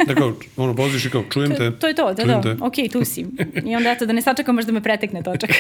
da 0.06 0.14
kao, 0.14 0.32
ono, 0.56 0.76
poziš 0.76 1.04
i 1.04 1.10
kao, 1.10 1.24
čujem 1.32 1.50
te. 1.50 1.70
To, 1.70 1.76
to 1.76 1.88
je 1.88 1.94
to, 1.94 2.12
da, 2.14 2.24
da, 2.24 2.40
te. 2.40 2.56
ok, 2.60 2.74
tu 2.92 3.04
si. 3.04 3.26
I 3.64 3.76
onda 3.76 3.90
eto, 3.90 4.06
da 4.06 4.12
ne 4.12 4.22
sačekam 4.22 4.54
možda 4.54 4.72
me 4.72 4.80
pretekne 4.80 5.22
točak. 5.22 5.50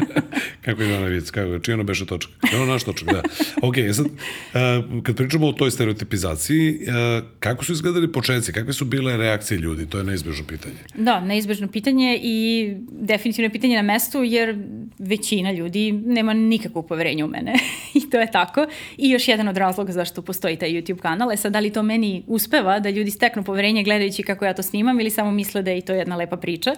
kako 0.64 0.82
je 0.82 0.98
ona 0.98 1.06
vic, 1.06 1.30
kako, 1.30 1.58
čiji 1.58 1.72
ono 1.72 1.84
beše 1.84 2.06
točak? 2.06 2.30
Je 2.52 2.60
ono 2.60 2.72
naš 2.72 2.84
točak, 2.84 3.08
da. 3.12 3.22
Ok, 3.62 3.74
sad, 3.92 4.06
uh, 4.06 5.02
kad 5.02 5.16
pričamo 5.16 5.46
o 5.46 5.52
toj 5.52 5.70
stereotipizaciji, 5.70 6.78
uh, 6.80 7.28
kako 7.38 7.64
su 7.64 7.72
izgledali 7.72 8.12
početci, 8.12 8.52
kakve 8.52 8.72
su 8.72 8.84
bile 8.84 9.15
reakcije 9.16 9.58
ljudi? 9.58 9.86
To 9.86 9.98
je 9.98 10.04
neizbežno 10.04 10.46
pitanje. 10.46 10.74
Da, 10.94 11.20
neizbežno 11.20 11.68
pitanje 11.68 12.18
i 12.22 12.74
definitivno 12.90 13.46
je 13.46 13.52
pitanje 13.52 13.76
na 13.76 13.82
mestu, 13.82 14.22
jer 14.22 14.58
većina 14.98 15.52
ljudi 15.52 15.92
nema 15.92 16.34
nikakvo 16.34 16.82
poverenje 16.82 17.24
u 17.24 17.28
mene. 17.28 17.54
I 17.94 18.10
to 18.10 18.20
je 18.20 18.30
tako. 18.30 18.66
I 18.96 19.10
još 19.10 19.28
jedan 19.28 19.48
od 19.48 19.56
razloga 19.56 19.92
zašto 19.92 20.22
postoji 20.22 20.56
taj 20.56 20.70
YouTube 20.70 20.98
kanal. 20.98 21.32
E 21.32 21.36
sad, 21.36 21.52
da 21.52 21.60
li 21.60 21.72
to 21.72 21.82
meni 21.82 22.24
uspeva 22.26 22.80
da 22.80 22.90
ljudi 22.90 23.10
steknu 23.10 23.44
poverenje 23.44 23.82
gledajući 23.82 24.22
kako 24.22 24.44
ja 24.44 24.54
to 24.54 24.62
snimam 24.62 25.00
ili 25.00 25.10
samo 25.10 25.30
misle 25.30 25.62
da 25.62 25.70
je 25.70 25.80
to 25.80 25.92
jedna 25.92 26.16
lepa 26.16 26.36
priča? 26.36 26.74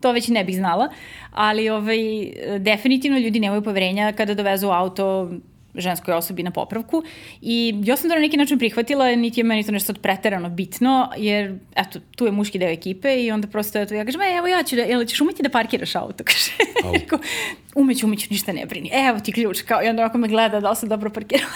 To 0.00 0.12
već 0.12 0.28
ne 0.28 0.44
bih 0.44 0.56
znala. 0.56 0.88
Ali 1.30 1.68
ovaj, 1.68 1.98
definitivno 2.58 3.18
ljudi 3.18 3.40
nemaju 3.40 3.62
poverenja 3.62 4.12
kada 4.12 4.34
dovezu 4.34 4.68
auto 4.68 5.30
ženskoj 5.74 6.14
osobi 6.14 6.42
na 6.42 6.50
popravku 6.50 7.02
i 7.42 7.74
ja 7.84 7.96
sam 7.96 8.10
to 8.10 8.14
na 8.14 8.20
neki 8.20 8.36
način 8.36 8.58
prihvatila, 8.58 9.16
niti 9.16 9.40
je 9.40 9.44
meni 9.44 9.64
to 9.64 9.72
nešto 9.72 9.94
preterano 9.94 10.48
bitno, 10.48 11.12
jer 11.16 11.58
eto, 11.76 12.00
tu 12.16 12.26
je 12.26 12.32
muški 12.32 12.58
deo 12.58 12.68
ekipe 12.68 13.22
i 13.22 13.30
onda 13.30 13.48
prosto 13.48 13.78
eto, 13.78 13.94
ja 13.94 14.04
kažem, 14.04 14.20
e, 14.20 14.36
evo 14.38 14.46
ja 14.46 14.62
ću 14.62 14.76
da, 14.76 14.82
jel 14.82 15.04
ćeš 15.04 15.20
umeti 15.20 15.42
da 15.42 15.48
parkiraš 15.48 15.94
auto? 15.94 16.24
Kaže, 16.30 16.50
oh. 16.84 17.20
umeću, 17.74 18.06
umeću, 18.06 18.26
ništa 18.30 18.52
ne 18.52 18.66
brini, 18.66 18.90
evo 18.92 19.20
ti 19.20 19.32
ključ, 19.32 19.62
kao, 19.62 19.84
i 19.84 19.88
onda 19.88 20.02
ovako 20.02 20.18
me 20.18 20.28
gleda 20.28 20.60
da 20.60 20.70
li 20.70 20.76
sam 20.76 20.88
dobro 20.88 21.10
parkirala. 21.10 21.52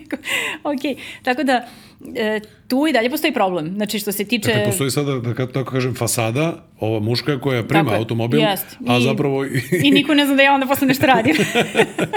ok, 0.72 0.98
tako 1.22 1.42
da, 1.42 1.68
e, 2.16 2.40
tu 2.68 2.86
i 2.88 2.92
dalje 2.92 3.10
postoji 3.10 3.32
problem. 3.32 3.74
Znači, 3.74 3.98
što 3.98 4.12
se 4.12 4.24
tiče... 4.24 4.48
Dakle, 4.48 4.64
postoji 4.64 4.90
sada, 4.90 5.18
da 5.18 5.34
kako 5.34 5.52
tako 5.52 5.70
kažem, 5.70 5.94
fasada, 5.94 6.64
ova 6.80 7.00
muška 7.00 7.40
koja 7.40 7.62
prima 7.62 7.84
tako 7.84 7.96
automobil, 7.96 8.40
jest. 8.40 8.76
a 8.88 8.98
I, 8.98 9.02
zapravo... 9.02 9.44
I, 9.44 9.50
I 9.84 9.90
niko 9.90 10.14
ne 10.14 10.26
zna 10.26 10.34
da 10.34 10.42
ja 10.42 10.54
onda 10.54 10.66
posle 10.66 10.86
nešto 10.86 11.06
radim. 11.06 11.36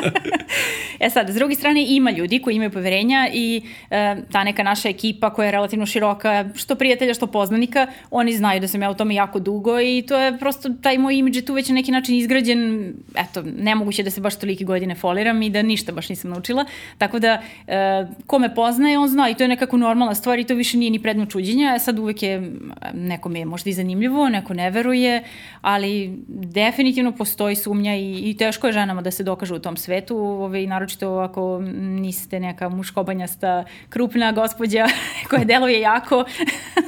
e 1.06 1.10
sad, 1.10 1.30
s 1.30 1.36
druge 1.36 1.56
strane, 1.56 1.86
ima 1.88 2.12
ljudi 2.12 2.40
koji 2.40 2.56
imaju 2.56 2.72
poverenja 2.72 3.30
i 3.34 3.62
e, 3.90 4.16
ta 4.32 4.44
neka 4.44 4.64
naša 4.64 4.90
ekipa 4.90 5.30
koja 5.30 5.46
je 5.46 5.52
relativno 5.52 5.86
široka, 5.86 6.46
što 6.56 6.76
prijatelja, 6.76 7.14
što 7.14 7.28
poznanika, 7.28 7.88
oni 8.12 8.34
znaju 8.34 8.60
da 8.60 8.68
sam 8.68 8.82
ja 8.82 8.90
u 8.90 8.96
tome 8.96 9.16
jako 9.16 9.40
dugo 9.40 9.80
i 9.80 10.04
to 10.08 10.18
je 10.18 10.38
prosto, 10.38 10.70
taj 10.82 10.98
moj 10.98 11.18
imidž 11.18 11.38
je 11.38 11.46
tu 11.46 11.54
već 11.54 11.70
na 11.70 11.76
neki 11.76 11.92
način 11.92 12.16
izgrađen, 12.16 12.94
eto, 13.16 13.44
nemoguće 13.58 14.04
da 14.04 14.10
se 14.10 14.22
baš 14.22 14.40
tolike 14.40 14.64
godine 14.64 14.96
foliram 14.96 15.42
i 15.42 15.50
da 15.50 15.62
ništa 15.62 15.92
baš 15.92 16.10
nisam 16.10 16.32
naučila, 16.32 16.66
tako 16.98 17.20
da 17.20 17.42
e, 17.68 18.08
ko 18.28 18.40
me 18.40 18.56
poznaje, 18.56 19.00
on 19.00 19.08
zna 19.08 19.30
i 19.30 19.36
to 19.36 19.44
je 19.44 19.48
nekako 19.48 19.75
normalna 19.78 20.16
stvar 20.16 20.40
i 20.40 20.44
to 20.44 20.56
više 20.56 20.78
nije 20.78 20.92
ni 20.92 21.02
predmet 21.02 21.30
čuđenja, 21.30 21.80
sad 21.80 22.00
uvek 22.00 22.24
je, 22.24 22.52
nekom 22.94 23.36
je 23.36 23.46
možda 23.46 23.70
i 23.70 23.74
zanimljivo, 23.74 24.30
neko 24.30 24.54
ne 24.54 24.70
veruje, 24.70 25.24
ali 25.62 26.14
definitivno 26.28 27.12
postoji 27.12 27.56
sumnja 27.56 27.96
i, 27.96 28.30
i 28.30 28.38
teško 28.38 28.68
je 28.68 28.74
ženama 28.74 29.02
da 29.02 29.12
se 29.12 29.24
dokažu 29.24 29.56
u 29.56 29.60
tom 29.60 29.78
svetu, 29.78 30.18
ovaj, 30.18 30.68
naročito 30.68 31.10
ako 31.10 31.60
niste 31.76 32.40
neka 32.40 32.70
muškobanjasta, 32.70 33.64
krupna 33.90 34.32
gospođa 34.32 34.88
koja 35.30 35.44
deluje 35.44 35.80
jako, 35.80 36.26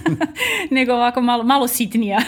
nego 0.77 0.93
ovako 0.93 1.21
malo, 1.21 1.43
malo 1.43 1.67
sitnija. 1.67 2.19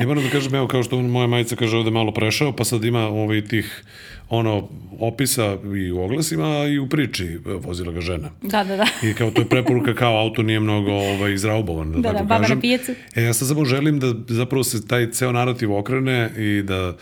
ja 0.00 0.06
moram 0.06 0.24
da 0.24 0.30
kažem, 0.30 0.54
evo 0.54 0.66
kao 0.66 0.82
što 0.82 1.02
moja 1.02 1.26
majica 1.26 1.56
kaže 1.56 1.76
ovde 1.76 1.90
malo 1.90 2.12
prešao, 2.12 2.52
pa 2.52 2.64
sad 2.64 2.84
ima 2.84 3.06
ovaj 3.06 3.44
tih 3.44 3.84
ono 4.30 4.68
opisa 4.98 5.56
i 5.76 5.92
u 5.92 6.00
oglasima 6.00 6.66
i 6.66 6.78
u 6.78 6.88
priči 6.88 7.38
vozila 7.44 7.92
ga 7.92 8.00
žena. 8.00 8.30
Da, 8.42 8.64
da, 8.64 8.76
da. 8.76 8.86
I 9.02 9.14
kao 9.14 9.30
to 9.30 9.40
je 9.40 9.48
preporuka 9.48 9.87
kao 9.94 10.18
auto 10.18 10.42
nije 10.42 10.60
mnogo 10.60 10.92
ovaj, 10.92 11.32
izraubovan, 11.32 11.92
da, 11.92 11.98
da 11.98 12.12
tako 12.12 12.24
da, 12.24 12.28
kažem. 12.28 12.48
Da, 12.48 12.54
na 12.54 12.60
pijecu. 12.60 12.92
E, 13.14 13.22
ja 13.22 13.32
sad 13.32 13.48
samo 13.48 13.64
želim 13.64 14.00
da 14.00 14.14
zapravo 14.28 14.64
se 14.64 14.86
taj 14.86 15.10
ceo 15.10 15.32
narativ 15.32 15.72
okrene 15.72 16.30
i 16.36 16.62
da 16.62 16.96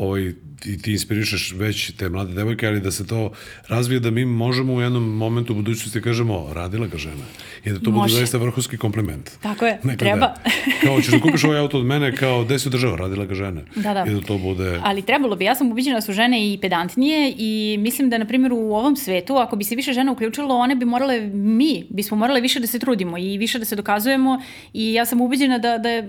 ovaj, 0.00 0.32
i 0.64 0.82
ti 0.82 0.92
inspirišeš 0.92 1.52
već 1.52 1.90
te 1.96 2.08
mlade 2.08 2.34
devojke, 2.34 2.66
ali 2.66 2.80
da 2.80 2.90
se 2.90 3.06
to 3.06 3.32
razvije 3.68 4.00
da 4.00 4.10
mi 4.10 4.24
možemo 4.24 4.74
u 4.74 4.80
jednom 4.80 5.16
momentu 5.16 5.52
u 5.52 5.56
budućnosti 5.56 6.02
kažemo 6.02 6.50
radila 6.52 6.86
ga 6.86 6.98
žena. 6.98 7.24
I 7.64 7.70
da 7.70 7.80
to 7.80 7.90
Može. 7.90 8.02
bude 8.02 8.18
zaista 8.18 8.38
vrhunski 8.38 8.76
kompliment. 8.76 9.30
Tako 9.42 9.66
je, 9.66 9.78
Nekada, 9.82 9.96
treba. 9.96 10.34
kao 10.84 11.00
ćeš 11.00 11.12
da 11.12 11.20
kupiš 11.20 11.44
ovaj 11.44 11.58
auto 11.58 11.78
od 11.78 11.86
mene, 11.86 12.16
kao 12.16 12.44
gde 12.44 12.58
si 12.58 12.70
država, 12.70 12.96
radila 12.96 13.24
ga 13.24 13.34
žene. 13.34 13.64
Da, 13.76 13.94
da. 13.94 14.04
I 14.10 14.14
da 14.14 14.20
to 14.20 14.38
bude... 14.38 14.80
Ali 14.82 15.02
trebalo 15.02 15.36
bi, 15.36 15.44
ja 15.44 15.54
sam 15.54 15.70
ubiđena 15.70 15.96
da 15.96 16.00
su 16.00 16.12
žene 16.12 16.52
i 16.52 16.58
pedantnije 16.58 17.34
i 17.38 17.76
mislim 17.78 18.10
da, 18.10 18.18
na 18.18 18.26
primjer, 18.26 18.52
u 18.52 18.74
ovom 18.74 18.96
svetu, 18.96 19.36
ako 19.36 19.56
bi 19.56 19.64
se 19.64 19.76
više 19.76 19.92
žena 19.92 20.12
uključilo, 20.12 20.56
one 20.56 20.74
bi 20.74 20.84
morale, 20.84 21.20
mi 21.34 21.86
bismo 21.90 22.16
morale 22.16 22.40
više 22.40 22.60
da 22.60 22.66
se 22.66 22.78
trudimo 22.78 23.18
i 23.18 23.38
više 23.38 23.58
da 23.58 23.64
se 23.64 23.76
dokazujemo 23.76 24.42
i 24.72 24.92
ja 24.92 25.04
sam 25.04 25.20
ubiđena 25.20 25.58
da, 25.58 25.78
da 25.78 26.02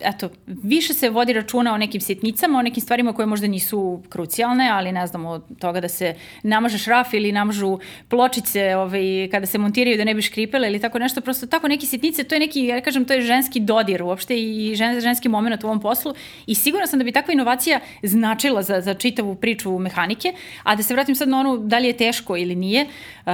eto, 0.00 0.30
više 0.46 0.94
se 0.94 1.10
vodi 1.10 1.32
računa 1.32 1.74
o 1.74 1.78
nekim 1.78 2.00
sitnicama, 2.00 2.58
o 2.58 2.62
nekim 2.62 2.82
stvarima 2.82 3.12
koje 3.12 3.26
možda 3.26 3.37
nisu 3.46 4.02
krucijalne, 4.08 4.70
ali 4.70 4.92
ne 4.92 5.06
znam, 5.06 5.26
od 5.26 5.42
toga 5.58 5.80
da 5.80 5.88
se 5.88 6.14
namaže 6.42 6.78
šraf 6.78 7.14
ili 7.14 7.32
namažu 7.32 7.78
pločice 8.08 8.76
ovaj, 8.76 9.28
kada 9.30 9.46
se 9.46 9.58
montiraju 9.58 9.96
da 9.96 10.04
ne 10.04 10.14
bi 10.14 10.22
škripele 10.22 10.68
ili 10.68 10.80
tako 10.80 10.98
nešto, 10.98 11.20
prosto 11.20 11.46
tako 11.46 11.68
neke 11.68 11.86
sitnice, 11.86 12.24
to 12.24 12.34
je 12.34 12.38
neki, 12.38 12.64
ja 12.64 12.80
kažem, 12.80 13.04
to 13.04 13.14
je 13.14 13.22
ženski 13.22 13.60
dodir 13.60 14.02
uopšte 14.02 14.36
i 14.38 14.74
žen, 14.74 15.00
ženski 15.00 15.28
moment 15.28 15.64
u 15.64 15.66
ovom 15.66 15.80
poslu. 15.80 16.14
I 16.46 16.54
sigurno 16.54 16.86
sam 16.86 16.98
da 16.98 17.04
bi 17.04 17.12
takva 17.12 17.32
inovacija 17.32 17.80
značila 18.02 18.62
za, 18.62 18.80
za 18.80 18.94
čitavu 18.94 19.34
priču 19.34 19.78
mehanike, 19.78 20.32
a 20.62 20.76
da 20.76 20.82
se 20.82 20.94
vratim 20.94 21.14
sad 21.14 21.28
na 21.28 21.40
onu 21.40 21.58
da 21.58 21.78
li 21.78 21.86
je 21.86 21.96
teško 21.96 22.36
ili 22.36 22.54
nije, 22.54 22.86
uh, 23.26 23.32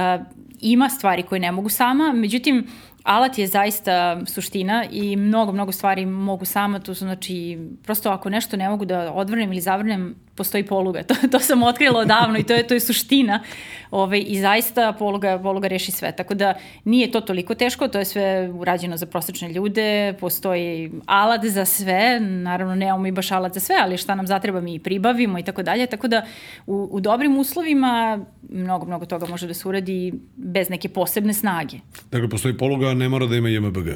ima 0.61 0.89
stvari 0.89 1.23
koje 1.23 1.39
ne 1.39 1.51
mogu 1.51 1.69
sama, 1.69 2.13
međutim, 2.13 2.67
alat 3.05 3.37
je 3.37 3.47
zaista 3.47 4.25
suština 4.25 4.85
i 4.91 5.15
mnogo, 5.15 5.51
mnogo 5.51 5.71
stvari 5.71 6.05
mogu 6.05 6.45
sama, 6.45 6.79
to 6.79 6.95
su 6.95 7.05
znači, 7.05 7.59
prosto 7.83 8.09
ako 8.09 8.29
nešto 8.29 8.57
ne 8.57 8.69
mogu 8.69 8.85
da 8.85 9.11
odvrnem 9.13 9.51
ili 9.51 9.61
zavrnem, 9.61 10.15
postoji 10.35 10.65
poluga. 10.65 11.03
To, 11.07 11.15
to 11.31 11.39
sam 11.39 11.63
otkrila 11.63 11.99
odavno 11.99 12.39
i 12.39 12.43
to 12.43 12.53
je, 12.53 12.67
to 12.67 12.73
je 12.73 12.79
suština. 12.79 13.43
Ove, 13.91 14.03
ovaj, 14.03 14.23
I 14.27 14.39
zaista 14.39 14.93
poluga, 14.93 15.39
poluga 15.39 15.67
reši 15.67 15.91
sve. 15.91 16.11
Tako 16.11 16.33
da 16.33 16.53
nije 16.83 17.11
to 17.11 17.21
toliko 17.21 17.55
teško, 17.55 17.87
to 17.87 17.99
je 17.99 18.05
sve 18.05 18.49
urađeno 18.49 18.97
za 18.97 19.05
prosečne 19.05 19.49
ljude, 19.49 20.13
postoji 20.19 20.91
alat 21.05 21.45
za 21.45 21.65
sve, 21.65 22.19
naravno 22.19 22.75
nemamo 22.75 23.03
mi 23.03 23.11
baš 23.11 23.31
alat 23.31 23.53
za 23.53 23.59
sve, 23.59 23.75
ali 23.81 23.97
šta 23.97 24.15
nam 24.15 24.27
zatreba 24.27 24.61
mi 24.61 24.75
i 24.75 24.79
pribavimo 24.79 25.39
i 25.39 25.43
tako 25.43 25.63
dalje. 25.63 25.87
Tako 25.87 26.07
da 26.07 26.25
u, 26.67 26.89
u 26.91 26.99
dobrim 26.99 27.37
uslovima 27.37 28.25
mnogo, 28.49 28.85
mnogo 28.85 29.05
toga 29.05 29.27
može 29.27 29.47
da 29.47 29.53
se 29.53 29.67
uradi 29.67 30.13
bez 30.35 30.69
neke 30.69 30.89
posebne 30.89 31.33
snage. 31.33 31.77
Dakle, 32.11 32.29
postoji 32.29 32.57
poluga, 32.57 32.93
ne 32.93 33.09
mora 33.09 33.25
da 33.25 33.35
ima 33.35 33.49
JMBG. 33.49 33.87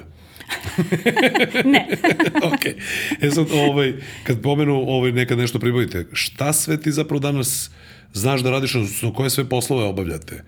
ne. 1.73 1.87
ok. 2.53 2.65
E 3.21 3.31
sad, 3.31 3.47
ovaj, 3.51 3.93
kad 4.23 4.41
pomenu 4.41 4.75
ovaj, 4.87 5.11
nekad 5.11 5.37
nešto 5.37 5.59
pribavite, 5.59 6.05
šta 6.33 6.53
sve 6.53 6.81
ti 6.81 6.91
zapravo 6.91 7.19
danas 7.19 7.69
znaš 8.13 8.41
da 8.41 8.49
radiš, 8.49 8.75
odnosno 8.75 9.13
koje 9.13 9.29
sve 9.29 9.49
poslove 9.49 9.83
obavljate? 9.83 10.35
E, 10.35 10.41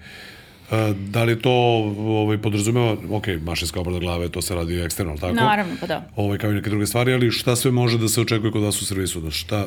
da 1.10 1.23
li 1.23 1.41
to 1.41 1.51
ovaj, 1.99 2.38
podrazumeva, 2.38 2.95
ok, 3.12 3.27
mašinska 3.41 3.79
obrada 3.79 3.99
glave, 3.99 4.29
to 4.29 4.41
se 4.41 4.55
radi 4.55 4.81
eksterno, 4.81 5.17
tako? 5.17 5.34
Naravno, 5.34 5.75
pa 5.79 5.88
da. 5.88 6.10
Ovaj, 6.15 6.38
kao 6.38 6.51
i 6.51 6.53
neke 6.53 6.69
druge 6.69 6.86
stvari, 6.86 7.13
ali 7.13 7.31
šta 7.31 7.55
sve 7.55 7.71
može 7.71 7.97
da 7.97 8.07
se 8.07 8.21
očekuje 8.21 8.51
kod 8.51 8.63
vas 8.63 8.81
u 8.81 8.86
servisu? 8.86 9.21
Da 9.21 9.31
šta, 9.31 9.65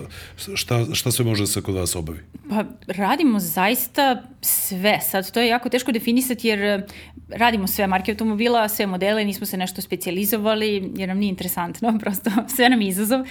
šta, 0.55 0.85
šta 0.93 1.11
sve 1.11 1.25
može 1.25 1.43
da 1.43 1.47
se 1.47 1.63
kod 1.63 1.75
vas 1.75 1.97
obavi? 1.97 2.19
Pa 2.49 2.65
radimo 2.87 3.41
zaista 3.41 4.23
sve. 4.41 5.01
Sad, 5.01 5.31
to 5.31 5.41
je 5.41 5.49
jako 5.49 5.69
teško 5.69 5.93
definisati 5.93 6.49
jer 6.49 6.63
eh, 6.63 6.87
radimo 7.29 7.67
sve 7.67 7.87
marke 7.87 8.13
automobila, 8.13 8.69
sve 8.69 8.87
modele, 8.87 9.25
nismo 9.25 9.47
se 9.47 9.57
nešto 9.57 9.83
specializovali 9.83 10.93
jer 10.97 11.09
nam 11.09 11.19
nije 11.19 11.31
interesantno, 11.31 11.99
prosto 12.03 12.31
sve 12.57 12.69
nam 12.69 12.81
je 12.81 12.89
izazov. 12.89 13.21
E, 13.21 13.27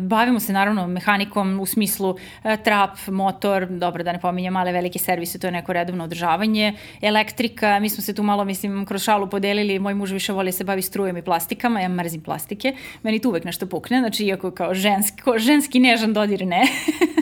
bavimo 0.00 0.40
se 0.40 0.52
naravno 0.52 0.86
mehanikom 0.86 1.60
u 1.60 1.66
smislu 1.66 2.16
e, 2.44 2.56
trap, 2.56 3.06
motor, 3.06 3.66
dobro 3.70 4.02
da 4.02 4.12
ne 4.12 4.20
pominjem 4.20 4.52
male 4.52 4.72
velike 4.72 4.98
servise, 4.98 5.38
to 5.38 5.46
je 5.46 5.50
neko 5.50 5.72
redovno 5.72 6.04
održavanje, 6.04 6.74
elektrika, 7.00 7.78
mi 7.80 7.88
smo 7.88 8.02
se 8.02 8.14
tu 8.14 8.22
malo, 8.22 8.44
mislim, 8.44 8.86
kroz 8.86 9.02
šalu 9.02 9.30
podelili, 9.30 9.78
moj 9.78 9.94
muž 9.94 10.12
više 10.12 10.32
voli 10.32 10.48
da 10.48 10.52
se 10.52 10.64
bavi 10.64 10.82
strujem 10.82 11.16
i 11.16 11.22
plastikama, 11.22 11.80
ja 11.80 11.88
mrzim 11.88 12.20
plastike, 12.20 12.74
meni 13.02 13.18
tu 13.18 13.28
uvek 13.28 13.44
nešto 13.44 13.66
pukne, 13.66 13.98
znači 13.98 14.24
iako 14.24 14.50
kao 14.50 14.74
ženski, 14.74 15.22
kao 15.22 15.38
ženski 15.38 15.80
nežan 15.80 16.12
dodir 16.12 16.46
ne. 16.46 16.62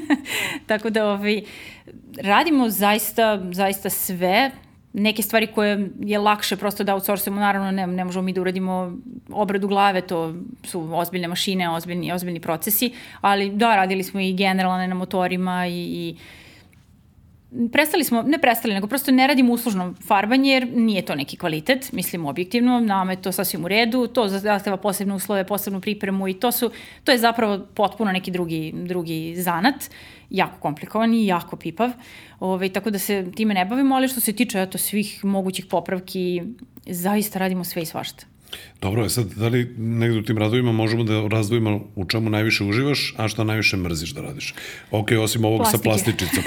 Tako 0.67 0.91
da 0.91 1.07
ovaj, 1.11 1.43
radimo 2.17 2.69
zaista, 2.69 3.43
zaista 3.53 3.91
sve, 3.91 4.51
neke 4.93 5.23
stvari 5.23 5.47
koje 5.47 5.91
je 6.01 6.19
lakše 6.19 6.57
prosto 6.57 6.85
da 6.85 6.95
outsourcujemo, 6.95 7.41
naravno 7.41 7.71
ne, 7.71 7.87
ne 7.87 8.05
možemo 8.05 8.23
mi 8.23 8.33
da 8.33 8.41
uradimo 8.41 8.93
obradu 9.31 9.69
glave, 9.69 10.01
to 10.01 10.35
su 10.65 10.89
ozbiljne 10.93 11.29
mašine, 11.29 11.71
ozbiljni, 11.71 12.13
ozbiljni 12.13 12.41
procesi, 12.41 12.93
ali 13.21 13.51
da, 13.51 13.77
radili 13.77 14.03
smo 14.03 14.21
i 14.21 14.33
generalne 14.33 14.89
na 14.89 14.95
motorima 14.95 15.67
i, 15.67 15.73
i 15.73 16.17
prestali 17.73 18.05
smo, 18.05 18.23
ne 18.23 18.39
prestali, 18.39 18.75
nego 18.75 18.87
prosto 18.87 19.13
ne 19.13 19.27
radimo 19.27 19.53
uslužno 19.53 19.95
farbanje 20.07 20.53
jer 20.53 20.69
nije 20.75 21.03
to 21.03 21.15
neki 21.15 21.37
kvalitet, 21.37 21.93
mislim 21.93 22.27
objektivno, 22.27 22.81
nama 22.81 23.13
je 23.13 23.23
to 23.23 23.33
sasvim 23.33 23.65
u 23.65 23.69
redu, 23.69 24.07
to 24.07 24.29
zahteva 24.29 24.77
posebne 24.77 25.15
uslove, 25.15 25.47
posebnu 25.47 25.81
pripremu 25.81 26.29
i 26.29 26.35
to 26.35 26.53
su, 26.53 26.71
to 27.05 27.13
je 27.13 27.19
zapravo 27.19 27.67
potpuno 27.75 28.13
neki 28.13 28.31
drugi, 28.31 28.73
drugi 28.75 29.35
zanat, 29.37 29.75
jako 30.31 30.59
komplikovan 30.61 31.15
i 31.15 31.27
jako 31.27 31.57
pipav, 31.57 31.91
Ove, 32.41 32.55
ovaj, 32.55 32.73
tako 32.73 32.91
da 32.91 32.99
se 32.99 33.27
time 33.35 33.55
ne 33.55 33.65
bavimo, 33.65 33.95
ali 33.95 34.09
što 34.09 34.21
se 34.21 34.33
tiče 34.33 34.63
eto, 34.63 34.79
svih 34.79 35.25
mogućih 35.25 35.67
popravki, 35.67 36.43
zaista 36.87 37.39
radimo 37.39 37.65
sve 37.65 37.83
i 37.83 37.87
svašta. 37.87 38.32
Dobro, 38.81 39.09
sad, 39.09 39.27
da 39.27 39.49
li 39.49 39.75
negde 39.79 40.19
u 40.19 40.23
tim 40.23 40.39
radovima 40.39 40.73
možemo 40.73 41.05
da 41.05 41.29
razdvojimo 41.29 41.81
u 41.97 42.05
čemu 42.05 42.31
najviše 42.31 42.65
uživaš, 42.65 43.15
a 43.17 43.29
šta 43.29 43.45
najviše 43.45 43.77
mrziš 43.77 44.11
da 44.11 44.21
radiš? 44.21 44.55
Ok, 44.91 45.09
osim 45.21 45.45
ovog 45.45 45.59
Plastike. 45.59 45.79
sa 45.79 45.83
plastičicom. 45.83 46.43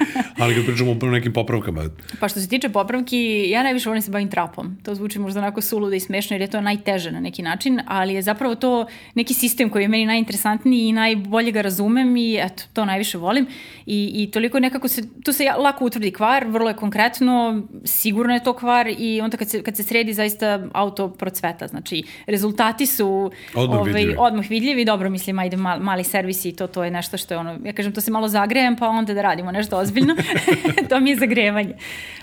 Ali 0.40 0.54
kad 0.54 0.66
pričamo 0.66 0.90
o 1.02 1.06
nekim 1.06 1.32
popravkama. 1.32 1.84
Pa 2.20 2.28
što 2.28 2.40
se 2.40 2.48
tiče 2.48 2.68
popravki, 2.68 3.50
ja 3.50 3.62
najviše 3.62 3.88
volim 3.88 4.00
da 4.00 4.04
se 4.04 4.10
bavim 4.10 4.30
trapom. 4.30 4.76
To 4.82 4.94
zvuči 4.94 5.18
možda 5.18 5.40
onako 5.40 5.60
suludo 5.60 5.94
i 5.94 6.00
smešno 6.00 6.34
jer 6.34 6.40
je 6.40 6.50
to 6.50 6.60
najteže 6.60 7.12
na 7.12 7.20
neki 7.20 7.42
način, 7.42 7.80
ali 7.86 8.14
je 8.14 8.22
zapravo 8.22 8.54
to 8.54 8.86
neki 9.14 9.34
sistem 9.34 9.70
koji 9.70 9.82
je 9.82 9.88
meni 9.88 10.06
najinteresantniji 10.06 10.88
i 10.88 10.92
najbolje 10.92 11.52
ga 11.52 11.62
razumem 11.62 12.16
i 12.16 12.38
eto, 12.40 12.62
to 12.72 12.84
najviše 12.84 13.18
volim. 13.18 13.46
I, 13.86 14.10
i 14.14 14.30
toliko 14.30 14.60
nekako 14.60 14.88
se, 14.88 15.02
tu 15.24 15.32
se 15.32 15.44
lako 15.58 15.84
utvrdi 15.84 16.10
kvar, 16.10 16.46
vrlo 16.46 16.68
je 16.68 16.76
konkretno, 16.76 17.62
sigurno 17.84 18.34
je 18.34 18.42
to 18.42 18.52
kvar 18.52 18.88
i 18.98 19.20
onda 19.20 19.36
kad 19.36 19.50
se, 19.50 19.62
kad 19.62 19.76
se 19.76 19.82
sredi 19.82 20.12
zaista 20.12 20.68
auto 20.72 21.08
procveta. 21.08 21.49
Znači, 21.68 22.02
rezultati 22.26 22.86
su 22.86 23.30
odmah, 23.54 23.78
ovaj, 23.80 23.92
vidljivi. 23.92 24.16
odmah 24.18 24.50
vidljivi. 24.50 24.84
Dobro, 24.84 25.10
mislim, 25.10 25.38
ajde 25.38 25.56
mali, 25.56 25.80
mali 25.80 26.04
servis 26.04 26.44
i 26.44 26.52
to, 26.52 26.66
to 26.66 26.84
je 26.84 26.90
nešto 26.90 27.16
što 27.16 27.34
je 27.34 27.38
ono, 27.38 27.58
ja 27.64 27.72
kažem, 27.72 27.92
to 27.92 28.00
se 28.00 28.10
malo 28.10 28.28
zagrejem, 28.28 28.76
pa 28.76 28.88
onda 28.88 29.14
da 29.14 29.22
radimo 29.22 29.52
nešto 29.52 29.78
ozbiljno. 29.78 30.16
to 30.88 31.00
mi 31.00 31.10
je 31.10 31.16
zagrevanje. 31.16 31.74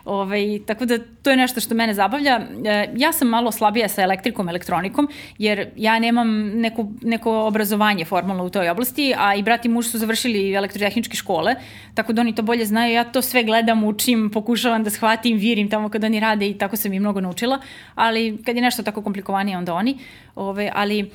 Ovaj, 0.05 0.59
tako 0.65 0.85
da 0.85 0.97
to 1.21 1.29
je 1.29 1.37
nešto 1.37 1.59
što 1.59 1.75
mene 1.75 1.93
zabavlja. 1.93 2.41
E, 2.65 2.89
ja 2.95 3.11
sam 3.11 3.27
malo 3.27 3.51
slabija 3.51 3.87
sa 3.87 4.01
elektrikom, 4.01 4.49
elektronikom, 4.49 5.09
jer 5.37 5.69
ja 5.75 5.99
nemam 5.99 6.27
neku, 6.47 6.91
neko 7.01 7.45
obrazovanje 7.45 8.05
formalno 8.05 8.45
u 8.45 8.49
toj 8.49 8.69
oblasti, 8.69 9.13
a 9.17 9.35
i 9.35 9.43
brat 9.43 9.65
i 9.65 9.69
muž 9.69 9.87
su 9.87 9.97
završili 9.97 10.53
elektrotehničke 10.53 11.17
škole, 11.17 11.55
tako 11.93 12.13
da 12.13 12.21
oni 12.21 12.35
to 12.35 12.41
bolje 12.41 12.65
znaju. 12.65 12.93
Ja 12.93 13.03
to 13.03 13.21
sve 13.21 13.43
gledam, 13.43 13.83
učim, 13.83 14.29
pokušavam 14.33 14.83
da 14.83 14.89
shvatim, 14.89 15.37
virim 15.37 15.69
tamo 15.69 15.89
kad 15.89 16.03
oni 16.03 16.19
rade 16.19 16.49
i 16.49 16.57
tako 16.57 16.75
sam 16.75 16.93
i 16.93 16.99
mnogo 16.99 17.21
naučila, 17.21 17.59
ali 17.95 18.37
kad 18.45 18.55
je 18.55 18.61
nešto 18.61 18.83
tako 18.83 19.01
komplikovanije, 19.17 19.58
onda 19.58 19.73
oni. 19.73 19.97
Ove, 20.36 20.71
ali 20.75 21.12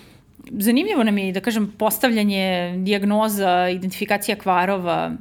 zanimljivo 0.51 1.05
nam 1.05 1.19
je, 1.19 1.33
da 1.33 1.41
kažem, 1.41 1.73
postavljanje 1.79 2.75
dijagnoza, 2.79 3.69
identifikacija 3.69 4.37
kvarova, 4.37 5.12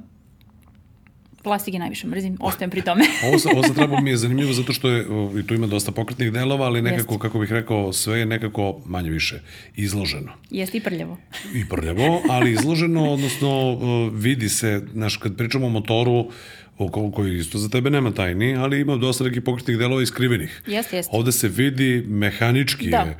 plastike 1.44 1.80
najviše 1.80 2.08
mrzim, 2.08 2.38
ostajem 2.40 2.72
pri 2.72 2.82
tome. 2.82 3.04
ovo, 3.28 3.40
sa, 3.40 3.50
ovo 3.50 3.64
sa 3.64 3.88
mi 4.04 4.10
je 4.10 4.18
zanimljivo 4.18 4.54
zato 4.54 4.74
što 4.74 4.90
je, 4.90 5.06
i 5.40 5.48
tu 5.48 5.54
ima 5.54 5.68
dosta 5.68 5.92
pokretnih 5.92 6.32
delova, 6.32 6.66
ali 6.66 6.82
nekako, 6.82 7.14
Jest. 7.14 7.22
kako 7.22 7.40
bih 7.40 7.52
rekao, 7.52 7.94
sve 7.94 8.20
je 8.20 8.26
nekako 8.26 8.82
manje 8.86 9.10
više 9.10 9.42
izloženo. 9.76 10.32
Jeste 10.50 10.78
i 10.78 10.82
prljavo. 10.82 11.18
I 11.54 11.70
prljavo, 11.70 12.22
ali 12.30 12.52
izloženo, 12.52 13.14
odnosno 13.14 13.76
vidi 14.14 14.50
se, 14.50 14.82
znaš, 14.94 15.18
kad 15.18 15.38
pričamo 15.38 15.66
o 15.66 15.70
motoru, 15.70 16.30
oko 16.86 17.12
koji 17.12 17.38
isto 17.38 17.58
za 17.58 17.70
tebe 17.70 17.90
nema 17.90 18.12
tajni, 18.12 18.56
ali 18.56 18.80
ima 18.80 18.96
dosta 18.96 19.24
nekih 19.24 19.42
pokretnih 19.42 19.78
delova 19.78 20.04
iskrivenih. 20.04 20.62
Jeste, 20.68 20.96
jeste. 20.96 21.12
Ovde 21.16 21.32
se 21.32 21.48
vidi 21.48 22.04
mehanički 22.08 22.90
da. 22.90 22.98
je 22.98 23.18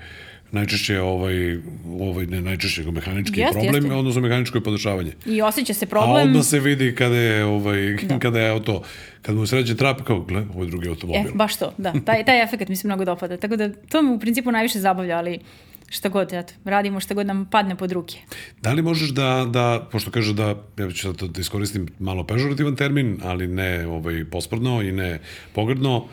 najčešće 0.52 1.02
ovaj, 1.02 1.58
ovaj 2.00 2.26
ne 2.26 2.42
najčešće 2.42 2.92
mehanički 2.92 3.40
jest, 3.40 3.54
problem, 3.54 3.76
jeste. 3.76 3.94
odnosno 3.94 4.22
mehaničko 4.22 4.58
je 4.58 4.64
podešavanje. 4.64 5.12
I 5.26 5.42
osjeća 5.42 5.74
se 5.74 5.86
problem. 5.86 6.18
A 6.18 6.22
onda 6.22 6.44
se 6.44 6.60
vidi 6.60 6.96
kada 6.96 7.16
je, 7.16 7.46
ovaj, 7.46 7.98
da. 8.04 8.20
kada 8.26 8.40
je 8.40 8.50
auto, 8.50 8.84
kad 9.22 9.36
mu 9.36 9.46
sreće 9.46 9.76
trap, 9.76 10.02
kao, 10.02 10.20
gle, 10.20 10.46
ovo 10.54 10.64
je 10.64 10.70
drugi 10.70 10.90
automobil. 10.90 11.32
E, 11.32 11.34
baš 11.34 11.56
to, 11.56 11.74
da. 11.78 11.94
Taj, 12.06 12.26
taj 12.26 12.44
efekt 12.44 12.70
mi 12.70 12.76
se 12.76 12.88
mnogo 12.88 13.06
dopada. 13.06 13.38
Tako 13.38 13.56
da 13.56 13.74
to 13.74 14.02
me 14.02 14.12
u 14.12 14.20
principu 14.20 14.52
najviše 14.52 14.80
zabavlja, 14.80 15.18
ali 15.18 15.40
šta 15.90 16.10
god, 16.10 16.34
eto, 16.34 16.54
radimo 16.66 17.00
šta 17.00 17.14
god 17.14 17.28
nam 17.28 17.46
padne 17.52 17.76
pod 17.76 17.92
ruke. 17.92 18.18
Da 18.62 18.74
li 18.74 18.82
možeš 18.82 19.10
da, 19.10 19.48
da 19.50 19.88
pošto 19.92 20.12
kaže 20.12 20.34
da, 20.34 20.56
ja 20.78 20.92
ću 20.92 20.98
sad 20.98 21.22
da 21.22 21.42
iskoristim 21.42 21.88
malo 22.00 22.24
pežorativan 22.24 22.76
termin, 22.76 23.20
ali 23.24 23.48
ne 23.48 23.88
ovaj, 23.88 24.26
posprdno 24.26 24.82
i 24.82 24.92
ne 24.92 25.20
pogrdno, 25.54 25.98
uh, 25.98 26.06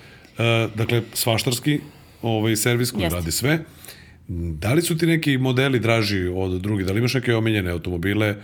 dakle, 0.74 1.02
svaštarski 1.12 1.80
ovaj, 2.22 2.56
servis 2.56 2.90
koji 2.90 3.02
Jeste. 3.02 3.16
radi 3.16 3.32
sve, 3.32 3.58
Da 4.28 4.72
li 4.72 4.82
su 4.82 4.98
ti 4.98 5.06
neki 5.06 5.38
modeli 5.38 5.80
draži 5.80 6.26
od 6.34 6.60
drugih? 6.60 6.86
Da 6.86 6.92
li 6.92 6.98
imaš 6.98 7.14
neke 7.14 7.34
omiljene 7.34 7.70
automobile 7.70 8.36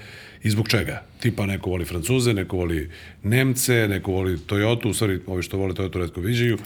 i 0.42 0.50
zbog 0.50 0.68
čega? 0.68 1.02
Tipa 1.24 1.46
neko 1.46 1.70
voli 1.70 1.84
Francuze, 1.84 2.32
neko 2.34 2.56
voli 2.56 2.90
Nemce, 3.22 3.88
neko 3.88 4.12
voli 4.12 4.36
Toyota, 4.36 4.88
u 4.88 4.94
stvari 4.94 5.20
ovi 5.26 5.42
što 5.42 5.56
vole 5.56 5.74
Toyota 5.74 5.98
redko 5.98 6.20
viđaju, 6.20 6.58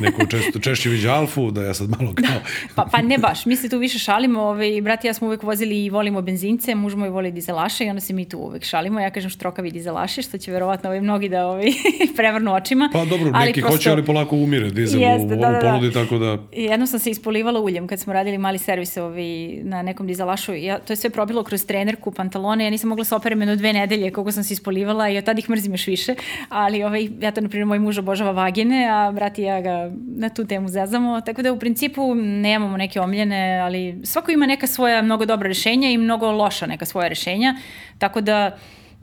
neko 0.00 0.26
često, 0.26 0.58
češće 0.64 0.88
viđa 0.88 1.12
Alfu, 1.12 1.50
da 1.50 1.62
ja 1.62 1.74
sad 1.74 1.90
malo 1.90 2.14
kao... 2.14 2.36
pa, 2.74 2.88
pa 2.92 3.02
ne 3.02 3.18
baš, 3.18 3.46
mi 3.46 3.56
se 3.56 3.68
tu 3.68 3.78
više 3.78 3.98
šalimo, 3.98 4.40
ovaj, 4.42 4.80
brat 4.82 5.04
i 5.04 5.06
ja 5.06 5.14
smo 5.14 5.26
uvek 5.26 5.42
vozili 5.42 5.84
i 5.84 5.90
volimo 5.90 6.22
benzince, 6.22 6.74
muž 6.74 6.94
moj 6.94 7.08
voli 7.08 7.32
dizelaše 7.32 7.84
i 7.84 7.88
onda 7.88 8.00
se 8.00 8.12
mi 8.12 8.28
tu 8.28 8.38
uvek 8.38 8.64
šalimo, 8.64 9.00
ja 9.00 9.10
kažem 9.10 9.30
štrokavi 9.30 9.70
dizelaše, 9.70 10.22
što 10.22 10.38
će 10.38 10.52
verovatno 10.52 10.90
ovaj, 10.90 11.00
mnogi 11.00 11.28
da 11.28 11.46
ovaj, 11.46 11.66
prevrnu 12.16 12.54
očima. 12.54 12.90
Pa 12.92 13.04
dobro, 13.04 13.30
ali 13.34 13.46
neki 13.46 13.60
prosto... 13.60 13.76
hoće, 13.76 13.90
ali 13.90 14.04
polako 14.04 14.36
umire 14.36 14.70
dizel 14.70 15.00
jeste, 15.00 15.24
u, 15.24 15.28
da, 15.28 15.36
da, 15.36 15.52
da. 15.52 15.60
ponudi, 15.60 15.92
tako 15.92 16.18
da... 16.18 16.38
Jednom 16.52 16.86
sam 16.86 16.98
se 16.98 17.10
ispolivala 17.10 17.60
uljem 17.60 17.86
kad 17.86 18.00
smo 18.00 18.12
radili 18.12 18.38
mali 18.38 18.58
servis 18.58 18.96
ovaj, 18.96 19.48
na 19.62 19.82
nekom 19.82 20.06
dizelašu, 20.06 20.54
ja, 20.54 20.78
to 20.78 20.92
je 20.92 20.96
sve 20.96 21.10
probilo 21.10 21.44
kroz 21.44 21.66
trenerku, 21.66 22.10
pantalone, 22.10 22.64
ja 22.64 22.70
nisam 22.70 22.88
mogla 22.88 23.04
se 23.04 23.14
operem 23.14 23.40
jedno 23.40 23.56
dve 23.56 23.72
nedelje 23.72 23.95
koliko 24.00 24.32
sam 24.32 24.44
se 24.44 24.54
ispolivala 24.54 25.08
i 25.08 25.18
od 25.18 25.24
tada 25.24 25.38
ih 25.38 25.50
mrzim 25.50 25.72
još 25.72 25.86
više, 25.86 26.14
ali 26.48 26.82
ovaj, 26.82 27.08
ja 27.20 27.30
to, 27.30 27.40
na 27.40 27.48
primjer, 27.48 27.66
moj 27.66 27.78
muž 27.78 27.98
obožava 27.98 28.30
vagine, 28.30 28.88
a 28.90 29.12
brat 29.12 29.38
i 29.38 29.42
ja 29.42 29.60
ga 29.60 29.90
na 30.16 30.28
tu 30.28 30.44
temu 30.44 30.68
zezamo, 30.68 31.20
tako 31.20 31.42
da 31.42 31.52
u 31.52 31.58
principu 31.58 32.14
nemamo 32.14 32.76
neke 32.76 33.00
omljene, 33.00 33.60
ali 33.60 34.00
svako 34.04 34.30
ima 34.30 34.46
neka 34.46 34.66
svoja 34.66 35.02
mnogo 35.02 35.26
dobra 35.26 35.48
rešenja 35.48 35.90
i 35.90 35.98
mnogo 35.98 36.30
loša 36.30 36.66
neka 36.66 36.84
svoja 36.84 37.08
rešenja, 37.08 37.54
tako 37.98 38.20
da 38.20 38.58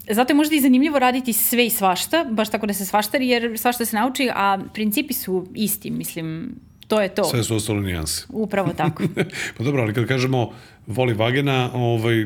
Zato 0.10 0.32
je 0.32 0.36
možda 0.36 0.56
i 0.56 0.62
zanimljivo 0.62 1.00
raditi 1.00 1.34
sve 1.34 1.66
i 1.66 1.70
svašta, 1.70 2.26
baš 2.32 2.50
tako 2.52 2.66
da 2.68 2.74
se 2.74 2.86
svaštari, 2.86 3.28
jer 3.28 3.60
svašta 3.60 3.86
se 3.86 3.96
nauči, 3.96 4.30
a 4.36 4.60
principi 4.74 5.14
su 5.14 5.48
isti, 5.56 5.92
mislim, 5.92 6.56
to 6.88 7.02
je 7.02 7.10
to. 7.10 7.24
Sve 7.24 7.44
su 7.44 7.56
ostalo 7.56 7.82
nijanse. 7.82 8.26
Upravo 8.30 8.74
tako. 8.78 9.04
pa 9.58 9.64
dobro, 9.64 9.82
ali 9.82 9.94
kad 9.94 10.08
kažemo 10.08 10.52
voli 10.88 11.14
vagena, 11.14 11.70
ovaj, 11.74 12.26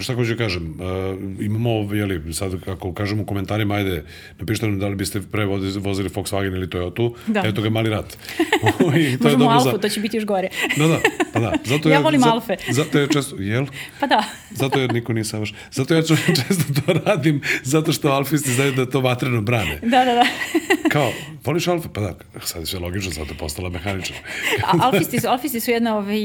šta 0.00 0.14
hoću 0.14 0.30
da 0.30 0.36
kažem, 0.36 0.74
uh, 0.80 1.44
imamo, 1.44 1.94
jeli, 1.94 2.34
sad 2.34 2.64
kako 2.64 2.92
kažemo 2.92 3.22
u 3.22 3.26
komentarima, 3.26 3.74
ajde, 3.74 4.04
napišite 4.38 4.66
nam 4.66 4.78
da 4.78 4.88
li 4.88 4.96
biste 4.96 5.20
pre 5.32 5.44
vozili 5.44 6.08
Volkswagen 6.08 6.54
ili 6.54 6.66
Toyota, 6.66 7.12
da. 7.26 7.42
eto 7.44 7.62
ga 7.62 7.70
mali 7.70 7.90
rat. 7.90 8.16
I 9.12 9.18
to 9.18 9.24
Možemo 9.24 9.44
je 9.44 9.50
Alfu, 9.50 9.70
za... 9.70 9.78
to 9.78 9.88
će 9.88 10.00
biti 10.00 10.16
još 10.16 10.24
gore. 10.24 10.48
da, 10.76 10.86
da, 10.86 11.00
pa 11.32 11.40
da. 11.40 11.52
Zato 11.64 11.88
ja, 11.88 11.94
ja 11.94 12.00
volim 12.00 12.20
za, 12.20 12.32
Alfe. 12.32 12.56
Zato 12.70 12.98
je 12.98 13.08
često, 13.08 13.36
jel? 13.36 13.66
Pa 14.00 14.06
da. 14.06 14.24
zato 14.50 14.78
jer 14.78 14.92
niko 14.92 15.12
nije 15.12 15.24
savaš. 15.24 15.54
Zato 15.70 15.94
ja 15.94 16.02
često 16.02 16.80
to 16.86 16.92
radim, 16.92 17.42
zato 17.62 17.92
što 17.92 18.08
alfisti 18.08 18.52
znaju 18.52 18.72
da 18.72 18.90
to 18.90 19.00
vatreno 19.00 19.40
brane. 19.40 19.78
Da, 19.82 20.04
da, 20.04 20.14
da. 20.14 20.24
Kao, 20.88 21.12
voliš 21.44 21.68
Alfe? 21.68 21.88
Pa 21.92 22.00
da, 22.00 22.14
sad 22.44 22.62
je 22.62 22.66
sve 22.66 22.78
logično, 22.78 23.10
zato 23.10 23.32
je 23.32 23.38
postala 23.38 23.68
mehaničar. 23.68 24.16
alfisti, 24.80 25.20
su, 25.20 25.28
alfisti 25.28 25.60
su 25.60 25.70
jedna 25.70 25.96
ovaj, 25.96 26.18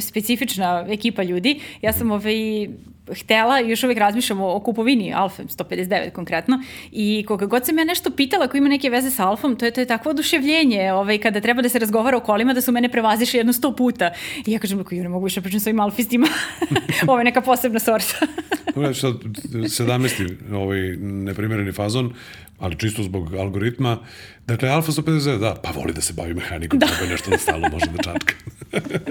specifična 0.00 0.86
ekipa 0.88 1.22
ljudi. 1.22 1.60
Ja 1.82 1.92
sam 1.92 2.10
ovaj, 2.10 2.68
htela, 3.14 3.58
još 3.58 3.82
uvek 3.82 3.98
razmišljamo 3.98 4.54
o 4.54 4.60
kupovini 4.60 5.14
Alfa 5.14 5.42
159 5.42 6.10
konkretno 6.10 6.62
i 6.92 7.24
koga 7.28 7.46
god 7.46 7.66
sam 7.66 7.78
ja 7.78 7.84
nešto 7.84 8.10
pitala 8.10 8.48
ko 8.48 8.56
ima 8.56 8.68
neke 8.68 8.90
veze 8.90 9.10
sa 9.10 9.28
Alfom, 9.28 9.56
to 9.56 9.64
je, 9.64 9.70
to 9.70 9.80
je 9.80 9.86
takvo 9.86 10.10
oduševljenje 10.10 10.92
ovaj, 10.92 11.18
kada 11.18 11.40
treba 11.40 11.62
da 11.62 11.68
se 11.68 11.78
razgovara 11.78 12.16
o 12.16 12.20
kolima 12.20 12.54
da 12.54 12.60
su 12.60 12.72
mene 12.72 12.88
prevaziše 12.88 13.38
jedno 13.38 13.52
sto 13.52 13.76
puta. 13.76 14.10
I 14.46 14.52
ja 14.52 14.58
kažem, 14.58 14.84
ne 14.90 15.08
mogu 15.08 15.24
više 15.24 15.40
da 15.40 15.44
pričam 15.44 15.60
s 15.60 15.66
ovim 15.66 15.80
alfistima. 15.80 16.26
Ovo 17.08 17.18
je 17.18 17.24
neka 17.24 17.40
posebna 17.40 17.78
sorta. 17.78 18.26
Dobro, 18.74 18.94
sad 18.94 19.14
17. 19.14 20.54
ovaj 20.54 20.80
neprimereni 21.00 21.72
fazon, 21.72 22.14
ali 22.58 22.78
čisto 22.78 23.02
zbog 23.02 23.34
algoritma. 23.34 23.98
Dakle, 24.46 24.68
Alfa 24.68 24.92
159, 24.92 25.38
da, 25.38 25.54
pa 25.62 25.70
voli 25.70 25.92
da 25.92 26.00
se 26.00 26.12
bavi 26.12 26.34
mehanikom, 26.34 26.78
da. 26.78 26.86
treba 26.86 27.12
nešto 27.12 27.30
da 27.30 27.38
stalno 27.38 27.68
može 27.68 27.86
da 27.86 28.02
čačka. 28.02 28.34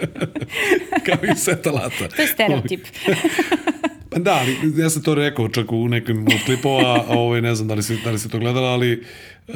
Kao 1.05 1.31
i 1.31 1.35
set 1.35 1.67
alata. 1.67 2.07
To 2.15 2.21
je 2.21 2.27
stereotip. 2.27 2.81
Pa 4.09 4.19
da, 4.19 4.33
ali 4.33 4.81
ja 4.81 4.89
sam 4.89 5.03
to 5.03 5.15
rekao 5.15 5.49
čak 5.49 5.71
u 5.71 5.87
nekim 5.87 6.27
od 6.27 6.45
klipova, 6.45 7.05
ovaj, 7.09 7.41
ne 7.41 7.55
znam 7.55 7.67
da 7.67 7.73
li 7.73 7.83
se, 7.83 7.97
da 8.03 8.11
li 8.11 8.19
se 8.19 8.29
to 8.29 8.39
gledala, 8.39 8.69
ali 8.69 9.03
uh, 9.47 9.55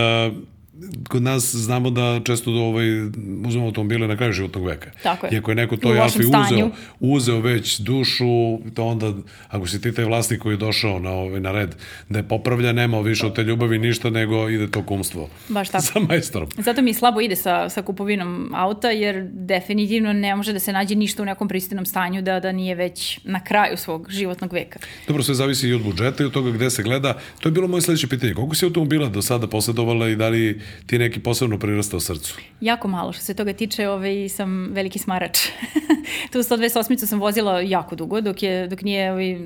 kod 1.09 1.21
nas 1.23 1.55
znamo 1.55 1.89
da 1.89 2.21
često 2.23 2.51
do 2.51 2.59
ovaj, 2.59 3.01
uzmemo 3.47 3.65
automobile 3.65 4.07
na 4.07 4.17
kraju 4.17 4.34
životnog 4.34 4.67
veka. 4.67 4.91
Tako 5.03 5.25
je. 5.25 5.32
Iako 5.34 5.51
je 5.51 5.55
neko 5.55 5.77
to 5.77 5.89
Alfi 5.89 6.19
uzeo, 6.19 6.69
uzeo 6.99 7.39
već 7.39 7.80
dušu, 7.80 8.59
to 8.73 8.86
onda, 8.86 9.13
ako 9.47 9.67
si 9.67 9.82
ti 9.82 9.93
taj 9.93 10.05
vlasnik 10.05 10.41
koji 10.41 10.53
je 10.53 10.57
došao 10.57 10.99
na, 10.99 11.11
ovaj, 11.11 11.39
na 11.39 11.51
red 11.51 11.75
da 12.09 12.19
je 12.19 12.27
popravlja, 12.27 12.73
nema 12.73 12.99
više 12.99 13.25
od 13.25 13.36
te 13.36 13.43
ljubavi 13.43 13.80
ništa, 13.80 14.09
nego 14.09 14.49
ide 14.49 14.71
to 14.71 14.86
kumstvo. 14.86 15.30
Baš 15.49 15.69
tako. 15.71 15.84
Sa 15.84 15.99
majstorom. 15.99 16.49
Zato 16.57 16.82
mi 16.82 16.93
slabo 16.93 17.21
ide 17.21 17.36
sa, 17.36 17.69
sa 17.69 17.82
kupovinom 17.82 18.51
auta, 18.55 18.89
jer 18.89 19.27
definitivno 19.32 20.13
ne 20.13 20.36
može 20.36 20.53
da 20.53 20.59
se 20.59 20.73
nađe 20.73 20.95
ništa 20.95 21.21
u 21.21 21.25
nekom 21.25 21.47
pristojnom 21.47 21.86
stanju 21.86 22.21
da, 22.21 22.39
da 22.39 22.51
nije 22.51 22.75
već 22.75 23.19
na 23.23 23.43
kraju 23.43 23.77
svog 23.77 24.07
životnog 24.11 24.53
veka. 24.53 24.80
Dobro, 25.07 25.23
sve 25.23 25.36
zavisi 25.36 25.67
i 25.67 25.73
od 25.73 25.84
budžeta 25.84 26.23
i 26.23 26.25
od 26.25 26.32
toga 26.32 26.51
gde 26.51 26.69
se 26.69 26.84
gleda. 26.84 27.17
To 27.39 27.49
je 27.49 27.53
bilo 27.53 27.67
moje 27.67 27.82
sledeće 27.82 28.07
pitanje. 28.07 28.34
Koliko 28.34 28.55
si 28.55 28.65
automobila 28.65 29.09
do 29.09 29.21
sada 29.21 29.47
posledovala 29.47 30.09
i 30.09 30.15
da 30.15 30.30
li 30.30 30.61
ti 30.86 30.97
neki 30.97 31.20
posebno 31.20 31.59
prirastao 31.59 31.99
srcu? 31.99 32.38
Jako 32.61 32.88
malo. 32.88 33.13
Što 33.13 33.24
se 33.24 33.34
toga 33.34 33.53
tiče, 33.53 33.89
ovaj, 33.89 34.30
sam 34.30 34.70
veliki 34.72 34.99
smarač. 34.99 35.39
tu 36.32 36.39
128 36.39 37.05
sam 37.05 37.20
vozila 37.20 37.61
jako 37.61 37.95
dugo, 37.95 38.22
dok, 38.22 38.43
je, 38.43 38.67
dok 38.67 38.82
nije 38.82 39.11
ovaj, 39.11 39.38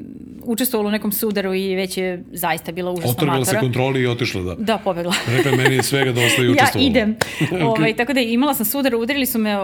učestvovalo 0.44 0.90
u 0.90 0.92
nekom 0.92 1.12
sudaru 1.12 1.54
i 1.54 1.76
već 1.76 1.98
je 1.98 2.24
zaista 2.32 2.72
bila 2.72 2.92
užasno 2.92 3.12
Otrgala 3.12 3.40
matora. 3.40 3.60
se 3.60 3.66
kontroli 3.66 4.02
i 4.02 4.08
otišla 4.08 4.42
da. 4.42 4.56
Da, 4.56 4.78
pobegla. 4.78 5.14
Rekla, 5.28 5.52
meni 5.52 5.76
je 5.76 5.84
svega 5.84 6.12
dosta 6.12 6.42
i 6.42 6.50
učestvovala. 6.52 6.84
ja 6.84 6.90
idem. 6.90 7.16
okay. 7.40 7.66
ovaj, 7.66 7.96
tako 7.96 8.14
da 8.14 8.20
imala 8.20 8.54
sam 8.54 8.66
sudar, 8.66 8.96
udarili 8.96 9.26
su 9.26 9.40
me 9.40 9.56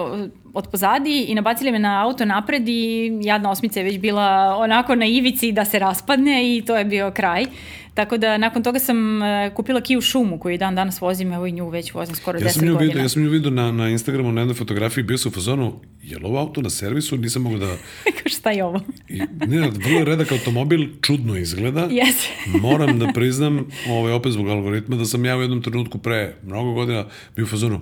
od 0.54 0.68
pozadi 0.68 1.26
i 1.28 1.36
nabacili 1.36 1.72
me 1.72 1.80
na 1.80 2.04
auto 2.06 2.26
napred 2.26 2.70
i 2.70 3.12
jadna 3.22 3.52
osmica 3.52 3.80
je 3.80 3.84
već 3.84 4.00
bila 4.00 4.56
onako 4.58 4.96
na 4.96 5.06
ivici 5.06 5.52
da 5.52 5.66
se 5.66 5.80
raspadne 5.80 6.58
i 6.58 6.62
to 6.66 6.78
je 6.78 6.86
bio 6.86 7.12
kraj. 7.12 7.46
Tako 7.94 8.18
da 8.18 8.38
nakon 8.38 8.64
toga 8.64 8.80
sam 8.80 9.22
uh, 9.22 9.54
kupila 9.56 9.82
Kiju 9.82 10.02
šumu 10.02 10.40
koju 10.40 10.58
dan 10.58 10.76
danas 10.76 11.02
vozim, 11.02 11.34
evo 11.34 11.46
i 11.46 11.52
nju 11.52 11.70
već 11.70 11.94
vozim 11.94 12.16
skoro 12.16 12.40
ja 12.40 12.46
10 12.46 12.60
godina. 12.60 12.80
Vidio, 12.80 13.02
ja 13.02 13.10
sam 13.10 13.24
nju 13.24 13.30
vidio 13.30 13.52
na, 13.52 13.72
na 13.72 13.90
Instagramu 13.90 14.32
na 14.32 14.42
jednoj 14.42 14.56
fotografiji, 14.56 15.04
bio 15.04 15.18
sam 15.18 15.30
u 15.30 15.34
fazonu, 15.34 15.80
je 16.04 16.18
li 16.18 16.26
ovo 16.26 16.40
auto 16.40 16.62
na 16.62 16.70
servisu? 16.70 17.18
Nisam 17.18 17.42
mogu 17.42 17.58
da... 17.58 17.78
Šta 18.36 18.52
je 18.52 18.64
ovo? 18.64 18.80
I, 19.10 19.22
ne, 19.48 19.70
vrlo 19.86 20.04
redak 20.04 20.32
automobil, 20.32 20.88
čudno 21.02 21.38
izgleda. 21.38 21.90
Yes. 22.00 22.28
Moram 22.62 23.00
da 23.00 23.08
priznam, 23.14 23.66
ovaj, 23.90 24.14
opet 24.14 24.32
zbog 24.32 24.50
algoritma, 24.50 24.96
da 24.96 25.06
sam 25.06 25.26
ja 25.26 25.38
u 25.38 25.42
jednom 25.42 25.62
trenutku 25.62 25.98
pre 25.98 26.36
mnogo 26.44 26.74
godina 26.74 27.06
bio 27.36 27.46
u 27.46 27.48
fazonu, 27.48 27.82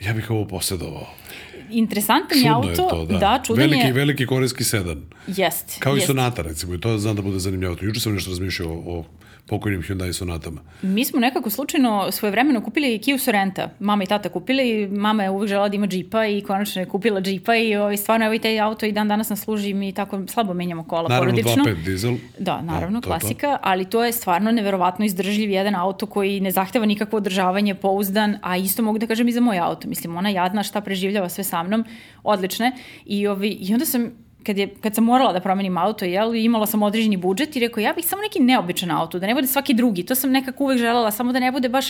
ja 0.00 0.12
bih 0.12 0.30
ovo 0.30 0.44
posjedovao 0.48 1.19
interesantan 1.70 2.38
je 2.38 2.48
auto. 2.48 2.68
Je 2.68 2.76
to, 2.76 3.06
da. 3.08 3.18
da 3.18 3.42
čudan 3.46 3.62
veliki, 3.62 3.86
je... 3.86 3.92
Veliki 3.92 4.26
korejski 4.26 4.64
sedan. 4.64 5.02
Jest. 5.26 5.78
Kao 5.78 5.94
jest. 5.94 6.04
i 6.04 6.06
Sonata, 6.06 6.42
recimo. 6.42 6.74
I 6.74 6.80
to 6.80 6.98
znam 6.98 7.16
da 7.16 7.22
bude 7.22 7.38
zanimljivo. 7.38 7.76
Juče 7.80 8.00
sam 8.00 8.14
nešto 8.14 8.30
razmišljao 8.30 8.70
o, 8.70 8.98
o 8.98 9.04
pokojnim 9.50 9.82
Hyundai 9.82 10.12
Sonatama. 10.12 10.60
Mi 10.82 11.04
smo 11.04 11.20
nekako 11.20 11.50
slučajno 11.50 12.12
svoje 12.12 12.30
vremeno 12.30 12.60
kupili 12.60 12.98
Kia 12.98 13.18
Sorenta. 13.18 13.70
Mama 13.80 14.04
i 14.04 14.06
tata 14.06 14.28
kupili, 14.28 14.88
mama 14.88 15.22
je 15.22 15.30
uvijek 15.30 15.48
žela 15.48 15.68
da 15.68 15.76
ima 15.76 15.86
džipa 15.86 16.26
i 16.26 16.40
konačno 16.40 16.82
je 16.82 16.86
kupila 16.86 17.20
džipa 17.20 17.56
i 17.56 17.76
ovaj, 17.76 17.96
stvarno 17.96 18.26
ovaj 18.26 18.38
taj 18.38 18.60
auto 18.60 18.86
i 18.86 18.92
dan 18.92 19.08
danas 19.08 19.28
nas 19.28 19.40
služi 19.40 19.74
mi 19.74 19.92
tako 19.92 20.22
slabo 20.26 20.54
menjamo 20.54 20.84
kola 20.84 21.08
naravno, 21.08 21.30
porodično. 21.30 21.50
Naravno 21.56 21.82
2.5 21.82 21.84
dizel. 21.84 22.14
Da, 22.38 22.62
naravno, 22.62 23.00
da, 23.00 23.02
to, 23.02 23.08
klasika, 23.08 23.46
to. 23.46 23.58
ali 23.62 23.84
to 23.84 24.04
je 24.04 24.12
stvarno 24.12 24.52
neverovatno 24.52 25.04
izdržljiv 25.04 25.50
jedan 25.50 25.74
auto 25.74 26.06
koji 26.06 26.40
ne 26.40 26.50
zahteva 26.50 26.86
nikakvo 26.86 27.16
održavanje, 27.16 27.74
pouzdan, 27.74 28.38
a 28.42 28.56
isto 28.56 28.82
mogu 28.82 28.98
da 28.98 29.06
kažem 29.06 29.28
i 29.28 29.32
za 29.32 29.40
moj 29.40 29.58
auto. 29.58 29.88
Mislim, 29.88 30.16
ona 30.16 30.28
jadna 30.28 30.62
šta 30.62 30.80
preživljava 30.80 31.28
sve 31.28 31.44
sa 31.44 31.62
mnom, 31.62 31.84
odlične. 32.22 32.72
I, 33.04 33.26
ovi, 33.26 33.48
i 33.48 33.72
onda 33.72 33.86
sam 33.86 34.29
kad, 34.46 34.58
je, 34.58 34.68
kad 34.80 34.94
sam 34.94 35.04
morala 35.04 35.32
da 35.32 35.40
promenim 35.40 35.78
auto, 35.78 36.04
jel, 36.04 36.34
imala 36.34 36.66
sam 36.66 36.82
određeni 36.82 37.16
budžet 37.16 37.56
i 37.56 37.60
rekao, 37.60 37.80
ja 37.80 37.92
bih 37.92 38.06
samo 38.06 38.22
neki 38.22 38.40
neobičan 38.40 38.90
auto, 38.90 39.18
da 39.18 39.26
ne 39.26 39.34
bude 39.34 39.46
svaki 39.46 39.74
drugi. 39.74 40.02
To 40.02 40.14
sam 40.14 40.30
nekako 40.30 40.64
uvek 40.64 40.78
želela, 40.78 41.10
samo 41.10 41.32
da 41.32 41.40
ne 41.40 41.52
bude 41.52 41.68
baš, 41.68 41.86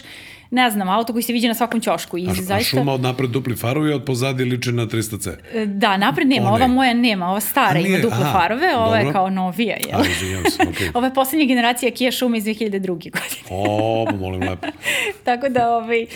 ne 0.50 0.70
znam, 0.70 0.88
auto 0.88 1.12
koji 1.12 1.22
se 1.22 1.32
viđe 1.32 1.48
na 1.48 1.54
svakom 1.54 1.80
ćošku. 1.80 2.18
I 2.18 2.26
a, 2.28 2.34
zaista... 2.34 2.54
a 2.54 2.80
šuma 2.80 2.92
od 2.92 3.00
napred 3.00 3.30
dupli 3.30 3.56
farovi, 3.56 3.92
od 3.92 4.04
pozadi 4.04 4.44
liče 4.44 4.72
na 4.72 4.86
300C? 4.86 5.34
E, 5.54 5.66
da, 5.66 5.96
napred 5.96 6.28
nema, 6.28 6.52
One. 6.52 6.64
ova 6.64 6.74
moja 6.74 6.94
nema, 6.94 7.30
ova 7.30 7.40
stara 7.40 7.80
nije, 7.80 7.88
ima 7.88 7.98
duple 7.98 8.18
aha, 8.22 8.38
farove, 8.38 8.76
ova 8.76 8.86
dobro. 8.86 9.00
je 9.00 9.12
kao 9.12 9.30
novija. 9.30 9.76
Jel? 9.88 10.00
A, 10.00 10.04
se, 10.50 10.62
okay. 10.62 10.90
ova 10.96 11.06
je 11.06 11.14
poslednja 11.14 11.46
generacija 11.46 11.90
Kia 11.90 12.10
Šuma 12.10 12.36
iz 12.36 12.44
2002. 12.44 12.86
godine. 12.86 13.10
o, 13.50 14.06
pa 14.10 14.16
molim 14.16 14.40
lepo. 14.40 14.66
Tako 15.24 15.48
da, 15.48 15.70
ovaj, 15.70 16.06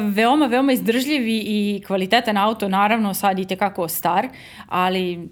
veoma, 0.00 0.46
veoma 0.46 0.72
izdržljiv 0.72 1.22
i 1.26 1.82
kvalitetan 1.86 2.36
auto, 2.36 2.68
naravno 2.68 3.14
sad 3.14 3.38
i 3.38 3.44
tekako 3.44 3.88
star, 3.88 4.28
ali 4.66 5.28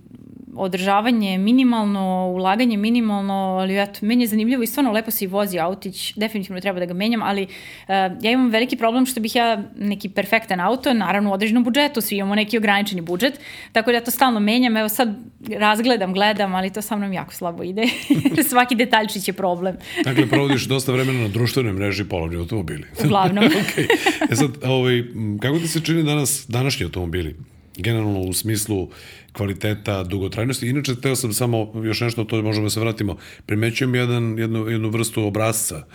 održavanje 0.56 1.38
minimalno, 1.38 2.32
ulaganje 2.34 2.76
minimalno, 2.76 3.34
ali 3.34 3.78
eto, 3.78 4.06
meni 4.06 4.24
je 4.24 4.28
zanimljivo 4.28 4.62
i 4.62 4.66
stvarno 4.66 4.92
lepo 4.92 5.10
se 5.10 5.24
i 5.24 5.28
vozi 5.28 5.58
autić, 5.58 6.12
definitivno 6.16 6.60
treba 6.60 6.80
da 6.80 6.86
ga 6.86 6.94
menjam, 6.94 7.22
ali 7.22 7.42
uh, 7.42 7.88
ja 8.22 8.30
imam 8.30 8.50
veliki 8.50 8.76
problem 8.76 9.06
što 9.06 9.20
bih 9.20 9.36
ja 9.36 9.62
neki 9.76 10.08
perfektan 10.08 10.60
auto, 10.60 10.94
naravno 10.94 11.30
u 11.30 11.32
određenom 11.32 11.64
budžetu, 11.64 12.00
svi 12.00 12.16
imamo 12.16 12.34
neki 12.34 12.58
ograničeni 12.58 13.00
budžet, 13.00 13.40
tako 13.72 13.90
da 13.90 13.96
ja 13.96 14.04
to 14.04 14.10
stalno 14.10 14.40
menjam, 14.40 14.76
evo 14.76 14.88
sad 14.88 15.14
razgledam, 15.48 16.12
gledam, 16.12 16.54
ali 16.54 16.72
to 16.72 16.82
sa 16.82 16.96
mnom 16.96 17.12
jako 17.12 17.34
slabo 17.34 17.62
ide, 17.62 17.82
svaki 18.50 18.74
detaljčić 18.74 19.28
je 19.28 19.34
problem. 19.34 19.76
dakle, 20.04 20.26
provodiš 20.26 20.64
dosta 20.64 20.92
vremena 20.92 21.20
na 21.20 21.28
društvenoj 21.28 21.72
mreži 21.72 22.04
polovni 22.04 22.36
automobili. 22.36 22.84
Uglavnom. 23.04 23.44
okay. 23.62 23.86
E 24.30 24.36
sad, 24.36 24.50
ovaj, 24.64 25.04
kako 25.40 25.58
ti 25.58 25.68
se 25.68 25.80
čini 25.80 26.02
danas, 26.02 26.46
današnji 26.48 26.84
automobili? 26.84 27.36
Generalno 27.76 28.20
u 28.20 28.32
smislu 28.32 28.88
kvaliteta, 29.36 30.02
dugotrajnosti. 30.04 30.68
Inače, 30.68 31.00
teo 31.00 31.16
sam 31.16 31.32
samo 31.32 31.72
još 31.84 32.00
nešto, 32.00 32.24
to 32.24 32.42
možemo 32.42 32.66
da 32.66 32.70
se 32.70 32.80
vratimo. 32.80 33.16
Primećujem 33.46 33.94
jedan, 33.94 34.38
jednu, 34.38 34.68
jednu 34.68 34.88
vrstu 34.88 35.24
obrazca 35.24 35.86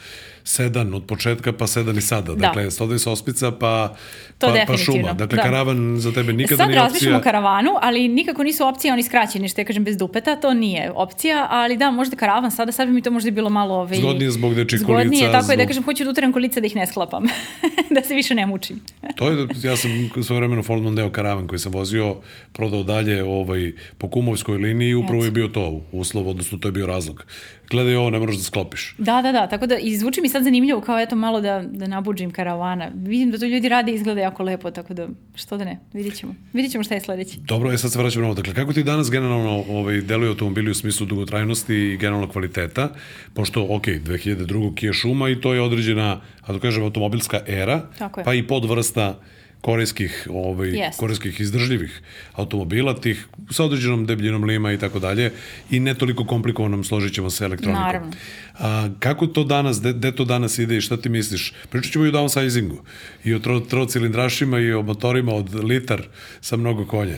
sedan 0.43 0.93
od 0.93 1.05
početka 1.05 1.53
pa 1.53 1.67
sedan 1.67 1.97
i 1.97 2.01
sada. 2.01 2.33
Da. 2.33 2.47
Dakle, 2.47 2.71
stoda 2.71 2.99
sa 2.99 3.11
ospica 3.11 3.51
pa, 3.51 3.95
to 4.37 4.47
pa, 4.47 4.65
pa 4.67 4.77
šuma. 4.77 5.13
Dakle, 5.13 5.35
da. 5.35 5.43
karavan 5.43 5.99
za 5.99 6.11
tebe 6.11 6.33
nikada 6.33 6.57
Sad 6.57 6.69
nije 6.69 6.79
opcija. 6.79 6.89
Sad 6.89 6.93
razmišljamo 6.93 7.23
karavanu, 7.23 7.71
ali 7.81 8.07
nikako 8.07 8.43
nisu 8.43 8.67
opcije 8.67 8.93
oni 8.93 9.03
skraćeni, 9.03 9.49
što 9.49 9.61
ja 9.61 9.65
kažem 9.65 9.83
bez 9.83 9.97
dupeta, 9.97 10.35
to 10.35 10.53
nije 10.53 10.91
opcija, 10.95 11.47
ali 11.49 11.77
da, 11.77 11.91
možda 11.91 12.15
karavan 12.15 12.51
sada, 12.51 12.71
sad 12.71 12.87
bi 12.87 12.93
mi 12.93 13.01
to 13.01 13.11
možda 13.11 13.31
bilo 13.31 13.49
malo... 13.49 13.75
Ovaj, 13.75 13.97
zgodnije 13.97 14.31
zbog 14.31 14.55
dečih 14.55 14.81
kolica. 14.85 15.01
Zgodnije, 15.01 15.31
tako 15.31 15.43
zbog... 15.43 15.53
je 15.53 15.57
da 15.57 15.67
kažem, 15.67 15.83
hoću 15.83 16.03
da 16.03 16.09
uteram 16.09 16.33
kolica 16.33 16.59
da 16.59 16.65
ih 16.65 16.75
ne 16.75 16.87
sklapam, 16.87 17.23
da 17.95 18.01
se 18.03 18.15
više 18.15 18.35
ne 18.35 18.45
mučim. 18.45 18.79
to 19.17 19.29
je, 19.29 19.47
ja 19.63 19.77
sam 19.77 19.91
svoje 20.23 20.39
vremeno 20.39 20.63
Ford 20.63 20.83
Mondeo 20.83 21.09
karavan 21.09 21.47
koji 21.47 21.59
sam 21.59 21.71
vozio, 21.71 22.15
prodao 22.51 22.83
dalje 22.83 23.23
ovaj, 23.23 23.71
po 23.97 24.09
kumovskoj 24.09 24.57
liniji 24.57 24.89
i 24.89 24.95
upravo 24.95 25.25
je 25.25 25.31
bio 25.31 25.47
to 25.47 25.81
uslov, 25.91 26.29
odnosno 26.29 26.57
to 26.57 26.67
je 26.67 26.71
bio 26.71 26.87
razlog 26.87 27.25
gledaj 27.71 27.95
ovo, 27.95 28.09
ne 28.09 28.19
moraš 28.19 28.35
da 28.35 28.43
sklopiš. 28.43 28.95
Da, 28.97 29.21
da, 29.21 29.31
da, 29.31 29.47
tako 29.47 29.67
da 29.67 29.77
izvuči 29.77 30.21
mi 30.21 30.29
sad 30.31 30.43
zanimljivo 30.43 30.81
kao 30.81 30.99
eto 30.99 31.15
malo 31.15 31.41
da, 31.41 31.63
da 31.71 31.87
nabuđim 31.87 32.31
karavana. 32.31 32.91
Vidim 32.95 33.31
da 33.31 33.37
to 33.37 33.45
ljudi 33.45 33.69
rade 33.69 33.91
i 33.91 33.95
izgleda 33.95 34.21
jako 34.21 34.43
lepo, 34.43 34.71
tako 34.71 34.93
da 34.93 35.07
što 35.35 35.57
da 35.57 35.65
ne, 35.65 35.79
vidit 35.93 36.15
ćemo. 36.15 36.35
Vidit 36.53 36.71
ćemo 36.71 36.83
šta 36.83 36.95
je 36.95 37.01
sledeći. 37.01 37.39
Dobro, 37.39 37.71
je 37.71 37.77
sad 37.77 37.91
se 37.91 37.99
vraćamo 37.99 38.21
na 38.21 38.27
ovo. 38.27 38.35
Dakle, 38.35 38.53
kako 38.53 38.73
ti 38.73 38.83
danas 38.83 39.11
generalno 39.11 39.63
ovaj, 39.69 40.01
deluju 40.01 40.29
automobili 40.29 40.71
u 40.71 40.73
smislu 40.73 41.05
dugotrajnosti 41.05 41.75
i 41.75 41.97
generalno 41.97 42.27
kvaliteta, 42.27 42.89
pošto, 43.33 43.67
ok, 43.69 43.85
2002. 43.87 44.75
Kia 44.75 44.93
Šuma 44.93 45.29
i 45.29 45.41
to 45.41 45.53
je 45.53 45.61
određena, 45.61 46.21
a 46.41 46.53
da 46.53 46.59
kažem, 46.59 46.83
automobilska 46.83 47.39
era, 47.47 47.81
pa 48.25 48.33
i 48.33 48.47
podvrsta 48.47 49.19
korejskih, 49.61 50.27
ovaj, 50.29 50.69
yes. 50.69 50.97
korejskih 50.97 51.41
izdržljivih 51.41 52.01
automobila, 52.33 52.95
tih 52.95 53.27
sa 53.49 53.63
određenom 53.63 54.05
debljinom 54.05 54.43
lima 54.43 54.71
i 54.71 54.77
tako 54.77 54.99
dalje 54.99 55.31
i 55.71 55.79
ne 55.79 55.93
toliko 55.93 56.25
komplikovanom 56.25 56.83
složit 56.83 57.13
ćemo 57.13 57.29
se 57.29 57.45
elektronikom. 57.45 57.83
Naravno. 57.83 58.11
A, 58.59 58.89
kako 58.99 59.27
to 59.27 59.43
danas, 59.43 59.81
gde 59.81 60.11
to 60.11 60.25
danas 60.25 60.59
ide 60.59 60.77
i 60.77 60.81
šta 60.81 60.97
ti 60.97 61.09
misliš? 61.09 61.53
Pričat 61.69 61.93
ćemo 61.93 62.05
i 62.05 62.09
o 62.09 62.11
downsizingu 62.11 62.77
i 63.23 63.33
o 63.33 63.39
tro, 63.39 63.59
trocilindrašima 63.59 64.59
i 64.59 64.73
o 64.73 64.81
motorima 64.81 65.33
od 65.33 65.63
litar 65.63 66.01
sa 66.41 66.57
mnogo 66.57 66.85
konja. 66.85 67.17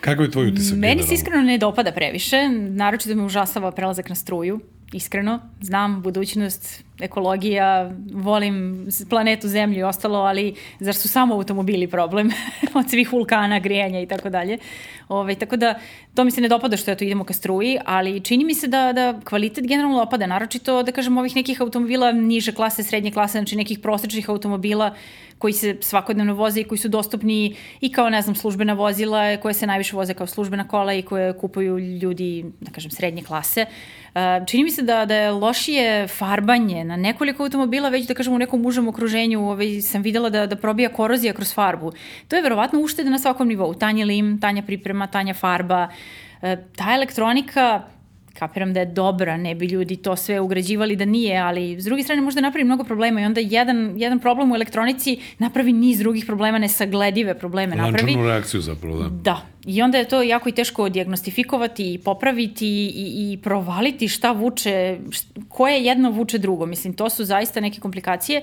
Kako 0.00 0.22
je 0.22 0.30
tvoj 0.30 0.48
utisak? 0.48 0.78
Meni 0.78 1.02
se 1.02 1.14
iskreno 1.14 1.42
ne 1.42 1.58
dopada 1.58 1.92
previše, 1.92 2.36
naročito 2.68 3.14
me 3.14 3.22
užasava 3.22 3.70
prelazak 3.70 4.08
na 4.08 4.14
struju, 4.14 4.60
iskreno. 4.92 5.40
Znam 5.60 6.02
budućnost 6.02 6.87
ekologija, 7.00 7.90
volim 8.12 8.86
planetu 9.10 9.48
Zemlju 9.48 9.78
i 9.78 9.82
ostalo, 9.82 10.18
ali 10.18 10.54
zar 10.80 10.94
su 10.94 11.08
samo 11.08 11.34
automobili 11.34 11.86
problem 11.86 12.30
od 12.78 12.90
svih 12.90 13.12
vulkana, 13.12 13.58
grijanja 13.58 14.00
i 14.00 14.06
tako 14.06 14.30
dalje. 14.30 14.58
Ove, 15.08 15.20
ovaj, 15.20 15.34
tako 15.34 15.56
da 15.56 15.74
to 16.14 16.24
mi 16.24 16.30
se 16.30 16.40
ne 16.40 16.48
dopada 16.48 16.76
što 16.76 16.90
ja 16.90 16.94
to 16.94 17.04
idemo 17.04 17.24
ka 17.24 17.32
struji, 17.32 17.78
ali 17.84 18.20
čini 18.20 18.44
mi 18.44 18.54
se 18.54 18.66
da, 18.66 18.92
da 18.92 19.20
kvalitet 19.24 19.66
generalno 19.66 20.02
opada, 20.02 20.26
naročito 20.26 20.82
da 20.82 20.92
kažem 20.92 21.18
ovih 21.18 21.36
nekih 21.36 21.60
automobila 21.60 22.12
niže 22.12 22.52
klase, 22.52 22.82
srednje 22.82 23.10
klase, 23.10 23.38
znači 23.38 23.56
nekih 23.56 23.78
prosečnih 23.78 24.30
automobila 24.30 24.94
koji 25.38 25.52
se 25.52 25.76
svakodnevno 25.80 26.34
voze 26.34 26.60
i 26.60 26.64
koji 26.64 26.78
su 26.78 26.88
dostupni 26.88 27.56
i 27.80 27.92
kao, 27.92 28.10
ne 28.10 28.22
znam, 28.22 28.34
službena 28.34 28.72
vozila 28.72 29.36
koje 29.36 29.54
se 29.54 29.66
najviše 29.66 29.96
voze 29.96 30.14
kao 30.14 30.26
službena 30.26 30.68
kola 30.68 30.94
i 30.94 31.02
koje 31.02 31.32
kupuju 31.38 31.78
ljudi, 31.78 32.44
da 32.60 32.70
kažem, 32.70 32.90
srednje 32.90 33.22
klase. 33.22 33.66
Čini 34.46 34.64
mi 34.64 34.70
se 34.70 34.82
da, 34.82 35.04
da 35.04 35.14
je 35.14 35.30
lošije 35.30 36.08
farbanje 36.08 36.84
na 36.88 36.96
nekoliko 36.96 37.42
automobila, 37.42 37.88
već 37.88 38.06
da 38.06 38.14
kažem 38.14 38.34
u 38.34 38.38
nekom 38.38 38.66
užem 38.66 38.88
okruženju 38.88 39.42
ovaj, 39.50 39.80
sam 39.80 40.02
videla 40.02 40.30
da, 40.30 40.46
da 40.46 40.56
probija 40.56 40.88
korozija 40.88 41.32
kroz 41.32 41.52
farbu. 41.54 41.92
To 42.28 42.36
je 42.36 42.42
verovatno 42.42 42.80
uštede 42.80 43.10
na 43.10 43.18
svakom 43.18 43.48
nivou. 43.48 43.74
Tanja 43.74 44.06
lim, 44.06 44.38
tanja 44.40 44.62
priprema, 44.62 45.06
tanja 45.06 45.34
farba. 45.34 45.88
E, 46.42 46.56
ta 46.76 46.94
elektronika 46.94 47.82
kapiram 48.38 48.72
da 48.72 48.80
je 48.80 48.86
dobra, 48.86 49.36
ne 49.36 49.54
bi 49.54 49.66
ljudi 49.66 49.96
to 49.96 50.16
sve 50.16 50.40
ugrađivali 50.40 50.96
da 50.96 51.04
nije, 51.04 51.38
ali 51.38 51.80
s 51.80 51.84
druge 51.84 52.02
strane 52.02 52.22
možda 52.22 52.40
napravi 52.40 52.64
mnogo 52.64 52.84
problema 52.84 53.20
i 53.20 53.24
onda 53.24 53.40
jedan, 53.40 53.92
jedan 53.96 54.18
problem 54.18 54.52
u 54.52 54.54
elektronici 54.54 55.18
napravi 55.38 55.72
niz 55.72 55.98
drugih 55.98 56.24
problema, 56.26 56.58
nesagledive 56.58 57.38
probleme 57.38 57.76
napravi. 57.76 58.12
Lančanu 58.12 58.28
reakciju 58.28 58.60
zapravo, 58.60 59.02
da. 59.02 59.08
Da, 59.08 59.46
i 59.66 59.82
onda 59.82 59.98
je 59.98 60.08
to 60.08 60.22
jako 60.22 60.48
i 60.48 60.52
teško 60.52 60.88
diagnostifikovati 60.88 61.94
i 61.94 61.98
popraviti 61.98 62.68
i, 62.68 63.32
i 63.32 63.38
provaliti 63.42 64.08
šta 64.08 64.32
vuče, 64.32 64.98
koje 65.48 65.84
jedno 65.84 66.10
vuče 66.10 66.38
drugo. 66.38 66.66
Mislim, 66.66 66.94
to 66.94 67.10
su 67.10 67.24
zaista 67.24 67.60
neke 67.60 67.80
komplikacije. 67.80 68.42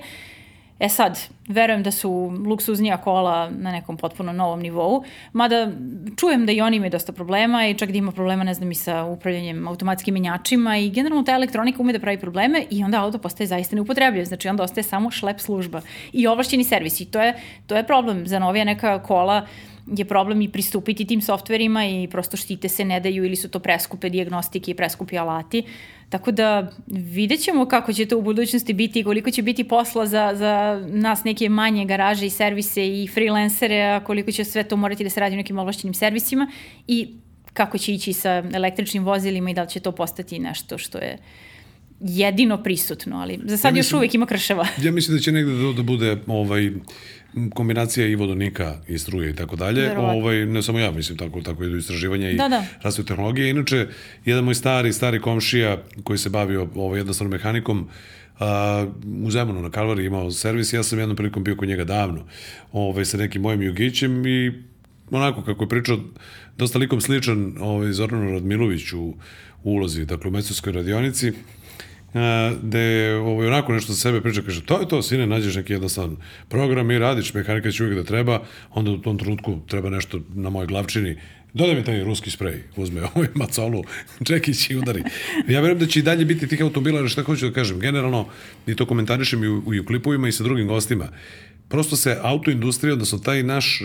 E 0.78 0.88
sad, 0.88 1.18
verujem 1.48 1.82
da 1.82 1.90
su 1.90 2.10
luksuznija 2.46 2.96
kola 2.96 3.50
na 3.50 3.72
nekom 3.72 3.96
potpuno 3.96 4.32
novom 4.32 4.60
nivou, 4.60 5.04
mada 5.32 5.70
čujem 6.16 6.46
da 6.46 6.52
i 6.52 6.60
oni 6.60 6.76
imaju 6.76 6.90
dosta 6.90 7.12
problema 7.12 7.66
i 7.66 7.74
čak 7.74 7.90
da 7.90 7.98
ima 7.98 8.12
problema, 8.12 8.44
ne 8.44 8.54
znam, 8.54 8.70
i 8.70 8.74
sa 8.74 9.04
upravljanjem 9.04 9.68
automatskim 9.68 10.14
menjačima 10.14 10.76
i 10.78 10.90
generalno 10.90 11.24
ta 11.24 11.32
elektronika 11.32 11.82
ume 11.82 11.92
da 11.92 11.98
pravi 11.98 12.20
probleme 12.20 12.64
i 12.70 12.84
onda 12.84 13.02
auto 13.02 13.18
postaje 13.18 13.46
zaista 13.46 13.76
neupotrebljiv, 13.76 14.24
znači 14.24 14.48
onda 14.48 14.62
ostaje 14.62 14.84
samo 14.84 15.10
šlep 15.10 15.40
služba 15.40 15.80
i 16.12 16.26
ovlašćeni 16.26 16.64
servis 16.64 17.00
i 17.00 17.04
to 17.04 17.22
je, 17.22 17.34
to 17.66 17.76
je 17.76 17.86
problem 17.86 18.26
za 18.26 18.38
novija 18.38 18.64
neka 18.64 19.02
kola 19.02 19.46
je 19.86 20.04
problem 20.04 20.42
i 20.42 20.48
pristupiti 20.48 21.04
tim 21.04 21.22
softverima 21.22 21.84
i 21.86 22.08
prosto 22.10 22.36
štite 22.36 22.68
se 22.68 22.84
ne 22.84 23.00
daju 23.00 23.24
ili 23.24 23.36
su 23.36 23.48
to 23.48 23.58
preskupe 23.58 24.08
diagnostike 24.08 24.70
i 24.70 24.74
preskupi 24.74 25.18
alati. 25.18 25.62
Tako 26.08 26.30
da 26.32 26.70
vidjet 26.86 27.40
ćemo 27.40 27.66
kako 27.66 27.92
će 27.92 28.06
to 28.06 28.18
u 28.18 28.22
budućnosti 28.22 28.72
biti 28.72 29.00
i 29.00 29.04
koliko 29.04 29.30
će 29.30 29.42
biti 29.42 29.64
posla 29.64 30.06
za, 30.06 30.32
za 30.34 30.84
nas 30.88 31.24
neke 31.24 31.48
manje 31.48 31.84
garaže 31.84 32.26
i 32.26 32.30
servise 32.30 32.86
i 33.02 33.08
freelancere, 33.14 33.82
a 33.82 34.04
koliko 34.04 34.32
će 34.32 34.44
sve 34.44 34.62
to 34.62 34.76
morati 34.76 35.04
da 35.04 35.10
se 35.10 35.20
radi 35.20 35.34
u 35.34 35.36
nekim 35.36 35.58
ovlašćenim 35.58 35.94
servisima 35.94 36.50
i 36.86 37.08
kako 37.52 37.78
će 37.78 37.94
ići 37.94 38.12
sa 38.12 38.42
električnim 38.54 39.04
vozilima 39.04 39.50
i 39.50 39.54
da 39.54 39.62
li 39.62 39.68
će 39.68 39.80
to 39.80 39.92
postati 39.92 40.38
nešto 40.38 40.78
što 40.78 40.98
je 40.98 41.18
jedino 42.00 42.62
prisutno, 42.62 43.16
ali 43.16 43.38
za 43.44 43.56
sad 43.56 43.68
ja 43.68 43.74
mislim, 43.74 43.78
još 43.78 43.92
uvek 43.92 44.14
ima 44.14 44.26
krševa. 44.26 44.66
Ja 44.84 44.92
mislim 44.92 45.16
da 45.16 45.22
će 45.22 45.32
negde 45.32 45.52
da, 45.52 45.72
da 45.72 45.82
bude 45.82 46.16
ovaj, 46.26 46.70
kombinacija 47.54 48.06
i 48.06 48.14
vodonika 48.14 48.76
i 48.88 48.98
struje 48.98 49.30
i 49.30 49.34
tako 49.34 49.56
dalje. 49.56 49.98
Ovaj, 49.98 50.46
ne 50.46 50.62
samo 50.62 50.78
ja, 50.78 50.90
mislim, 50.90 51.18
tako, 51.18 51.40
tako 51.40 51.64
idu 51.64 51.76
istraživanja 51.76 52.30
i 52.30 52.36
da, 52.36 52.48
da. 52.48 52.64
razvoj 52.82 53.06
tehnologije. 53.06 53.50
Inače, 53.50 53.86
jedan 54.24 54.44
moj 54.44 54.54
stari, 54.54 54.92
stari 54.92 55.20
komšija 55.20 55.82
koji 56.04 56.18
se 56.18 56.30
bavio 56.30 56.68
ovaj, 56.74 56.98
jednostavnom 56.98 57.30
mehanikom, 57.30 57.88
a, 58.38 58.86
u 59.24 59.30
Zemunu 59.30 59.62
na 59.62 59.70
Kalvari 59.70 60.04
imao 60.04 60.30
servis, 60.30 60.72
ja 60.72 60.82
sam 60.82 60.98
jednom 60.98 61.16
prilikom 61.16 61.44
bio 61.44 61.56
kod 61.56 61.68
njega 61.68 61.84
davno 61.84 62.24
ovaj, 62.72 63.04
sa 63.04 63.16
nekim 63.16 63.42
mojim 63.42 63.62
jugićem 63.62 64.26
i 64.26 64.52
onako 65.10 65.42
kako 65.42 65.64
je 65.64 65.68
pričao 65.68 65.98
dosta 66.56 66.78
likom 66.78 67.00
sličan 67.00 67.54
ovaj, 67.60 67.92
Zoranu 67.92 68.30
Radmiloviću 68.30 69.00
u, 69.00 69.14
ulozi, 69.64 70.04
dakle 70.04 70.28
u 70.28 70.32
mestovskoj 70.32 70.72
radionici 70.72 71.32
je 72.72 73.16
ovaj, 73.16 73.46
onako 73.46 73.72
nešto 73.72 73.92
za 73.92 73.98
sebe 73.98 74.20
priča, 74.20 74.42
kaže, 74.42 74.64
to 74.64 74.80
je 74.80 74.88
to, 74.88 75.02
sine, 75.02 75.26
nađeš 75.26 75.56
neki 75.56 75.72
jednostavan 75.72 76.16
program 76.48 76.90
i 76.90 76.98
radiš, 76.98 77.34
mehanika 77.34 77.70
će 77.70 77.84
uvijek 77.84 77.98
da 77.98 78.04
treba, 78.04 78.42
onda 78.70 78.90
u 78.90 78.98
tom 78.98 79.18
trenutku 79.18 79.58
treba 79.68 79.90
nešto 79.90 80.20
na 80.34 80.50
mojoj 80.50 80.66
glavčini, 80.66 81.16
dodaj 81.54 81.74
mi 81.74 81.84
taj 81.84 82.04
ruski 82.04 82.30
sprej, 82.30 82.62
uzme 82.76 83.02
ovaj 83.14 83.28
macolu, 83.34 83.84
čekić 84.24 84.70
i 84.70 84.76
udari. 84.76 85.02
Ja 85.48 85.60
verujem 85.60 85.78
da 85.78 85.86
će 85.86 85.98
i 85.98 86.02
dalje 86.02 86.24
biti 86.24 86.48
tih 86.48 86.62
automobila, 86.62 86.98
ali 86.98 87.08
šta 87.08 87.22
hoću 87.22 87.46
da 87.46 87.52
kažem, 87.52 87.80
generalno, 87.80 88.26
i 88.66 88.74
to 88.74 88.86
komentarišem 88.86 89.44
i 89.44 89.48
u, 89.48 89.74
i 89.74 89.80
u 89.80 89.86
klipovima 89.86 90.28
i 90.28 90.32
sa 90.32 90.44
drugim 90.44 90.68
gostima, 90.68 91.08
prosto 91.68 91.96
se 91.96 92.18
autoindustrija, 92.22 92.92
odnosno 92.92 93.18
taj 93.18 93.42
naš 93.42 93.80
e, 93.80 93.84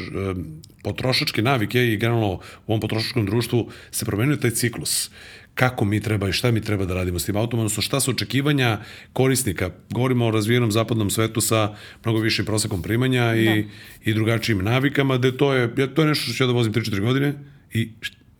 potrošački 0.83 1.41
navike 1.41 1.87
i 1.87 1.97
generalno 1.97 2.33
u 2.33 2.39
ovom 2.67 2.79
potrošačkom 2.79 3.25
društvu 3.25 3.69
se 3.91 4.05
promenio 4.05 4.35
taj 4.35 4.51
ciklus 4.51 5.09
kako 5.55 5.85
mi 5.85 5.99
treba 6.01 6.29
i 6.29 6.31
šta 6.31 6.51
mi 6.51 6.61
treba 6.61 6.85
da 6.85 6.93
radimo 6.93 7.19
s 7.19 7.25
tim 7.25 7.35
autom, 7.35 7.59
odnosno 7.59 7.81
šta 7.81 7.99
su 7.99 8.11
očekivanja 8.11 8.79
korisnika. 9.13 9.69
Govorimo 9.89 10.25
o 10.25 10.31
razvijenom 10.31 10.71
zapadnom 10.71 11.09
svetu 11.09 11.41
sa 11.41 11.75
mnogo 12.03 12.19
višim 12.19 12.45
prosekom 12.45 12.81
primanja 12.81 13.35
i, 13.35 13.45
da. 13.45 14.11
i 14.11 14.13
drugačijim 14.13 14.63
navikama, 14.63 15.17
da 15.17 15.37
to 15.37 15.53
je, 15.53 15.93
to 15.95 16.01
je 16.01 16.07
nešto 16.07 16.23
što 16.23 16.33
ću 16.33 16.43
ja 16.43 16.47
da 16.47 16.53
vozim 16.53 16.73
3-4 16.73 16.99
godine 16.99 17.33
i 17.73 17.89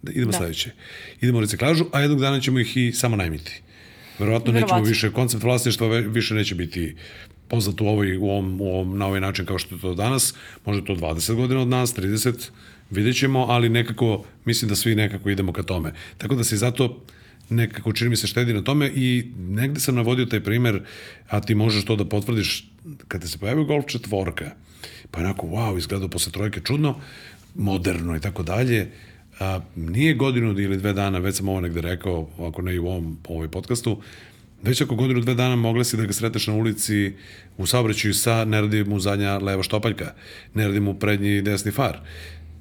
da 0.01 0.11
idemo 0.11 0.31
da. 0.31 0.37
sledeće. 0.37 0.71
Idemo 1.21 1.37
u 1.37 1.41
reciklažu, 1.41 1.85
a 1.91 2.01
jednog 2.01 2.19
dana 2.19 2.39
ćemo 2.39 2.59
ih 2.59 2.77
i 2.77 2.91
samo 2.91 3.15
najmiti. 3.15 3.61
Verovatno, 4.19 4.51
Verovatno. 4.51 4.77
nećemo 4.77 4.89
više, 4.89 5.11
koncept 5.11 5.43
vlasništva 5.43 5.87
više 5.87 6.33
neće 6.33 6.55
biti 6.55 6.95
poznat 7.47 7.81
u, 7.81 7.85
ovoj, 7.85 8.17
u 8.17 8.23
ovom, 8.23 8.61
u 8.61 8.65
ovom, 8.65 8.97
na 8.97 9.07
ovaj 9.07 9.21
način 9.21 9.45
kao 9.45 9.59
što 9.59 9.75
je 9.75 9.81
to 9.81 9.93
danas. 9.93 10.33
Može 10.65 10.85
to 10.85 10.95
20 10.95 11.35
godina 11.35 11.61
od 11.61 11.67
nas, 11.67 11.95
30, 11.95 12.49
vidjet 12.91 13.17
ćemo, 13.17 13.45
ali 13.49 13.69
nekako, 13.69 14.23
mislim 14.45 14.69
da 14.69 14.75
svi 14.75 14.95
nekako 14.95 15.29
idemo 15.29 15.53
ka 15.53 15.63
tome. 15.63 15.93
Tako 16.17 16.35
da 16.35 16.43
se 16.43 16.57
zato 16.57 17.03
nekako 17.49 17.93
čini 17.93 18.09
mi 18.09 18.15
se 18.15 18.27
štedi 18.27 18.53
na 18.53 18.61
tome 18.61 18.91
i 18.95 19.31
negde 19.37 19.79
sam 19.79 19.95
navodio 19.95 20.25
taj 20.25 20.39
primer, 20.39 20.81
a 21.27 21.41
ti 21.41 21.55
možeš 21.55 21.85
to 21.85 21.95
da 21.95 22.05
potvrdiš, 22.05 22.69
kada 23.07 23.27
se 23.27 23.37
pojavio 23.37 23.63
Golf 23.63 23.85
četvorka, 23.87 24.51
pa 25.11 25.19
onako, 25.19 25.47
wow, 25.47 25.77
izgledao 25.77 26.09
posle 26.09 26.31
trojke 26.31 26.61
čudno, 26.63 26.99
moderno 27.55 28.15
i 28.15 28.19
tako 28.19 28.43
dalje, 28.43 28.91
a, 29.39 29.59
nije 29.75 30.13
godinu 30.13 30.59
ili 30.59 30.77
dve 30.77 30.93
dana, 30.93 31.19
već 31.19 31.35
sam 31.35 31.49
ovo 31.49 31.61
negde 31.61 31.81
rekao, 31.81 32.29
ako 32.39 32.61
ne 32.61 32.75
i 32.75 32.79
u 32.79 32.87
ovom 32.87 33.17
ovoj 33.27 33.51
podcastu, 33.51 34.01
već 34.63 34.81
ako 34.81 34.95
godinu 34.95 35.21
dve 35.21 35.35
dana 35.35 35.55
mogla 35.55 35.83
si 35.83 35.97
da 35.97 36.05
ga 36.05 36.13
sreteš 36.13 36.47
na 36.47 36.53
ulici 36.53 37.13
u 37.57 37.65
saobraćaju 37.65 38.13
sa, 38.13 38.45
ne 38.45 38.61
radi 38.61 38.83
mu 38.83 38.99
zadnja 38.99 39.37
leva 39.37 39.63
štopaljka, 39.63 40.13
ne 40.53 40.67
radi 40.67 40.79
mu 40.79 40.99
prednji 40.99 41.41
desni 41.41 41.71
far 41.71 41.99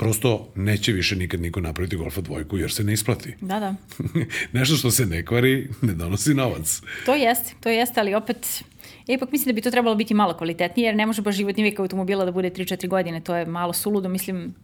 prosto 0.00 0.48
neće 0.54 0.92
više 0.92 1.16
nikad 1.16 1.40
niko 1.40 1.60
napraviti 1.60 1.96
Golfa 1.96 2.20
dvojku 2.20 2.58
jer 2.58 2.72
se 2.72 2.84
ne 2.84 2.92
isplati. 2.92 3.34
Da, 3.40 3.60
da. 3.60 3.74
Nešto 4.58 4.76
što 4.76 4.90
se 4.90 5.06
ne 5.06 5.24
kvari 5.24 5.68
ne 5.82 5.94
donosi 5.94 6.34
novac. 6.34 6.82
To 7.06 7.14
jeste, 7.14 7.52
to 7.60 7.68
jeste, 7.68 8.00
ali 8.00 8.14
opet 8.14 8.64
ipak 9.06 9.32
mislim 9.32 9.46
da 9.46 9.52
bi 9.52 9.60
to 9.60 9.70
trebalo 9.70 9.94
biti 9.94 10.14
malo 10.14 10.34
kvalitetnije, 10.34 10.86
jer 10.86 10.96
ne 10.96 11.06
može 11.06 11.22
baš 11.22 11.36
životni 11.36 11.62
vijek 11.62 11.80
automobila 11.80 12.24
da 12.24 12.32
bude 12.32 12.50
3-4 12.50 12.88
godine, 12.88 13.20
to 13.20 13.34
je 13.34 13.46
malo 13.46 13.72
suludo, 13.72 14.08
mislim, 14.08 14.54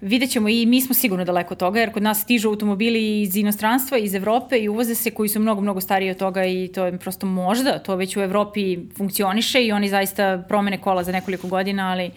vidjet 0.00 0.30
ćemo 0.30 0.48
i 0.48 0.66
mi 0.66 0.80
smo 0.80 0.94
sigurno 0.94 1.24
daleko 1.24 1.54
od 1.54 1.58
toga, 1.58 1.80
jer 1.80 1.92
kod 1.92 2.02
nas 2.02 2.20
stižu 2.22 2.48
automobili 2.48 3.22
iz 3.22 3.36
inostranstva, 3.36 3.98
iz 3.98 4.14
Evrope 4.14 4.58
i 4.58 4.68
uvoze 4.68 4.94
se 4.94 5.10
koji 5.10 5.28
su 5.28 5.40
mnogo, 5.40 5.60
mnogo 5.60 5.80
stariji 5.80 6.10
od 6.10 6.16
toga 6.16 6.44
i 6.44 6.68
to 6.68 6.84
je 6.84 6.98
prosto 6.98 7.26
možda, 7.26 7.78
to 7.78 7.96
već 7.96 8.16
u 8.16 8.20
Evropi 8.20 8.78
funkcioniše 8.96 9.64
i 9.64 9.72
oni 9.72 9.88
zaista 9.88 10.44
promene 10.48 10.78
kola 10.78 11.04
za 11.04 11.12
nekoliko 11.12 11.48
godina, 11.48 11.88
ali 11.90 12.10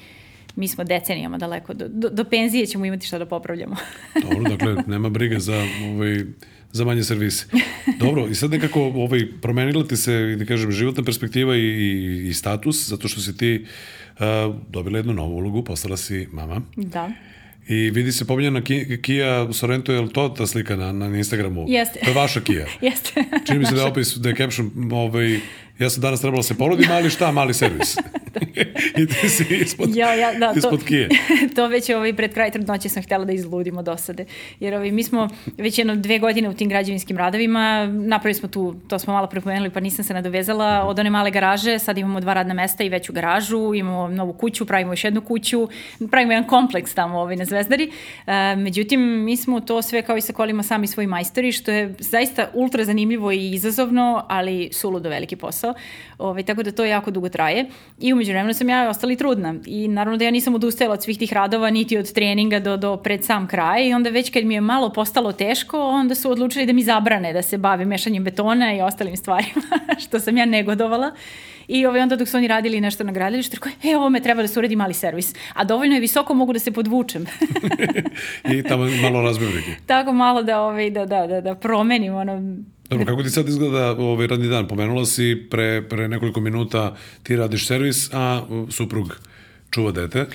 mi 0.56 0.68
smo 0.68 0.84
decenijama 0.84 1.38
daleko, 1.38 1.74
do, 1.74 1.88
do, 1.88 2.10
do 2.10 2.24
penzije 2.24 2.66
ćemo 2.66 2.86
imati 2.86 3.08
šta 3.08 3.18
da 3.18 3.26
popravljamo. 3.26 3.76
Dobro, 4.30 4.56
dakle, 4.56 4.76
nema 4.88 5.10
brige 5.10 5.39
za 5.39 5.66
ovaj, 5.93 6.24
za 6.72 6.86
manje 6.86 7.04
servise. 7.04 7.45
Dobro, 7.99 8.28
i 8.28 8.36
sad 8.36 8.51
nekako 8.51 8.82
ovaj, 8.82 9.28
promenila 9.41 9.88
ti 9.88 9.97
se, 9.97 10.36
da 10.39 10.45
kažem, 10.45 10.72
životna 10.72 11.04
perspektiva 11.04 11.56
i, 11.56 11.60
i, 11.60 12.28
i 12.28 12.34
status, 12.34 12.89
zato 12.89 13.08
što 13.08 13.22
si 13.22 13.38
ti 13.38 13.66
uh, 13.66 14.56
dobila 14.70 14.97
jednu 14.97 15.14
novu 15.14 15.36
ulogu, 15.36 15.64
postala 15.64 15.97
si 15.97 16.28
mama. 16.32 16.62
Da. 16.76 17.12
I 17.68 17.89
vidi 17.89 18.12
se 18.12 18.28
pominjena 18.28 18.62
Kia 19.01 19.54
Sorento, 19.54 19.93
je 19.93 20.01
li 20.01 20.10
to 20.10 20.30
ta 20.30 20.47
slika 20.47 20.76
na, 20.76 20.91
na 20.91 21.18
Instagramu? 21.18 21.66
Jeste. 21.68 21.99
To 21.99 22.10
je 22.10 22.14
vaša 22.14 22.41
Kia. 22.41 22.68
Jeste. 22.82 23.24
Čini 23.45 23.60
mi 23.60 23.66
se 23.66 23.76
da 23.76 23.82
je 23.82 23.88
opis, 23.88 24.16
da 24.16 24.30
je 24.30 24.36
caption, 24.36 24.72
ovaj, 24.91 25.39
ja 25.80 25.89
sam 25.89 26.01
danas 26.01 26.22
trebala 26.22 26.39
da 26.39 26.43
se 26.43 26.58
porodim, 26.58 26.91
ali 26.91 27.10
šta, 27.10 27.32
mali 27.32 27.54
servis. 27.54 27.95
I 28.41 28.43
ti 29.22 29.30
si 29.30 29.56
ispod, 29.62 29.95
ja, 29.95 30.14
ja, 30.14 30.34
da, 30.34 30.54
ispod 30.56 30.80
to, 30.80 30.86
kije. 30.86 31.10
to 31.56 31.68
već 31.68 31.89
ovaj, 31.89 32.14
pred 32.14 32.34
kraj 32.34 32.51
trudnoće 32.51 32.89
sam 32.89 33.04
htjela 33.04 33.26
da 33.26 33.34
izludimo 33.34 33.82
dosade. 33.82 34.26
Jer 34.60 34.76
ovaj, 34.76 34.91
mi 34.91 35.04
smo 35.04 35.30
već 35.58 35.78
jedno 35.78 35.95
dve 35.95 36.20
godine 36.20 36.49
u 36.49 36.54
tim 36.54 36.70
građevinskim 36.70 37.18
radovima, 37.18 37.86
napravili 37.86 38.34
smo 38.34 38.49
tu, 38.49 38.76
to 38.88 38.99
smo 38.99 39.14
malo 39.14 39.28
prepomenuli 39.28 39.70
pa 39.70 39.80
nisam 39.80 40.06
se 40.06 40.14
nadovezala, 40.14 40.84
od 40.84 40.99
one 40.99 41.10
male 41.10 41.32
garaže, 41.32 41.80
sad 41.80 41.97
imamo 41.97 42.20
dva 42.20 42.34
radna 42.34 42.54
mesta 42.54 42.84
i 42.84 42.89
veću 42.89 43.14
garažu, 43.14 43.74
imamo 43.76 44.08
novu 44.08 44.34
kuću, 44.34 44.66
pravimo 44.66 44.91
još 44.91 45.04
jednu 45.04 45.22
kuću, 45.22 45.68
pravimo 46.12 46.32
jedan 46.32 46.47
kompleks 46.47 46.93
tamo 46.93 47.20
ovaj, 47.20 47.36
na 47.36 47.45
Zvezdari. 47.45 47.91
E, 48.28 48.56
međutim, 48.56 49.24
mi 49.24 49.38
smo 49.38 49.60
to 49.60 49.82
sve 49.82 50.01
kao 50.01 50.18
i 50.18 50.22
sa 50.22 50.34
kolima 50.34 50.64
sami 50.64 50.88
svoji 50.88 51.08
majstori, 51.08 51.51
što 51.51 51.72
je 51.72 51.95
zaista 51.99 52.49
ultra 52.54 52.86
zanimljivo 52.86 53.32
i 53.32 53.51
izazovno, 53.51 54.26
ali 54.30 54.70
suludo 54.72 55.10
veliki 55.10 55.36
posao. 55.36 55.74
Ovaj, 56.18 56.43
tako 56.43 56.64
da 56.64 56.72
to 56.72 56.86
jako 56.86 57.12
dugo 57.12 57.30
traje. 57.30 57.66
I 57.99 58.14
umeđu 58.14 58.34
vremenu 58.44 58.54
sam 58.54 58.70
ja 58.70 58.89
ostala 58.89 59.14
i 59.14 59.16
trudna. 59.16 59.56
I 59.66 59.88
naravno 59.88 60.18
da 60.18 60.26
ja 60.26 60.32
nisam 60.32 60.56
odustajala 60.56 60.94
od 60.94 61.04
svih 61.04 61.18
tih 61.18 61.34
radova, 61.34 61.70
niti 61.70 61.98
od 61.98 62.14
treninga 62.14 62.60
do, 62.60 62.78
do 62.78 62.98
pred 62.98 63.24
sam 63.24 63.48
kraj. 63.48 63.88
I 63.88 63.94
onda 63.94 64.10
već 64.10 64.30
kad 64.30 64.44
mi 64.44 64.54
je 64.54 64.62
malo 64.62 64.89
postalo 64.89 65.32
teško, 65.32 65.80
onda 65.88 66.16
su 66.16 66.32
odlučili 66.32 66.66
da 66.66 66.74
mi 66.74 66.84
zabrane 66.84 67.34
da 67.34 67.41
se 67.41 67.58
bavim 67.58 67.88
mešanjem 67.88 68.24
betona 68.24 68.74
i 68.74 68.82
ostalim 68.82 69.18
stvarima, 69.18 69.62
što 70.08 70.20
sam 70.20 70.38
ja 70.38 70.46
negodovala. 70.46 71.12
I 71.68 71.86
ovaj, 71.86 72.02
onda 72.02 72.16
dok 72.16 72.28
su 72.28 72.38
oni 72.38 72.48
radili 72.48 72.82
nešto 72.82 73.04
na 73.04 73.12
gradilištu, 73.12 73.56
rekao, 73.56 73.91
e, 73.91 73.98
ovo 73.98 74.10
me 74.10 74.22
treba 74.22 74.41
da 74.41 74.48
se 74.48 74.60
uredi 74.60 74.76
mali 74.76 74.94
servis. 74.94 75.34
A 75.54 75.64
dovoljno 75.64 75.96
je 75.96 76.02
visoko, 76.02 76.34
mogu 76.34 76.54
da 76.54 76.60
se 76.60 76.72
podvučem. 76.72 77.26
I 78.54 78.64
tamo 78.64 78.86
malo 79.02 79.22
razbavljati. 79.22 79.76
Tako 79.86 80.14
malo 80.14 80.44
da, 80.44 80.62
ovaj, 80.62 80.89
da, 80.89 81.06
da, 81.06 81.28
da, 81.28 81.41
da 81.41 81.56
promenim 81.56 82.16
ono, 82.16 82.56
Dobro, 82.90 83.06
kako 83.06 83.24
ti 83.24 83.30
sad 83.30 83.50
izgleda 83.50 83.92
ovaj 83.92 84.28
radni 84.28 84.48
dan? 84.48 84.68
Pomenula 84.68 85.06
si 85.06 85.48
pre, 85.50 85.82
pre 85.90 86.08
nekoliko 86.08 86.40
minuta 86.40 86.96
ti 87.24 87.36
radiš 87.36 87.68
servis, 87.68 88.10
a 88.14 88.46
suprug 88.70 89.16
čuva 89.70 89.92
dete. 89.92 90.26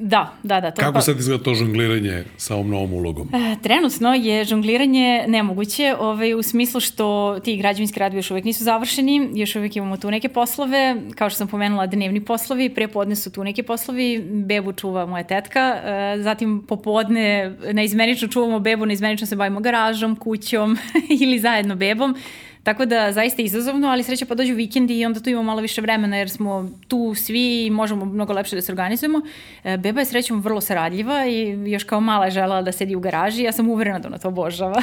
Da, 0.00 0.32
da, 0.42 0.60
da. 0.60 0.70
To 0.70 0.80
Kako 0.80 0.92
pa... 0.92 1.00
sad 1.00 1.18
izgleda 1.18 1.44
to 1.44 1.54
žongliranje 1.54 2.24
sa 2.36 2.54
ovom 2.54 2.70
novom 2.70 2.92
ulogom? 2.92 3.28
E, 3.34 3.56
trenutno 3.62 4.14
je 4.14 4.44
žongliranje 4.44 5.24
nemoguće 5.28 5.94
ovaj, 5.98 6.34
u 6.34 6.42
smislu 6.42 6.80
što 6.80 7.38
ti 7.44 7.56
građevinski 7.56 8.00
radovi 8.00 8.18
još 8.18 8.30
uvek 8.30 8.44
nisu 8.44 8.64
završeni, 8.64 9.30
još 9.34 9.56
uvek 9.56 9.76
imamo 9.76 9.96
tu 9.96 10.10
neke 10.10 10.28
poslove, 10.28 10.96
kao 11.14 11.30
što 11.30 11.36
sam 11.36 11.48
pomenula 11.48 11.86
dnevni 11.86 12.24
poslovi, 12.24 12.74
prepodne 12.74 13.16
su 13.16 13.32
tu 13.32 13.44
neki 13.44 13.62
poslovi, 13.62 14.24
bebu 14.46 14.72
čuva 14.72 15.06
moja 15.06 15.24
tetka, 15.24 15.60
e, 15.60 16.22
zatim 16.22 16.62
popodne 16.68 17.56
neizmenično 17.72 18.28
čuvamo 18.28 18.60
bebu, 18.60 18.86
neizmenično 18.86 19.26
se 19.26 19.36
bavimo 19.36 19.60
garažom, 19.60 20.16
kućom 20.16 20.78
ili 21.22 21.38
zajedno 21.38 21.76
bebom. 21.76 22.16
Tako 22.62 22.86
da 22.86 23.12
zaista 23.12 23.42
izazovno, 23.42 23.88
ali 23.88 24.02
sreća 24.02 24.26
pa 24.26 24.34
dođu 24.34 24.54
vikendi 24.54 24.98
i 24.98 25.04
onda 25.04 25.20
tu 25.20 25.30
imamo 25.30 25.46
malo 25.46 25.60
više 25.60 25.80
vremena 25.80 26.16
jer 26.16 26.30
smo 26.30 26.70
tu 26.88 27.14
svi 27.14 27.66
i 27.66 27.70
možemo 27.70 28.04
mnogo 28.04 28.32
lepše 28.32 28.56
da 28.56 28.62
se 28.62 28.72
organizujemo. 28.72 29.20
E, 29.64 29.76
beba 29.76 30.00
je 30.00 30.04
srećom 30.04 30.40
vrlo 30.40 30.60
saradljiva 30.60 31.26
i 31.26 31.70
još 31.70 31.84
kao 31.84 32.00
mala 32.00 32.24
je 32.24 32.30
žela 32.30 32.62
da 32.62 32.72
sedi 32.72 32.96
u 32.96 33.00
garaži. 33.00 33.42
Ja 33.42 33.52
sam 33.52 33.68
uverena 33.68 33.98
da 33.98 34.08
ona 34.08 34.18
to 34.18 34.28
obožava. 34.28 34.82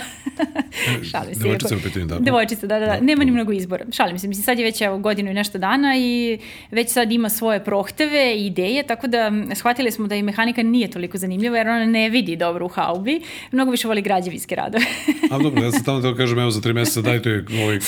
Šalim 1.11 1.35
se. 1.35 1.43
Devojčica 1.43 1.75
u 1.75 1.79
pitanju, 1.83 2.05
da. 2.05 2.19
Devojčica, 2.19 2.67
da, 2.67 2.79
da, 2.79 2.85
da. 2.85 2.99
Nema 2.99 3.23
ni 3.23 3.31
mnogo 3.31 3.51
izbora. 3.51 3.85
Šalim 3.91 4.19
se. 4.19 4.27
Mislim, 4.27 4.43
sad 4.43 4.59
je 4.59 4.65
već 4.65 4.81
evo, 4.81 4.97
godinu 4.97 5.31
i 5.31 5.33
nešto 5.33 5.57
dana 5.57 5.97
i 5.97 6.39
već 6.71 6.89
sad 6.89 7.11
ima 7.11 7.29
svoje 7.29 7.63
prohteve 7.63 8.35
i 8.35 8.45
ideje, 8.45 8.83
tako 8.83 9.07
da 9.07 9.31
shvatili 9.55 9.91
smo 9.91 10.07
da 10.07 10.15
i 10.15 10.23
mehanika 10.23 10.63
nije 10.63 10.91
toliko 10.91 11.17
zanimljiva 11.17 11.57
jer 11.57 11.67
ona 11.67 11.85
ne 11.85 12.09
vidi 12.09 12.35
dobro 12.35 12.65
u 12.65 12.69
haubi. 12.69 13.21
Mnogo 13.51 13.71
više 13.71 13.87
voli 13.87 14.01
građevinske 14.01 14.55
radove. 14.55 14.85
A 15.31 15.37
dobro, 15.37 15.63
ja 15.63 15.71
sam 15.71 15.83
tamo 15.89 15.99
da 15.99 16.15
kažem, 16.15 16.39
evo 16.39 16.51
za 16.51 16.61
tri 16.61 16.73
meseca 16.73 17.01
dajte 17.01 17.29
joj 17.29 17.45
ovaj 17.63 17.64
ovaj, 17.65 17.79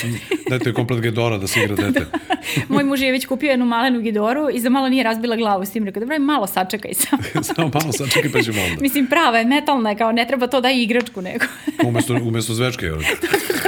dajte 0.50 0.70
je 0.70 0.74
komplet 0.74 1.02
Gedora 1.02 1.38
da 1.38 1.48
se 1.48 1.64
igra 1.64 1.76
dete. 1.76 2.06
Moj 2.70 2.84
muž 2.84 3.02
je 3.02 3.12
već 3.12 3.26
kupio 3.26 3.50
jednu 3.50 3.66
malenu 3.66 4.02
Gedoru 4.02 4.50
i 4.54 4.60
za 4.60 4.70
malo 4.70 4.90
nije 4.90 5.04
razbila 5.04 5.36
glavu 5.36 5.66
s 5.66 5.72
tim. 5.72 5.86
Rekao, 5.86 6.00
dobro, 6.00 6.20
malo 6.20 6.48
sačekaj 6.48 6.94
samo. 6.94 7.24
samo 7.56 7.72
malo 7.74 7.94
sačekaj 7.94 8.32
pa 8.32 8.42
ćemo 8.42 8.62
onda. 8.62 8.82
Mislim, 8.82 9.08
prava 9.08 9.38
je, 9.38 9.46
metalna 9.46 9.90
je, 9.90 9.98
kao 9.98 10.12
ne 10.12 10.28
treba 10.28 10.48
to 10.48 10.62
da 10.62 10.70
je 10.70 10.84
igračku 10.84 11.22
nego. 11.22 11.46
umesto, 11.88 12.14
umesto 12.14 12.54
zvečke, 12.54 12.86
jel? 12.86 13.00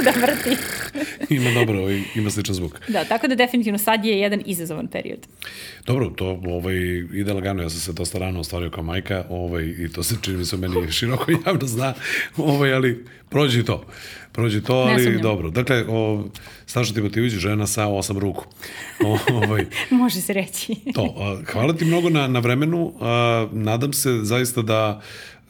da 0.04 0.10
vrti. 0.10 0.56
ima 1.34 1.50
dobro, 1.50 1.78
ovaj, 1.78 2.02
ima 2.14 2.30
sličan 2.30 2.54
zvuk. 2.54 2.80
Da, 2.88 3.04
tako 3.04 3.28
da 3.28 3.34
definitivno 3.34 3.78
sad 3.78 4.04
je 4.04 4.20
jedan 4.20 4.42
izazovan 4.46 4.86
period. 4.86 5.26
Dobro, 5.86 6.10
to 6.10 6.40
ovaj, 6.46 6.76
ide 7.12 7.32
lagano, 7.32 7.62
ja 7.62 7.70
sam 7.70 7.80
se 7.80 7.92
dosta 7.92 8.18
rano 8.18 8.40
ostvario 8.40 8.70
kao 8.70 8.84
majka 8.84 9.24
ovaj, 9.28 9.64
i 9.64 9.92
to 9.92 10.02
se 10.02 10.14
čini 10.22 10.36
mi 10.36 10.44
se 10.44 10.56
meni 10.56 10.92
široko 10.92 11.32
javno 11.46 11.66
zna, 11.66 11.94
ovaj, 12.36 12.72
ali 12.72 13.04
prođi 13.28 13.64
to 13.64 13.86
prođe 14.40 14.62
to, 14.62 14.74
ali 14.74 15.20
dobro. 15.22 15.50
Dakle, 15.50 15.84
o, 15.88 16.24
Staša 16.66 16.94
Timotivić, 16.94 17.32
žena 17.32 17.66
sa 17.66 17.86
osam 17.86 18.18
ruku. 18.18 18.44
O, 19.06 19.18
ovaj, 19.34 19.66
Može 19.90 20.20
se 20.20 20.32
reći. 20.32 20.74
to. 20.94 21.14
A, 21.18 21.52
hvala 21.52 21.72
ti 21.72 21.84
mnogo 21.84 22.08
na, 22.08 22.28
na 22.28 22.38
vremenu. 22.38 22.92
A, 23.00 23.46
nadam 23.52 23.92
se 23.92 24.18
zaista 24.22 24.62
da 24.62 25.00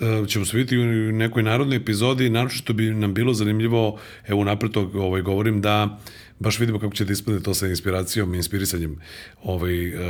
a, 0.00 0.24
ćemo 0.28 0.44
se 0.44 0.56
vidjeti 0.56 0.78
u 0.78 1.12
nekoj 1.12 1.42
narodnoj 1.42 1.76
epizodi. 1.76 2.30
Naročito 2.30 2.72
bi 2.72 2.90
nam 2.90 3.14
bilo 3.14 3.34
zanimljivo, 3.34 3.98
evo 4.28 4.44
napred 4.44 4.72
to 4.72 4.90
ovaj, 4.94 5.22
govorim, 5.22 5.60
da 5.60 5.98
baš 6.40 6.58
vidimo 6.58 6.78
kako 6.78 6.94
će 6.94 7.04
da 7.04 7.12
ispadne 7.12 7.40
to 7.42 7.54
sa 7.54 7.66
inspiracijom 7.66 8.34
i 8.34 8.36
inspirisanjem 8.36 8.96
ovaj, 9.42 9.94
uh, 9.94 10.00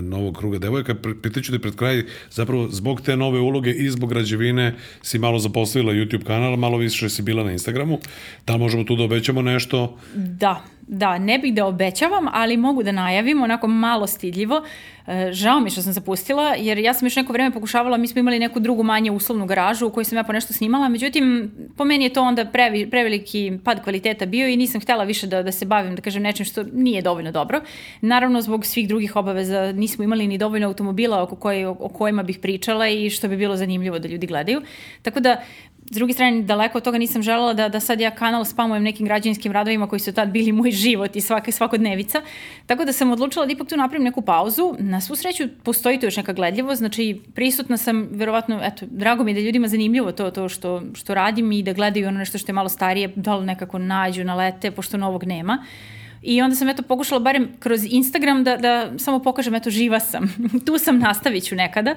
novog 0.00 0.36
kruga 0.38 0.58
devojaka. 0.58 0.94
Pitaću 1.22 1.52
da 1.52 1.58
pred 1.58 1.76
kraj, 1.76 2.04
zapravo 2.30 2.68
zbog 2.68 3.00
te 3.00 3.16
nove 3.16 3.40
uloge 3.40 3.70
i 3.70 3.90
zbog 3.90 4.08
građevine 4.08 4.74
si 5.02 5.18
malo 5.18 5.38
zapostavila 5.38 5.92
YouTube 5.92 6.24
kanal, 6.24 6.56
malo 6.56 6.78
više 6.78 7.08
si 7.08 7.22
bila 7.22 7.44
na 7.44 7.52
Instagramu. 7.52 7.98
Da 8.46 8.56
možemo 8.56 8.84
tu 8.84 8.96
da 8.96 9.04
obećamo 9.04 9.42
nešto? 9.42 9.98
Da, 10.14 10.64
da, 10.90 11.18
ne 11.18 11.38
bih 11.38 11.54
da 11.54 11.66
obećavam, 11.66 12.26
ali 12.32 12.56
mogu 12.56 12.82
da 12.82 12.92
najavim 12.92 13.42
onako 13.42 13.66
malo 13.66 14.06
stidljivo. 14.06 14.62
E, 15.06 15.32
žao 15.32 15.60
mi 15.60 15.70
što 15.70 15.82
sam 15.82 15.92
zapustila, 15.92 16.54
jer 16.58 16.78
ja 16.78 16.94
sam 16.94 17.06
još 17.06 17.16
neko 17.16 17.32
vreme 17.32 17.50
pokušavala, 17.50 17.96
mi 17.96 18.08
smo 18.08 18.18
imali 18.18 18.38
neku 18.38 18.60
drugu 18.60 18.82
manje 18.82 19.10
uslovnu 19.10 19.46
garažu 19.46 19.86
u 19.86 19.90
kojoj 19.90 20.04
sam 20.04 20.18
ja 20.18 20.24
po 20.24 20.32
nešto 20.32 20.52
snimala, 20.52 20.88
međutim, 20.88 21.52
po 21.76 21.84
meni 21.84 22.04
je 22.04 22.12
to 22.12 22.22
onda 22.22 22.44
previ, 22.44 22.90
preveliki 22.90 23.58
pad 23.64 23.82
kvaliteta 23.82 24.26
bio 24.26 24.48
i 24.48 24.56
nisam 24.56 24.80
htela 24.80 25.04
više 25.04 25.26
da, 25.26 25.42
da 25.42 25.52
se 25.52 25.66
bavim, 25.66 25.96
da 25.96 26.02
kažem, 26.02 26.22
nečim 26.22 26.44
što 26.44 26.62
nije 26.72 27.02
dovoljno 27.02 27.32
dobro. 27.32 27.60
Naravno, 28.00 28.42
zbog 28.42 28.66
svih 28.66 28.88
drugih 28.88 29.16
obaveza 29.16 29.72
nismo 29.72 30.04
imali 30.04 30.26
ni 30.26 30.38
dovoljno 30.38 30.66
automobila 30.66 31.22
oko 31.22 31.36
koje, 31.36 31.68
o 31.68 31.88
kojima 31.88 32.22
bih 32.22 32.38
pričala 32.38 32.88
i 32.88 33.10
što 33.10 33.28
bi 33.28 33.36
bilo 33.36 33.56
zanimljivo 33.56 33.98
da 33.98 34.08
ljudi 34.08 34.26
gledaju. 34.26 34.62
Tako 35.02 35.20
da, 35.20 35.42
S 35.90 35.94
druge 35.94 36.12
strane, 36.12 36.42
daleko 36.42 36.78
od 36.78 36.84
toga 36.84 36.98
nisam 36.98 37.22
želela 37.22 37.52
da, 37.54 37.68
da 37.68 37.80
sad 37.80 38.00
ja 38.00 38.10
kanal 38.10 38.44
spamujem 38.44 38.82
nekim 38.82 39.06
građanskim 39.06 39.52
radovima 39.52 39.88
koji 39.88 40.00
su 40.00 40.12
tad 40.12 40.28
bili 40.28 40.52
moj 40.52 40.70
život 40.70 41.16
i 41.16 41.20
svaka 41.20 41.52
svakodnevica. 41.52 42.22
Tako 42.66 42.84
da 42.84 42.92
sam 42.92 43.10
odlučila 43.10 43.46
da 43.46 43.52
ipak 43.52 43.68
tu 43.68 43.76
napravim 43.76 44.04
neku 44.04 44.22
pauzu. 44.22 44.74
Na 44.78 45.00
svu 45.00 45.16
sreću 45.16 45.48
postoji 45.62 46.00
tu 46.00 46.06
još 46.06 46.16
neka 46.16 46.32
gledljivost, 46.32 46.78
znači 46.78 47.20
prisutna 47.34 47.76
sam, 47.76 48.08
verovatno, 48.10 48.60
eto, 48.62 48.86
drago 48.90 49.24
mi 49.24 49.30
je 49.30 49.34
da 49.34 49.40
ljudima 49.40 49.68
zanimljivo 49.68 50.12
to, 50.12 50.30
to 50.30 50.48
što, 50.48 50.82
što 50.94 51.14
radim 51.14 51.52
i 51.52 51.62
da 51.62 51.72
gledaju 51.72 52.08
ono 52.08 52.18
nešto 52.18 52.38
što 52.38 52.50
je 52.50 52.54
malo 52.54 52.68
starije, 52.68 53.12
da 53.16 53.36
li 53.36 53.46
nekako 53.46 53.78
nađu, 53.78 54.24
nalete, 54.24 54.70
pošto 54.70 54.96
novog 54.96 55.24
nema. 55.24 55.58
Uh, 55.60 55.99
I 56.22 56.42
onda 56.42 56.56
sam 56.56 56.68
eto 56.68 56.82
pokušala 56.82 57.20
barem 57.20 57.48
kroz 57.58 57.80
Instagram 57.90 58.44
da, 58.44 58.56
da 58.56 58.92
samo 58.98 59.18
pokažem 59.18 59.54
eto 59.54 59.70
živa 59.70 60.00
sam. 60.00 60.34
tu 60.66 60.78
sam, 60.78 60.98
nastavit 60.98 61.44
ću 61.44 61.54
nekada. 61.54 61.94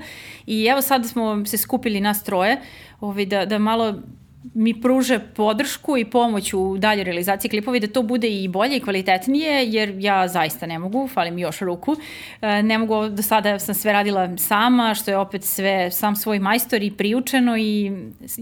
I 0.48 0.66
evo 0.66 0.82
sad 0.82 1.06
smo 1.06 1.46
se 1.46 1.58
skupili 1.58 2.02
nas 2.02 2.24
troje 2.24 2.62
ovaj, 3.00 3.26
da, 3.26 3.46
da 3.46 3.60
malo 3.60 3.96
mi 4.54 4.82
pruže 4.82 5.20
podršku 5.20 5.98
i 5.98 6.06
pomoć 6.06 6.54
u 6.54 6.78
dalje 6.78 7.04
realizaciji 7.04 7.50
klipova 7.50 7.78
i 7.78 7.80
da 7.80 7.88
to 7.88 8.02
bude 8.02 8.30
i 8.44 8.48
bolje 8.48 8.78
i 8.78 8.80
kvalitetnije, 8.80 9.66
jer 9.66 9.96
ja 10.00 10.28
zaista 10.28 10.66
ne 10.66 10.80
mogu, 10.80 11.08
fali 11.08 11.32
mi 11.32 11.42
još 11.42 11.60
ruku. 11.60 11.96
E, 12.42 12.64
ne 12.64 12.78
mogu, 12.78 13.10
do 13.10 13.22
sada 13.22 13.60
sam 13.60 13.76
sve 13.76 13.94
radila 13.94 14.38
sama, 14.38 14.94
što 14.94 15.12
je 15.12 15.18
opet 15.18 15.44
sve 15.44 15.92
sam 15.92 16.16
svoj 16.16 16.40
majstor 16.40 16.84
i 16.84 16.92
priučeno 16.92 17.58
i 17.58 17.92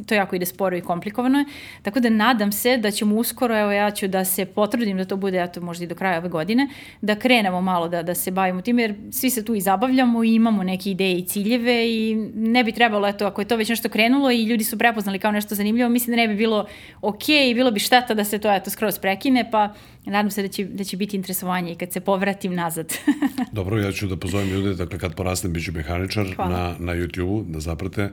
to 0.08 0.16
jako 0.16 0.36
ide 0.36 0.46
sporo 0.46 0.78
i 0.78 0.82
komplikovano. 0.82 1.46
Tako 1.82 2.00
da 2.00 2.10
nadam 2.10 2.52
se 2.52 2.78
da 2.78 2.92
ćemo 2.92 3.16
uskoro, 3.16 3.60
evo 3.60 3.72
ja 3.72 3.92
ću 3.92 4.08
da 4.08 4.26
se 4.26 4.46
potrudim 4.46 4.98
da 4.98 5.06
to 5.06 5.16
bude, 5.16 5.44
eto 5.44 5.62
možda 5.62 5.84
i 5.84 5.88
do 5.88 5.96
kraja 5.96 6.18
ove 6.18 6.30
godine, 6.30 6.68
da 7.02 7.16
krenemo 7.16 7.62
malo 7.62 7.88
da, 7.88 8.04
da 8.04 8.16
se 8.16 8.32
bavimo 8.32 8.62
tim, 8.62 8.80
jer 8.80 8.96
svi 9.12 9.30
se 9.30 9.46
tu 9.46 9.56
i 9.56 9.62
zabavljamo 9.62 10.24
i 10.24 10.36
imamo 10.36 10.64
neke 10.64 10.92
ideje 10.92 11.18
i 11.18 11.26
ciljeve 11.26 11.90
i 11.90 12.16
ne 12.36 12.64
bi 12.64 12.72
trebalo, 12.72 13.08
eto, 13.08 13.26
ako 13.26 13.42
je 13.42 13.48
to 13.48 13.56
već 13.56 13.70
nešto 13.70 13.90
krenulo 13.90 14.32
i 14.32 14.44
ljudi 14.44 14.64
su 14.64 14.78
prepoznali 14.78 15.20
kao 15.20 15.32
nešto 15.32 15.56
zanimljivo, 15.56 15.90
mislim 15.92 16.16
da 16.16 16.22
ne 16.22 16.28
bi 16.28 16.36
bilo 16.36 16.66
ok 17.02 17.30
i 17.30 17.54
bilo 17.54 17.72
bi 17.72 17.80
šteta 17.80 18.14
da 18.14 18.24
se 18.24 18.40
to 18.40 18.54
eto 18.54 18.70
skroz 18.70 19.00
prekine, 19.00 19.52
pa 19.52 19.74
nadam 20.06 20.32
se 20.32 20.42
da 20.42 20.48
će, 20.48 20.66
da 20.66 20.84
će 20.84 20.98
biti 20.98 21.16
interesovanje 21.16 21.72
i 21.72 21.76
kad 21.76 21.92
se 21.94 22.00
povratim 22.00 22.54
nazad. 22.56 22.94
Dobro, 23.52 23.80
ja 23.80 23.92
ću 23.92 24.08
da 24.08 24.18
pozovem 24.18 24.50
ljude, 24.50 24.74
dakle 24.74 25.00
kad 25.00 25.16
porastem 25.16 25.54
bit 25.54 25.66
ću 25.66 25.72
mehaničar 25.72 26.36
Hvala. 26.36 26.52
na, 26.52 26.76
na 26.80 26.94
YouTube-u, 26.94 27.44
da 27.48 27.60
zaprate 27.60 28.10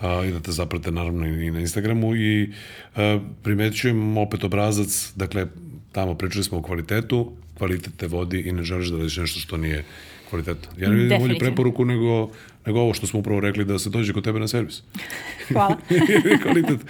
a, 0.00 0.24
i 0.24 0.32
da 0.32 0.40
te 0.40 0.52
zaprate 0.52 0.92
naravno 0.92 1.26
i 1.26 1.50
na 1.50 1.60
Instagramu 1.60 2.16
i 2.16 2.52
a, 2.96 3.20
primetit 3.42 3.80
ću 3.80 3.88
im 3.88 4.18
opet 4.18 4.44
obrazac, 4.44 5.12
dakle 5.16 5.46
tamo 5.92 6.14
pričali 6.14 6.44
smo 6.44 6.58
o 6.58 6.62
kvalitetu, 6.62 7.32
kvalitet 7.58 7.92
te 7.96 8.06
vodi 8.06 8.40
i 8.40 8.52
ne 8.52 8.62
želiš 8.62 8.88
da 8.88 8.96
radiš 8.96 9.16
nešto 9.16 9.40
što 9.40 9.56
nije 9.56 9.84
kvalitetno. 10.30 10.70
Ja 10.78 10.88
ne 10.88 10.96
vidim 10.96 11.18
bolju 11.18 11.38
preporuku 11.38 11.84
nego 11.84 12.30
nego 12.66 12.80
ovo 12.80 12.94
što 12.94 13.06
smo 13.06 13.20
upravo 13.20 13.40
rekli 13.40 13.64
da 13.64 13.78
se 13.78 13.90
dođe 13.90 14.12
kod 14.12 14.24
tebe 14.24 14.38
na 14.40 14.48
servis. 14.48 14.82
Hvala. 15.52 15.76
Kvalitet, 16.42 16.80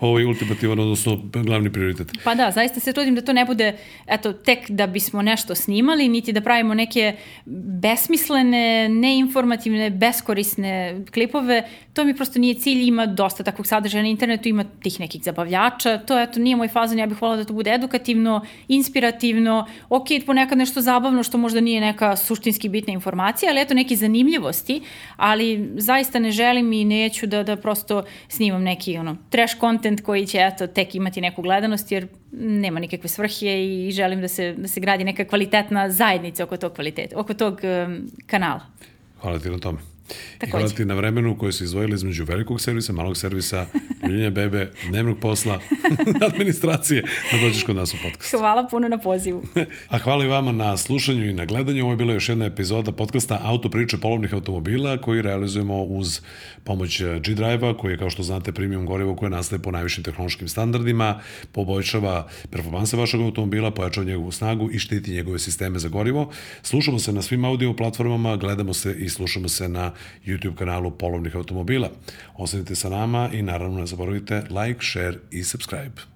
ovo 0.00 0.18
je 0.18 0.26
ultimativan, 0.26 0.78
odnosno 0.80 1.20
glavni 1.32 1.72
prioritet. 1.72 2.12
Pa 2.24 2.34
da, 2.34 2.50
zaista 2.50 2.80
se 2.80 2.92
trudim 2.92 3.14
da 3.14 3.22
to 3.22 3.32
ne 3.32 3.44
bude, 3.44 3.76
eto, 4.06 4.32
tek 4.32 4.70
da 4.70 4.86
bismo 4.86 5.22
nešto 5.22 5.54
snimali, 5.54 6.08
niti 6.08 6.32
da 6.32 6.40
pravimo 6.40 6.74
neke 6.74 7.16
besmislene, 7.80 8.88
neinformativne, 8.88 9.90
beskorisne 9.90 11.00
klipove. 11.12 11.68
To 11.92 12.04
mi 12.04 12.16
prosto 12.16 12.38
nije 12.38 12.54
cilj, 12.54 12.88
ima 12.88 13.06
dosta 13.06 13.42
takvog 13.42 13.66
sadržaja 13.66 14.02
na 14.02 14.08
internetu, 14.08 14.48
ima 14.48 14.64
tih 14.82 15.00
nekih 15.00 15.22
zabavljača. 15.22 15.98
To, 15.98 16.20
eto, 16.20 16.40
nije 16.40 16.56
moj 16.56 16.68
fazan, 16.68 16.98
ja 16.98 17.06
bih 17.06 17.22
volila 17.22 17.36
da 17.36 17.44
to 17.44 17.52
bude 17.52 17.74
edukativno, 17.74 18.44
inspirativno, 18.68 19.66
ok, 19.88 20.06
ponekad 20.26 20.58
nešto 20.58 20.80
zabavno 20.80 21.22
što 21.22 21.38
možda 21.38 21.60
nije 21.60 21.80
neka 21.80 22.16
suštinski 22.16 22.68
bitna 22.68 22.92
informacija, 22.92 23.50
ali 23.50 23.60
eto, 23.60 23.74
neke 23.74 23.96
zanimljivosti, 23.96 24.80
ali 25.24 25.70
zaista 25.76 26.18
ne 26.18 26.30
želim 26.30 26.72
i 26.72 26.84
neću 26.84 27.26
da, 27.26 27.42
da 27.42 27.56
prosto 27.56 28.02
snimam 28.28 28.62
neki 28.62 28.98
ono, 28.98 29.16
trash 29.30 29.60
content 29.60 30.00
koji 30.00 30.26
će 30.26 30.38
eto, 30.38 30.66
tek 30.66 30.94
imati 30.94 31.20
neku 31.20 31.42
gledanost 31.42 31.92
jer 31.92 32.06
nema 32.32 32.80
nikakve 32.80 33.08
svrhe 33.08 33.64
i 33.64 33.90
želim 33.92 34.20
da 34.20 34.28
se, 34.28 34.54
da 34.58 34.68
se 34.68 34.80
gradi 34.80 35.04
neka 35.04 35.24
kvalitetna 35.24 35.90
zajednica 35.90 36.44
oko 36.44 36.56
tog 36.56 36.72
kvaliteta, 36.72 37.18
oko 37.18 37.34
tog 37.34 37.60
um, 37.62 38.10
kanala. 38.26 38.60
Hvala 39.20 39.38
ti 39.38 39.50
na 39.50 39.58
tome. 39.58 39.93
Takođe. 40.38 40.46
I 40.46 40.50
hvala 40.50 40.68
ti 40.68 40.84
na 40.84 40.94
vremenu 40.94 41.38
koje 41.38 41.52
su 41.52 41.64
izdvojili 41.64 41.94
između 41.94 42.24
velikog 42.24 42.60
servisa, 42.60 42.92
malog 42.92 43.16
servisa, 43.16 43.66
ljuljenja 44.02 44.30
bebe, 44.30 44.70
dnevnog 44.88 45.18
posla, 45.18 45.60
administracije, 46.32 47.02
da 47.32 47.38
dođeš 47.38 47.64
kod 47.64 47.76
nas 47.76 47.94
u 47.94 47.96
podcast. 48.02 48.30
Hvala 48.30 48.68
puno 48.70 48.88
na 48.88 48.98
pozivu. 48.98 49.42
A 49.88 49.98
hvala 49.98 50.24
i 50.24 50.28
vama 50.28 50.52
na 50.52 50.76
slušanju 50.76 51.24
i 51.30 51.32
na 51.32 51.44
gledanju. 51.44 51.82
Ovo 51.82 51.92
je 51.92 51.96
bila 51.96 52.12
još 52.12 52.28
jedna 52.28 52.44
epizoda 52.44 52.92
podcasta 52.92 53.40
Auto 53.42 53.70
priče 53.70 53.98
polovnih 53.98 54.34
automobila 54.34 54.98
koji 54.98 55.22
realizujemo 55.22 55.82
uz 55.82 56.20
pomoć 56.64 57.02
G-Drive-a 57.02 57.76
koji 57.76 57.92
je, 57.92 57.98
kao 57.98 58.10
što 58.10 58.22
znate, 58.22 58.52
premium 58.52 58.86
gorivo 58.86 59.16
koje 59.16 59.30
nastaje 59.30 59.62
po 59.62 59.70
najvišim 59.70 60.04
tehnološkim 60.04 60.48
standardima, 60.48 61.20
poboljšava 61.52 62.28
performanse 62.50 62.96
vašeg 62.96 63.20
automobila, 63.20 63.70
pojačava 63.70 64.06
njegovu 64.06 64.32
snagu 64.32 64.70
i 64.72 64.78
štiti 64.78 65.10
njegove 65.10 65.38
sisteme 65.38 65.78
za 65.78 65.88
gorivo. 65.88 66.30
Slušamo 66.62 66.98
se 66.98 67.12
na 67.12 67.22
svim 67.22 67.44
audio 67.44 67.72
platformama, 67.72 68.36
gledamo 68.36 68.74
se 68.74 68.94
i 68.98 69.08
slušamo 69.08 69.48
se 69.48 69.68
na 69.68 69.93
YouTube 70.24 70.56
kanalu 70.56 70.90
Polovnih 70.90 71.36
automobila. 71.36 71.90
Ostanite 72.36 72.74
sa 72.74 72.88
nama 72.88 73.30
i 73.32 73.42
naravno 73.42 73.80
ne 73.80 73.86
zaboravite 73.86 74.42
like, 74.50 74.80
share 74.80 75.18
i 75.30 75.44
subscribe. 75.44 76.13